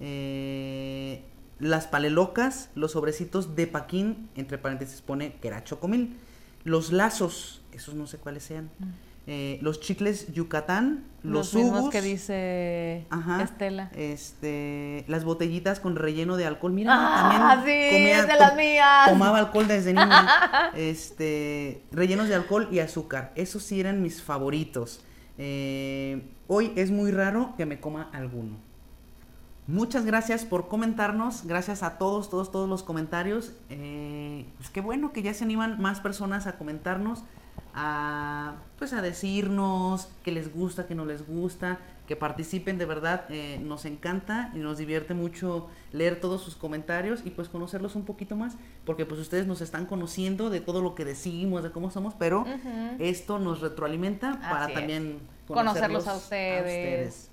Eh, 0.00 1.22
las 1.58 1.86
palelocas, 1.86 2.70
los 2.74 2.92
sobrecitos 2.92 3.54
de 3.54 3.66
paquín, 3.66 4.28
entre 4.34 4.58
paréntesis 4.58 5.00
pone 5.00 5.34
que 5.34 5.48
era 5.48 5.62
chocomil. 5.64 6.16
Los 6.64 6.92
lazos, 6.92 7.62
esos 7.72 7.94
no 7.94 8.06
sé 8.06 8.18
cuáles 8.18 8.42
sean. 8.42 8.70
Mm. 8.78 8.84
Eh, 9.28 9.60
los 9.62 9.78
chicles 9.78 10.32
Yucatán, 10.32 11.04
los, 11.22 11.54
los 11.54 11.62
mismos 11.62 11.90
que 11.90 12.02
dice 12.02 13.06
Estela. 13.40 13.88
Este, 13.94 15.04
las 15.06 15.24
botellitas 15.24 15.78
con 15.78 15.94
relleno 15.94 16.36
de 16.36 16.46
alcohol. 16.46 16.72
Mira, 16.72 16.90
ah, 16.92 17.54
también 17.54 17.90
sí, 17.90 17.96
comía, 17.96 18.26
de 18.26 18.40
las 18.40 18.56
mías. 18.56 19.10
Tomaba 19.10 19.38
alcohol 19.38 19.68
desde 19.68 19.92
niña. 19.92 20.72
este, 20.74 21.84
rellenos 21.92 22.26
de 22.26 22.34
alcohol 22.34 22.68
y 22.72 22.80
azúcar. 22.80 23.32
Esos 23.36 23.62
sí 23.62 23.78
eran 23.78 24.02
mis 24.02 24.20
favoritos. 24.20 25.04
Eh, 25.38 26.22
hoy 26.48 26.72
es 26.74 26.90
muy 26.90 27.12
raro 27.12 27.54
que 27.56 27.64
me 27.64 27.78
coma 27.78 28.10
alguno. 28.12 28.56
Muchas 29.68 30.04
gracias 30.04 30.44
por 30.44 30.66
comentarnos, 30.66 31.46
gracias 31.46 31.84
a 31.84 31.96
todos, 31.96 32.28
todos, 32.28 32.50
todos 32.50 32.68
los 32.68 32.82
comentarios. 32.82 33.52
Eh, 33.70 34.44
pues 34.56 34.70
qué 34.70 34.80
bueno 34.80 35.12
que 35.12 35.22
ya 35.22 35.32
se 35.34 35.44
animan 35.44 35.80
más 35.80 36.00
personas 36.00 36.48
a 36.48 36.58
comentarnos, 36.58 37.22
a 37.72 38.54
pues 38.76 38.92
a 38.92 39.00
decirnos 39.02 40.08
qué 40.24 40.32
les 40.32 40.52
gusta, 40.52 40.88
qué 40.88 40.96
no 40.96 41.04
les 41.04 41.24
gusta, 41.24 41.78
que 42.08 42.16
participen 42.16 42.76
de 42.76 42.86
verdad. 42.86 43.24
Eh, 43.28 43.60
nos 43.62 43.84
encanta 43.84 44.50
y 44.52 44.58
nos 44.58 44.78
divierte 44.78 45.14
mucho 45.14 45.68
leer 45.92 46.20
todos 46.20 46.42
sus 46.42 46.56
comentarios 46.56 47.20
y 47.24 47.30
pues 47.30 47.48
conocerlos 47.48 47.94
un 47.94 48.04
poquito 48.04 48.34
más, 48.34 48.56
porque 48.84 49.06
pues 49.06 49.20
ustedes 49.20 49.46
nos 49.46 49.60
están 49.60 49.86
conociendo 49.86 50.50
de 50.50 50.60
todo 50.60 50.82
lo 50.82 50.96
que 50.96 51.04
decimos, 51.04 51.62
de 51.62 51.70
cómo 51.70 51.92
somos, 51.92 52.14
pero 52.14 52.44
esto 52.98 53.38
nos 53.38 53.60
retroalimenta 53.60 54.40
para 54.40 54.74
también 54.74 55.20
conocerlos, 55.46 56.08
a 56.08 56.16
ustedes. 56.16 57.31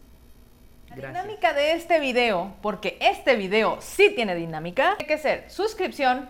La 0.95 1.09
dinámica 1.09 1.53
de 1.53 1.73
este 1.73 1.99
video, 1.99 2.55
porque 2.61 2.97
este 2.99 3.35
video 3.35 3.77
sí 3.79 4.11
tiene 4.15 4.35
dinámica, 4.35 4.95
tiene 4.97 5.07
que 5.07 5.17
ser 5.17 5.49
suscripción, 5.49 6.27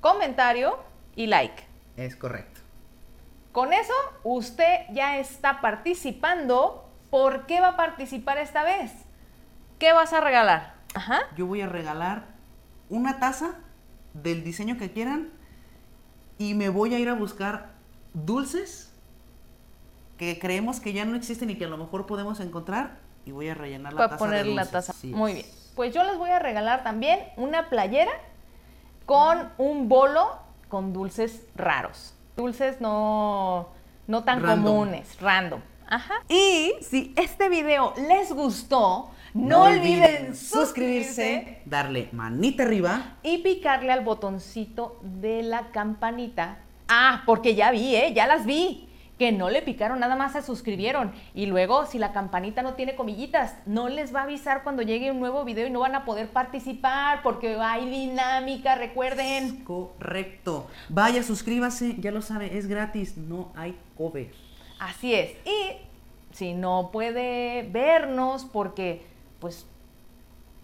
comentario 0.00 0.78
y 1.16 1.26
like. 1.26 1.64
Es 1.96 2.16
correcto. 2.16 2.60
Con 3.52 3.72
eso, 3.72 3.94
usted 4.22 4.80
ya 4.92 5.18
está 5.18 5.60
participando. 5.60 6.88
¿Por 7.10 7.46
qué 7.46 7.60
va 7.60 7.68
a 7.68 7.76
participar 7.76 8.38
esta 8.38 8.64
vez? 8.64 8.92
¿Qué 9.78 9.92
vas 9.92 10.12
a 10.12 10.20
regalar? 10.20 10.74
Ajá. 10.94 11.20
Yo 11.36 11.46
voy 11.46 11.60
a 11.60 11.66
regalar 11.66 12.24
una 12.88 13.18
taza 13.18 13.56
del 14.14 14.44
diseño 14.44 14.78
que 14.78 14.92
quieran 14.92 15.30
y 16.38 16.54
me 16.54 16.68
voy 16.68 16.94
a 16.94 16.98
ir 16.98 17.08
a 17.08 17.14
buscar 17.14 17.72
dulces 18.14 18.92
que 20.16 20.38
creemos 20.38 20.80
que 20.80 20.92
ya 20.92 21.04
no 21.04 21.16
existen 21.16 21.50
y 21.50 21.56
que 21.56 21.64
a 21.64 21.68
lo 21.68 21.78
mejor 21.78 22.06
podemos 22.06 22.40
encontrar 22.40 23.01
y 23.24 23.32
voy 23.32 23.48
a 23.48 23.54
rellenar 23.54 23.92
la 23.92 23.96
Para 23.98 24.08
taza. 24.10 24.18
poner 24.18 24.46
la 24.46 24.66
taza. 24.66 24.94
Muy 25.02 25.34
bien. 25.34 25.46
Pues 25.74 25.94
yo 25.94 26.02
les 26.04 26.16
voy 26.18 26.30
a 26.30 26.38
regalar 26.38 26.82
también 26.82 27.20
una 27.36 27.68
playera 27.68 28.12
con 29.06 29.50
un 29.58 29.88
bolo 29.88 30.38
con 30.68 30.92
dulces 30.92 31.42
raros. 31.54 32.14
Dulces 32.36 32.80
no, 32.80 33.68
no 34.06 34.24
tan 34.24 34.40
comunes, 34.40 35.20
random. 35.20 35.60
Ajá. 35.88 36.14
Y 36.28 36.72
si 36.80 37.12
este 37.16 37.48
video 37.48 37.92
les 38.08 38.32
gustó, 38.32 39.10
no, 39.34 39.64
olviden, 39.64 40.34
suscribirse, 40.36 41.62
darle 41.64 42.08
manita 42.12 42.62
arriba 42.64 43.16
y 43.22 43.38
picarle 43.38 43.92
al 43.92 44.04
botoncito 44.04 44.98
de 45.02 45.42
la 45.42 45.70
campanita. 45.72 46.58
Ah, 46.88 47.22
porque 47.24 47.54
ya 47.54 47.70
vi, 47.70 47.94
¿eh? 47.96 48.12
Ya 48.14 48.26
las 48.26 48.44
vi 48.44 48.88
que 49.22 49.30
no 49.30 49.50
le 49.50 49.62
picaron, 49.62 50.00
nada 50.00 50.16
más 50.16 50.32
se 50.32 50.42
suscribieron. 50.42 51.12
Y 51.32 51.46
luego, 51.46 51.86
si 51.86 51.96
la 52.00 52.12
campanita 52.12 52.60
no 52.60 52.74
tiene 52.74 52.96
comillitas, 52.96 53.54
no 53.66 53.88
les 53.88 54.12
va 54.12 54.18
a 54.18 54.22
avisar 54.24 54.64
cuando 54.64 54.82
llegue 54.82 55.12
un 55.12 55.20
nuevo 55.20 55.44
video 55.44 55.64
y 55.64 55.70
no 55.70 55.78
van 55.78 55.94
a 55.94 56.04
poder 56.04 56.30
participar 56.30 57.22
porque 57.22 57.54
hay 57.54 57.88
dinámica, 57.88 58.74
recuerden. 58.74 59.62
Correcto. 59.62 60.66
Vaya, 60.88 61.22
suscríbase, 61.22 61.94
ya 62.00 62.10
lo 62.10 62.20
sabe, 62.20 62.58
es 62.58 62.66
gratis, 62.66 63.16
no 63.16 63.52
hay 63.54 63.78
cover. 63.96 64.34
Así 64.80 65.14
es. 65.14 65.36
Y 65.46 65.76
si 66.32 66.52
no 66.54 66.90
puede 66.90 67.62
vernos 67.70 68.44
porque, 68.44 69.06
pues, 69.38 69.66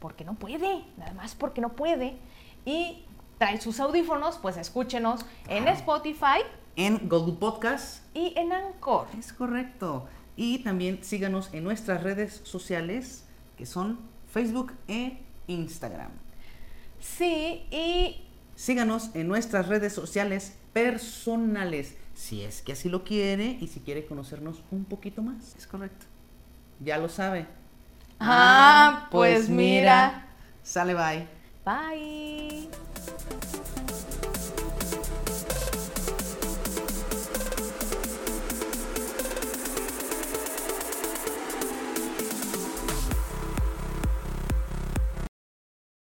porque 0.00 0.24
no 0.24 0.34
puede, 0.34 0.82
nada 0.96 1.12
más 1.12 1.36
porque 1.36 1.61
no 1.61 1.74
puede. 1.74 2.16
Y 2.64 3.04
trae 3.38 3.61
sus 3.61 3.78
audífonos, 3.78 4.36
pues 4.38 4.56
escúchenos 4.56 5.24
en 5.48 5.68
Spotify 5.68 6.42
en 6.79 7.09
Google 7.09 7.35
Podcast 7.35 8.05
y 8.14 8.33
en 8.37 8.53
Anchor. 8.53 9.09
Es 9.18 9.33
correcto. 9.33 10.07
Y 10.37 10.61
también 10.61 11.03
síganos 11.03 11.51
en 11.53 11.64
nuestras 11.64 12.05
redes 12.05 12.41
sociales 12.45 13.24
que 13.57 13.66
son 13.66 13.99
Facebook 14.33 14.72
e 14.87 15.18
Instagram. 15.49 16.12
Sí, 17.01 17.66
y 17.72 18.22
síganos 18.55 19.11
en 19.14 19.26
nuestras 19.26 19.66
redes 19.66 19.93
sociales 19.93 20.57
personales, 20.72 21.97
si 22.14 22.43
es 22.43 22.62
que 22.62 22.72
así 22.72 22.89
lo 22.89 23.03
quiere 23.03 23.59
y 23.61 23.66
si 23.66 23.81
quiere 23.81 24.07
conocernos 24.07 24.62
un 24.70 24.85
poquito 24.85 25.20
más. 25.20 25.57
Es 25.57 25.66
correcto. 25.66 26.07
Ya 26.79 26.99
lo 26.99 27.09
sabe. 27.09 27.47
Ah, 28.20 29.09
pues, 29.11 29.47
pues 29.47 29.49
mira. 29.49 30.29
Sale 30.62 30.95
bye. 30.95 31.26
Bye. 31.64 32.68